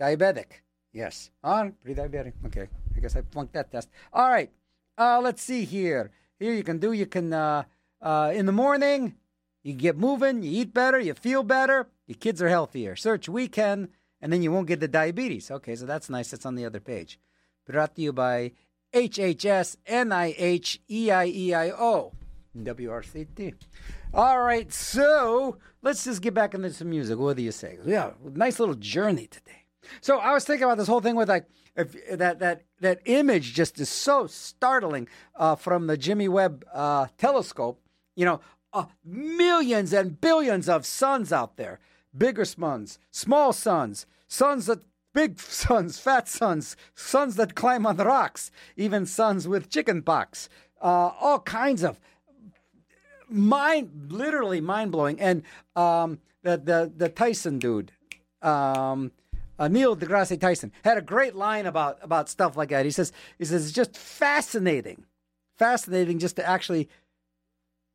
[0.00, 0.62] diabetic?
[0.92, 1.30] Yes.
[1.42, 2.32] On pre diabetic.
[2.46, 2.68] Okay.
[2.96, 3.88] I guess I flunked that test.
[4.12, 4.50] All right.
[4.98, 6.10] Uh, let's see here.
[6.38, 7.64] Here you can do, you can, uh,
[8.00, 9.14] uh, in the morning,
[9.62, 12.96] you get moving, you eat better, you feel better, your kids are healthier.
[12.96, 13.88] Search weekend,
[14.20, 15.50] and then you won't get the diabetes.
[15.50, 16.30] Okay, so that's nice.
[16.30, 17.18] That's on the other page.
[17.66, 18.52] Brought to you by
[18.94, 20.82] HHS NIHEIEIO
[22.56, 23.54] WRCT.
[24.12, 27.18] All right, so let's just get back into some music.
[27.18, 27.78] What do you say?
[27.84, 29.59] Yeah, nice little journey today.
[30.00, 31.46] So I was thinking about this whole thing with like
[31.76, 37.06] if that that that image just is so startling uh, from the Jimmy Webb uh,
[37.18, 37.80] telescope.
[38.16, 38.40] You know,
[38.72, 41.78] uh, millions and billions of suns out there,
[42.16, 44.80] bigger suns, small suns, suns that
[45.12, 50.48] big suns, fat suns, suns that climb on the rocks, even suns with chicken pox,
[50.80, 52.00] uh, all kinds of
[53.28, 55.20] mind, literally mind blowing.
[55.20, 55.42] And
[55.76, 57.92] um, the the the Tyson dude.
[58.42, 59.12] Um,
[59.60, 62.86] uh, Neil deGrasse Tyson had a great line about about stuff like that.
[62.86, 65.04] He says, "He says it's just fascinating,
[65.58, 66.88] fascinating just to actually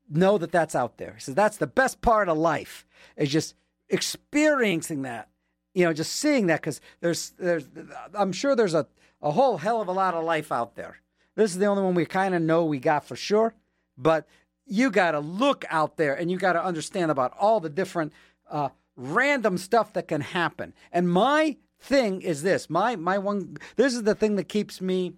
[0.07, 2.85] know that that's out there." He says that's the best part of life
[3.17, 3.55] is just
[3.89, 5.27] experiencing that,
[5.73, 7.67] you know, just seeing that because there's there's
[8.13, 8.85] I'm sure there's a
[9.23, 10.99] a whole hell of a lot of life out there.
[11.33, 13.55] This is the only one we kind of know we got for sure,
[13.97, 14.27] but
[14.67, 18.13] you got to look out there and you got to understand about all the different
[18.49, 20.73] uh, random stuff that can happen.
[20.91, 23.57] And my thing is this: my my one.
[23.75, 25.13] This is the thing that keeps me.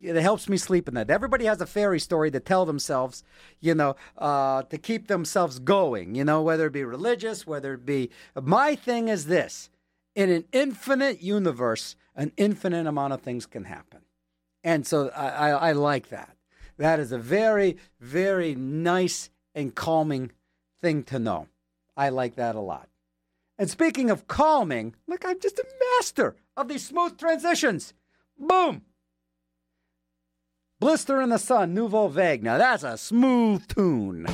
[0.00, 1.10] That helps me sleep at night.
[1.10, 3.22] Everybody has a fairy story to tell themselves,
[3.60, 6.16] you know, uh, to keep themselves going.
[6.16, 8.10] You know, whether it be religious, whether it be.
[8.34, 9.70] My thing is this:
[10.16, 14.00] in an infinite universe, an infinite amount of things can happen,
[14.64, 16.36] and so I, I, I like that.
[16.78, 20.32] That is a very, very nice and calming
[20.80, 21.46] thing to know.
[21.96, 22.88] I like that a lot.
[23.58, 25.66] And speaking of calming, look, I'm just a
[25.98, 27.94] master of these smooth transitions.
[28.38, 28.82] Boom!
[30.80, 32.42] Blister in the Sun, Nouveau Vague.
[32.42, 34.26] Now that's a smooth tune.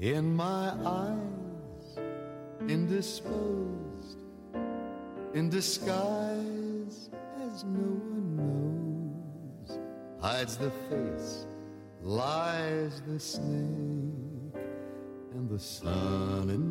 [0.00, 1.98] In my eyes,
[2.68, 4.24] indisposed,
[5.34, 7.10] in disguise
[7.44, 8.36] as no one
[9.68, 9.78] knows,
[10.18, 11.46] hides the face,
[12.00, 14.64] lies the snake,
[15.34, 16.69] and the sun in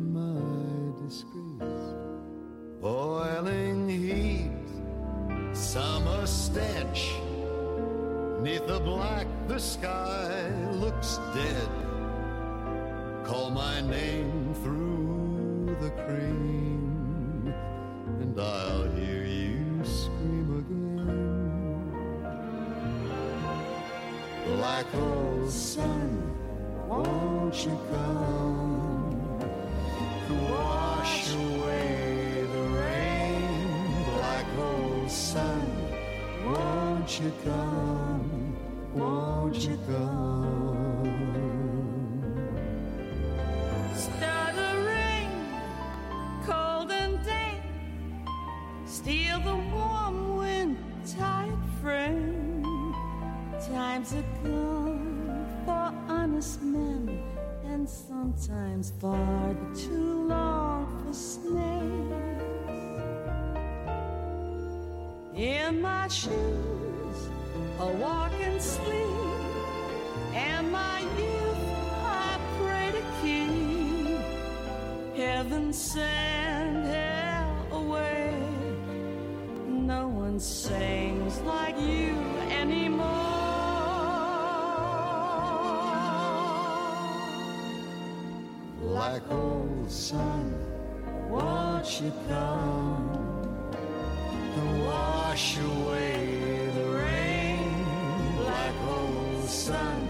[24.80, 26.32] Black hole sun,
[26.88, 29.38] won't you come
[30.26, 34.04] to wash away the rain?
[34.14, 35.70] Black hole sun,
[36.46, 38.56] won't you come?
[38.94, 40.49] Won't you come?
[58.82, 61.60] Sometimes far too long for snakes.
[65.34, 67.28] In my shoes,
[67.78, 68.94] a walk and sleep,
[70.34, 71.58] and my youth
[72.02, 74.18] I pray to keep.
[75.16, 78.34] Heaven send hell away.
[79.68, 82.16] No one sings like you
[82.50, 83.29] anymore.
[88.80, 90.54] Black hole sun,
[91.28, 93.46] won't you come
[94.54, 97.84] to wash away the rain?
[98.38, 100.08] Black hole sun,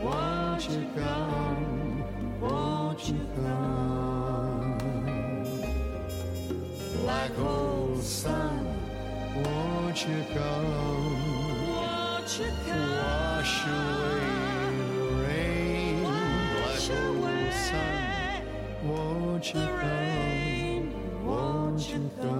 [0.00, 2.04] won't you come?
[2.40, 4.78] Won't you come?
[7.00, 8.66] Black hole sun,
[9.34, 11.66] won't you come?
[11.74, 12.90] Won't you come?
[12.96, 14.35] Wash away
[19.54, 21.26] won't you come?
[21.26, 22.35] Won't you come?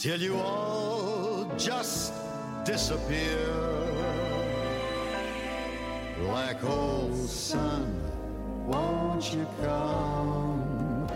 [0.00, 2.14] Till you all just
[2.64, 3.46] disappear.
[6.20, 8.00] Black hole sun,
[8.66, 11.06] won't you come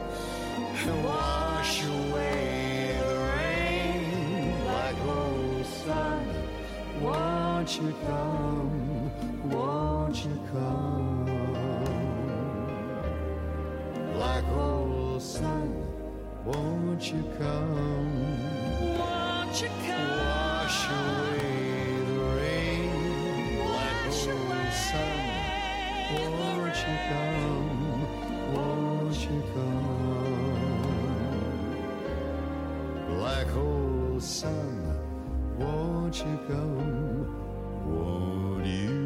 [0.86, 4.52] and wash away the rain?
[4.64, 6.26] Black hole sun,
[7.00, 9.10] won't you come?
[9.50, 11.24] Won't you come?
[14.12, 15.72] Black hole sun,
[16.44, 18.53] won't you come?
[18.98, 20.18] Won't you come?
[20.18, 22.64] Wash away the rain.
[33.08, 34.96] Black hole sun,
[35.58, 37.26] won't you come?
[37.86, 39.03] Won't you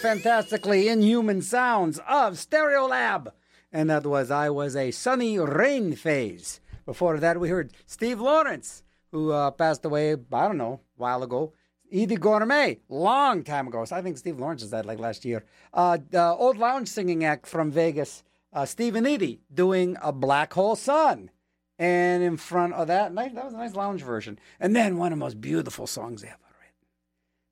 [0.00, 3.28] fantastically inhuman sounds of Stereolab.
[3.70, 6.60] And that was I Was a Sunny Rain Phase.
[6.86, 11.22] Before that, we heard Steve Lawrence, who uh, passed away, I don't know, a while
[11.22, 11.52] ago.
[11.92, 13.84] Eydie Gormé, long time ago.
[13.84, 15.44] So I think Steve Lawrence was that like last year.
[15.74, 18.22] Uh, the old lounge singing act from Vegas,
[18.54, 21.30] uh, Steve and Eydie, doing a Black Hole Sun.
[21.78, 24.38] And in front of that, nice, that was a nice lounge version.
[24.58, 26.86] And then one of the most beautiful songs ever written.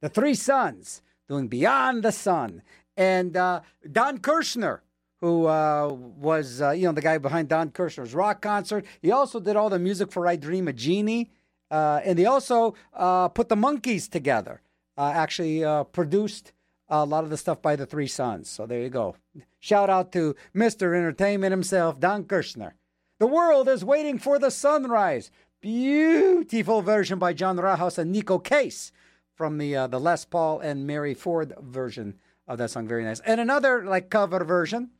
[0.01, 2.63] The Three Suns doing Beyond the Sun.
[2.97, 4.81] And uh, Don Kirshner,
[5.21, 8.85] who uh, was, uh, you know, the guy behind Don Kirshner's rock concert.
[9.01, 11.31] He also did all the music for I Dream of Jeannie.
[11.71, 14.63] Uh, and he also uh, put the Monkees together.
[14.97, 16.53] Uh, actually produced
[16.89, 18.49] a lot of the stuff by the Three Suns.
[18.49, 19.15] So there you go.
[19.61, 20.97] Shout out to Mr.
[20.97, 22.73] Entertainment himself, Don Kirshner.
[23.21, 25.31] The world is waiting for the sunrise.
[25.61, 28.93] Beautiful version by Jon Rauhouse and Neko Case
[29.39, 32.19] from the uh, the Les Paul and Mary Ford version
[32.49, 32.89] of that song.
[32.89, 33.21] Very nice.
[33.21, 34.91] And another like cover version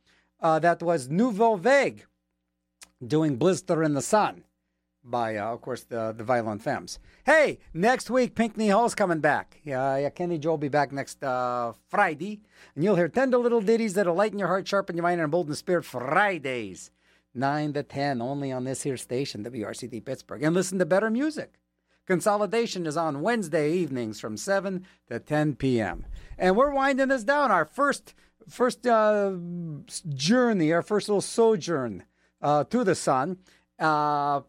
[0.41, 2.05] uh, that was Nouveau Vague
[3.05, 4.45] doing Blister in the Sun
[5.03, 6.99] by, uh, of course, the the Violent Femmes.
[7.25, 9.59] Hey, next week Pinkney Hall's coming back.
[9.63, 12.39] Yeah, yeah, Kenny Joe will be back next uh, Friday,
[12.75, 15.49] and you'll hear tender little ditties that'll lighten your heart, sharpen your mind, and embolden
[15.49, 15.83] the spirit.
[15.83, 16.91] Fridays,
[17.33, 21.59] nine to ten, only on this here station, WRCT Pittsburgh, and listen to better music.
[22.09, 26.05] Consolidation is on Wednesday evenings from 7 to 10 p.m.
[26.39, 27.51] And we're winding this down.
[27.51, 28.15] Our first
[28.47, 29.33] first uh,
[30.15, 32.03] journey, our first little sojourn
[32.41, 33.37] uh, to the sun,
[33.77, 34.41] uh,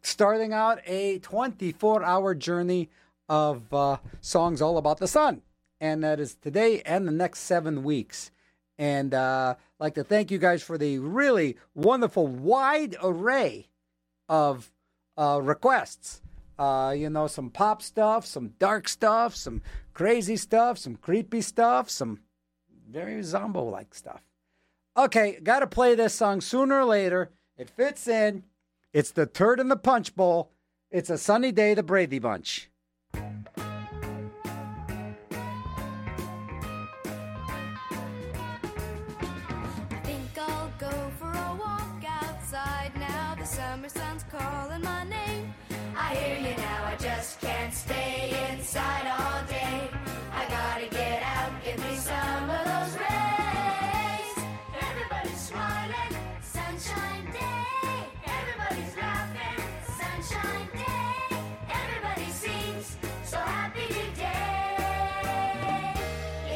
[0.00, 2.88] starting out a 24 hour journey
[3.28, 5.42] of uh, songs all about the sun.
[5.78, 8.30] And that is today and the next seven weeks.
[8.78, 13.68] And uh, I'd like to thank you guys for the really wonderful wide array
[14.26, 14.72] of
[15.18, 16.21] uh, requests.
[16.58, 19.62] Uh, you know, some pop stuff, some dark stuff, some
[19.94, 22.20] crazy stuff, some creepy stuff, some
[22.90, 24.20] very Zombo like stuff.
[24.96, 27.30] Okay, got to play this song sooner or later.
[27.56, 28.44] It fits in.
[28.92, 30.52] It's the turd in the punch bowl.
[30.90, 32.70] It's a sunny day, the Brady Bunch.
[47.92, 49.78] Stay inside all day.
[50.40, 54.36] I gotta get out, give me some of those rays.
[54.88, 56.12] Everybody's smiling,
[56.56, 57.94] sunshine day.
[58.38, 59.58] Everybody's laughing,
[60.00, 61.36] sunshine day.
[61.80, 62.86] Everybody seems
[63.32, 64.74] so happy today.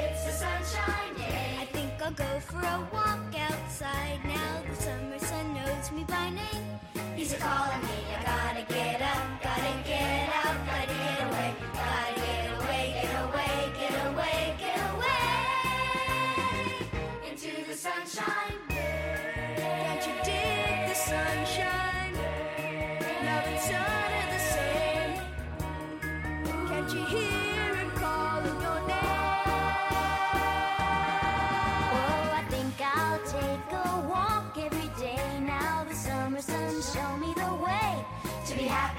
[0.01, 1.45] It's a sunshine day.
[1.61, 4.53] I think I'll go for a walk outside now.
[4.69, 6.67] The summer sun knows me by name.
[7.17, 7.86] He's a calling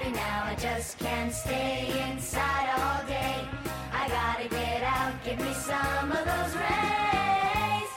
[0.08, 0.44] happy now.
[0.44, 3.36] I just can't stay inside all day.
[3.92, 7.90] I gotta get out, give me some of those rays.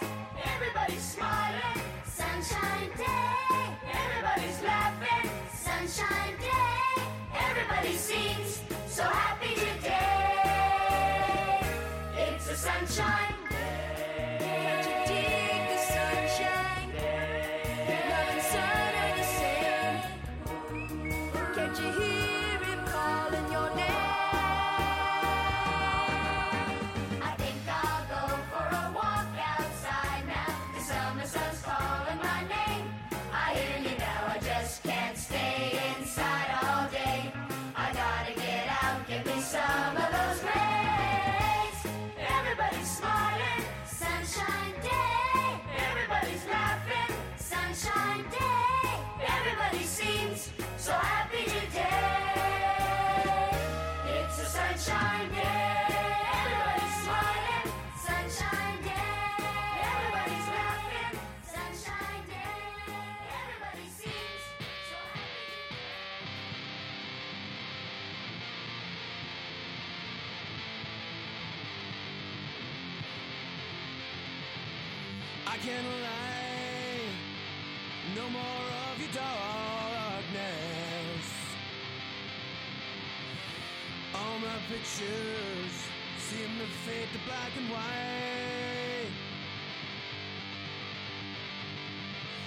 [0.53, 3.75] Everybody's smiling, sunshine day.
[3.91, 6.30] Everybody's laughing, sunshine
[75.51, 77.11] I can't lie.
[78.15, 80.45] No more of your darkness.
[84.15, 85.75] All my pictures
[86.19, 89.11] seem to fade to black and white.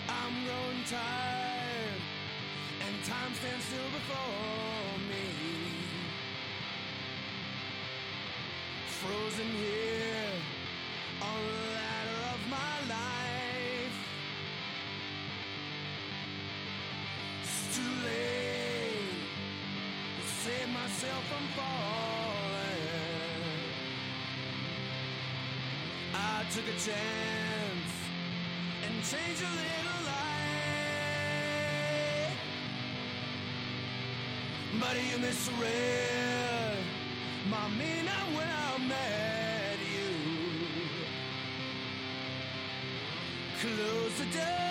[0.09, 2.01] I'm growing tired,
[2.87, 5.27] and time stands still before me.
[8.89, 10.24] Frozen here
[21.05, 22.83] myself from falling.
[26.15, 27.93] I took a chance
[28.85, 30.35] and changed a little life.
[34.81, 36.79] But you misread
[37.51, 40.13] my meaning when I met you.
[43.61, 44.64] Close the door.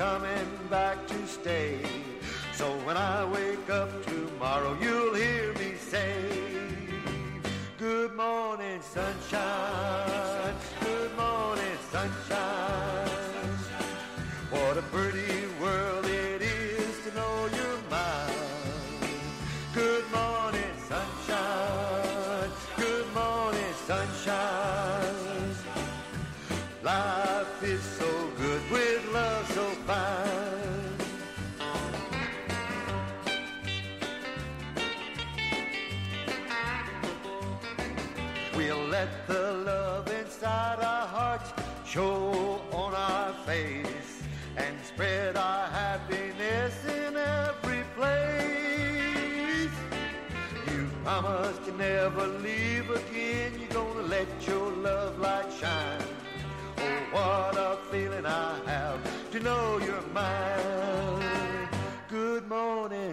[0.00, 1.78] coming back to stay.
[2.54, 6.24] So when I wake up tomorrow, you'll hear me say,
[7.76, 10.09] Good morning, sunshine.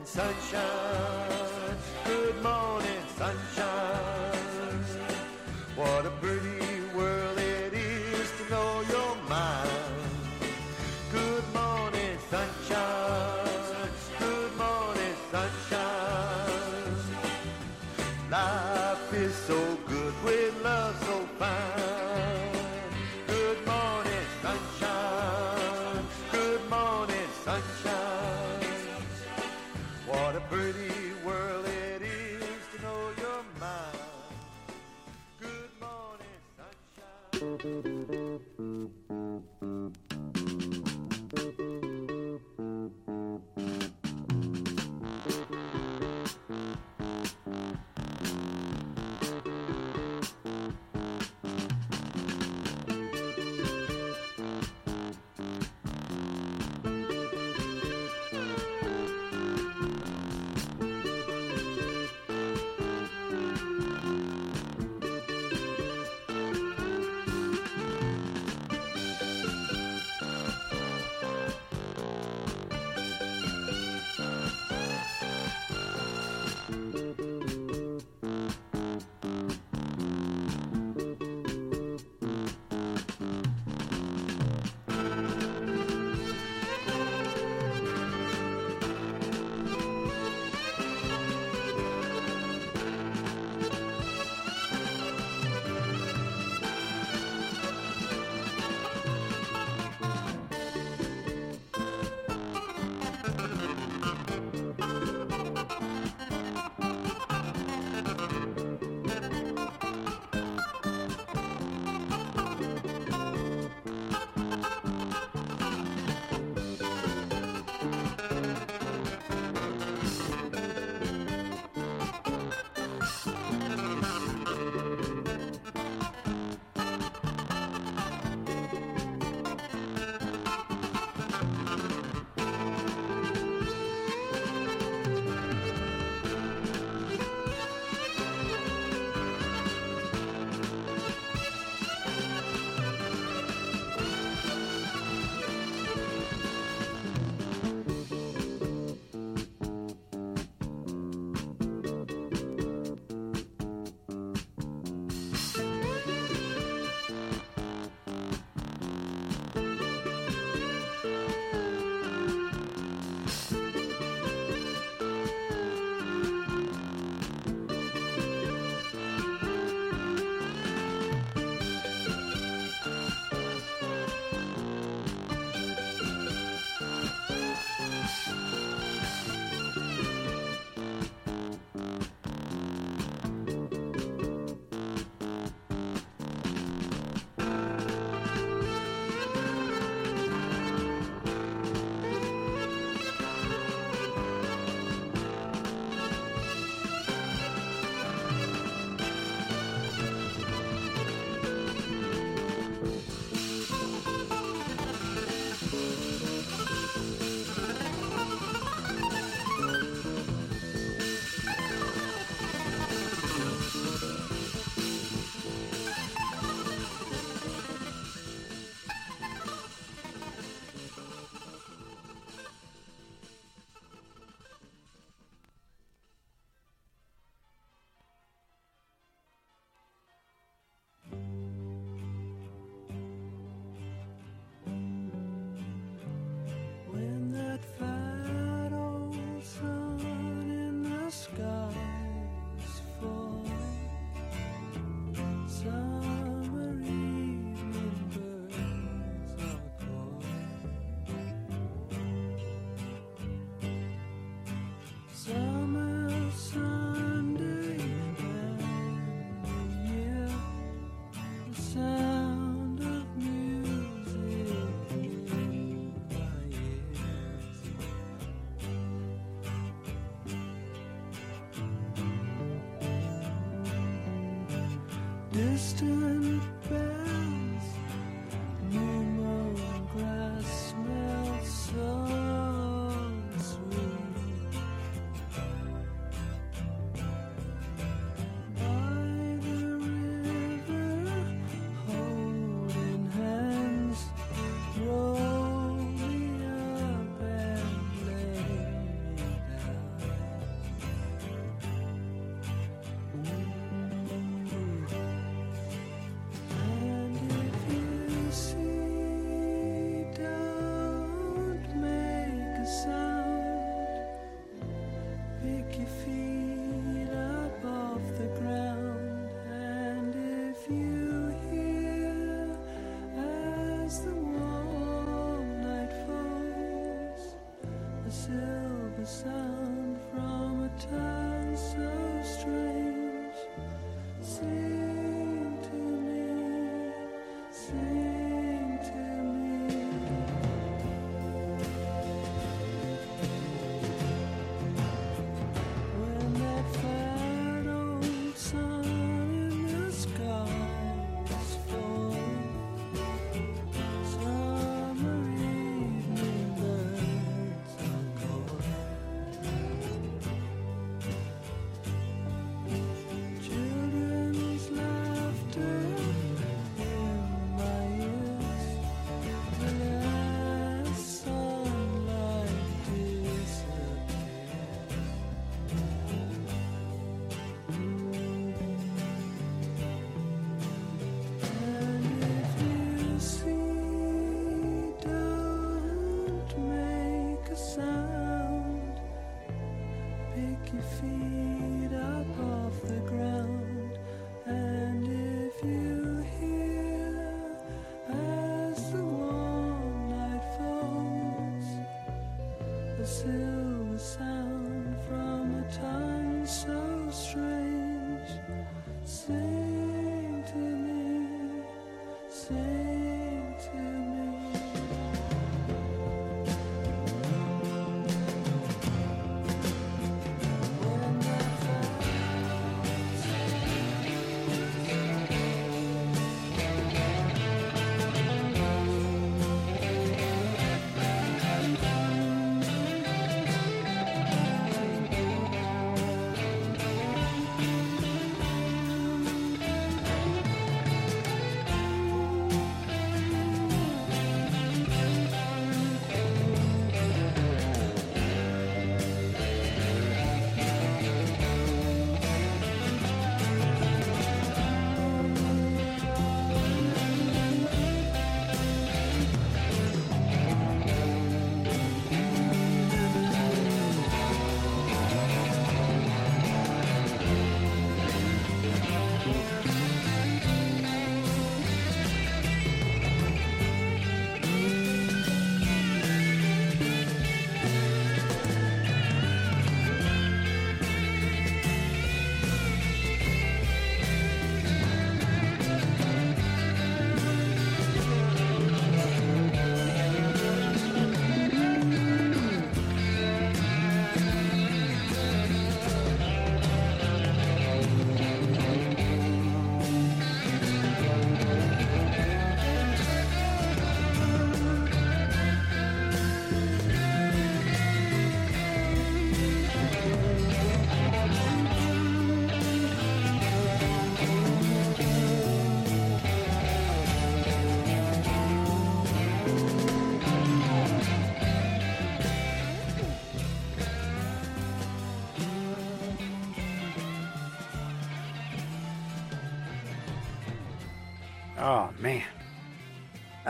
[0.08, 1.77] sunshine.
[2.06, 3.47] Good morning, sunshine.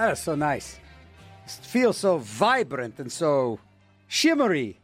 [0.08, 0.80] That is so nice.
[1.44, 3.60] It feels so vibrant and so
[4.08, 4.80] shimmery.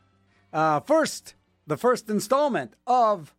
[0.52, 1.35] Uh, first,
[1.66, 3.34] the first installment of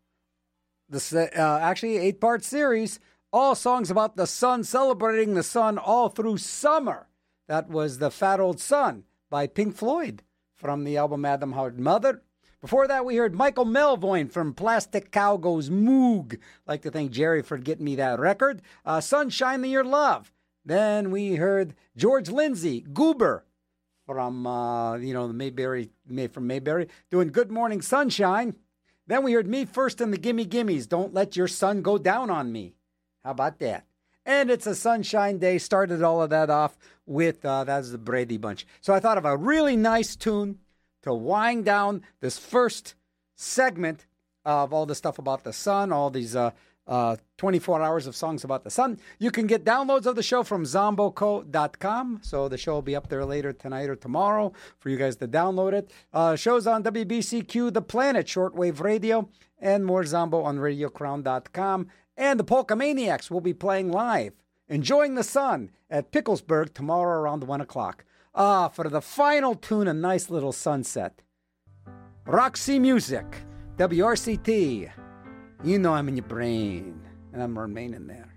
[0.89, 3.01] the uh, actually eight part series,
[3.35, 7.11] all songs about the sun, celebrating the sun all through summer.
[7.49, 10.23] That was the Fat Old Sun by Pink Floyd
[10.55, 12.23] from the album Atom Heart Mother.
[12.63, 16.39] Before that, we heard Michael Melvoin from Plastic Cow Goes Moog.
[16.67, 18.63] like to thank Jerry for getting me that record.
[18.87, 20.33] Uh, Sunshine the Your Love.
[20.65, 23.44] Then we heard George Lindsay, Goober,
[24.07, 28.55] from uh, you know the Mayberry, May from Mayberry, doing Good Morning Sunshine.
[29.07, 30.86] Then we heard Me First in the Gimme Gimmes.
[30.86, 32.75] Don't let your sun go down on me.
[33.23, 33.84] How about that?
[34.26, 35.59] And it's a sunshine day.
[35.59, 38.67] Started all of that off with uh, that's the Brady Bunch.
[38.81, 40.60] So I thought of a really nice tune
[41.02, 42.94] to wind down this first
[43.36, 44.07] segment
[44.47, 46.51] of all the stuff about the sun, all these uh,
[46.87, 48.99] uh, 24 hours of songs about the sun.
[49.19, 52.21] You can get downloads of the show from zomboco.com.
[52.23, 55.29] So the show will be up there later tonight or tomorrow for you guys to
[55.29, 55.91] download it.
[56.13, 61.87] Uh, shows on WBCQ, The Planet, Shortwave Radio, and more Zombo on radiocrown.com.
[62.17, 64.35] And the Polka Maniacs will be playing live,
[64.69, 68.05] enjoying the sun at Picklesburgh tomorrow around 1 o'clock.
[68.35, 71.23] Ah, for the final tune, a nice little sunset.
[72.27, 73.25] Roxy Music,
[73.77, 75.03] WRCT.
[75.65, 77.01] You know I'm in your brain,
[77.33, 78.34] and I'm remaining there.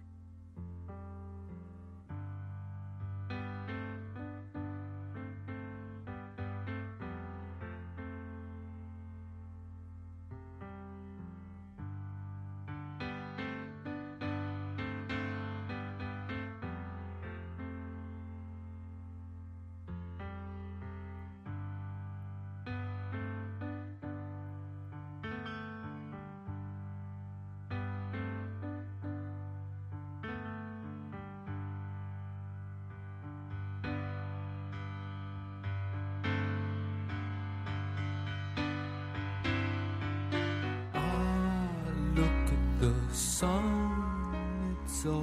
[43.40, 45.22] Sun, it's all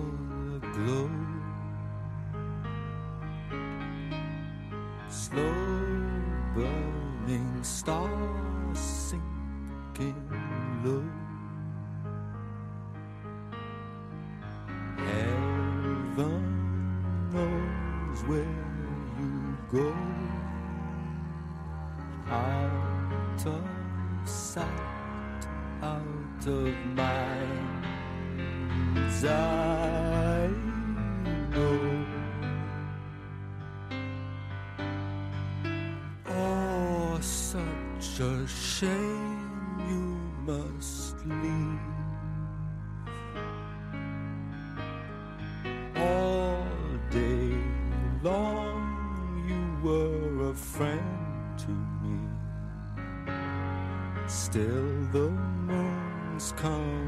[0.62, 1.10] aglow.
[5.08, 5.52] Slow
[6.54, 8.43] burning stars
[54.54, 55.30] Still the
[55.66, 57.03] moon's come.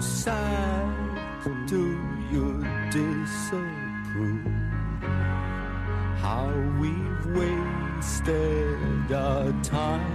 [0.00, 0.94] so sad?
[1.66, 1.98] Do
[2.30, 4.46] you disapprove?
[6.22, 10.07] How we've wasted our time.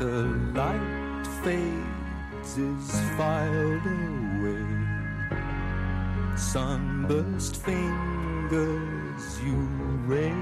[0.00, 4.64] the light fades is filed away.
[6.38, 9.58] Sunburst fingers you
[10.06, 10.32] raise.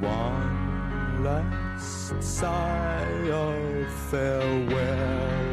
[0.00, 5.47] One last sigh of farewell.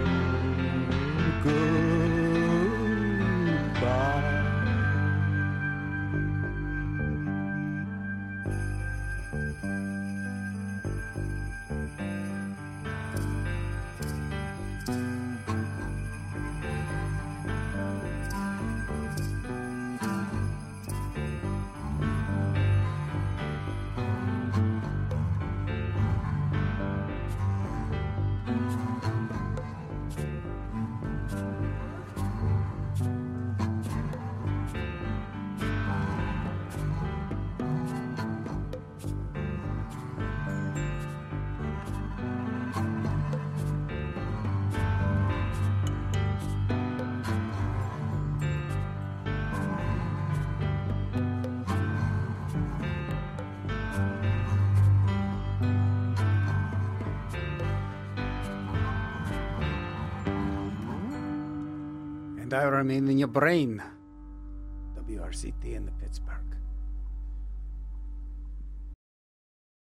[62.56, 63.84] I remain in your brain.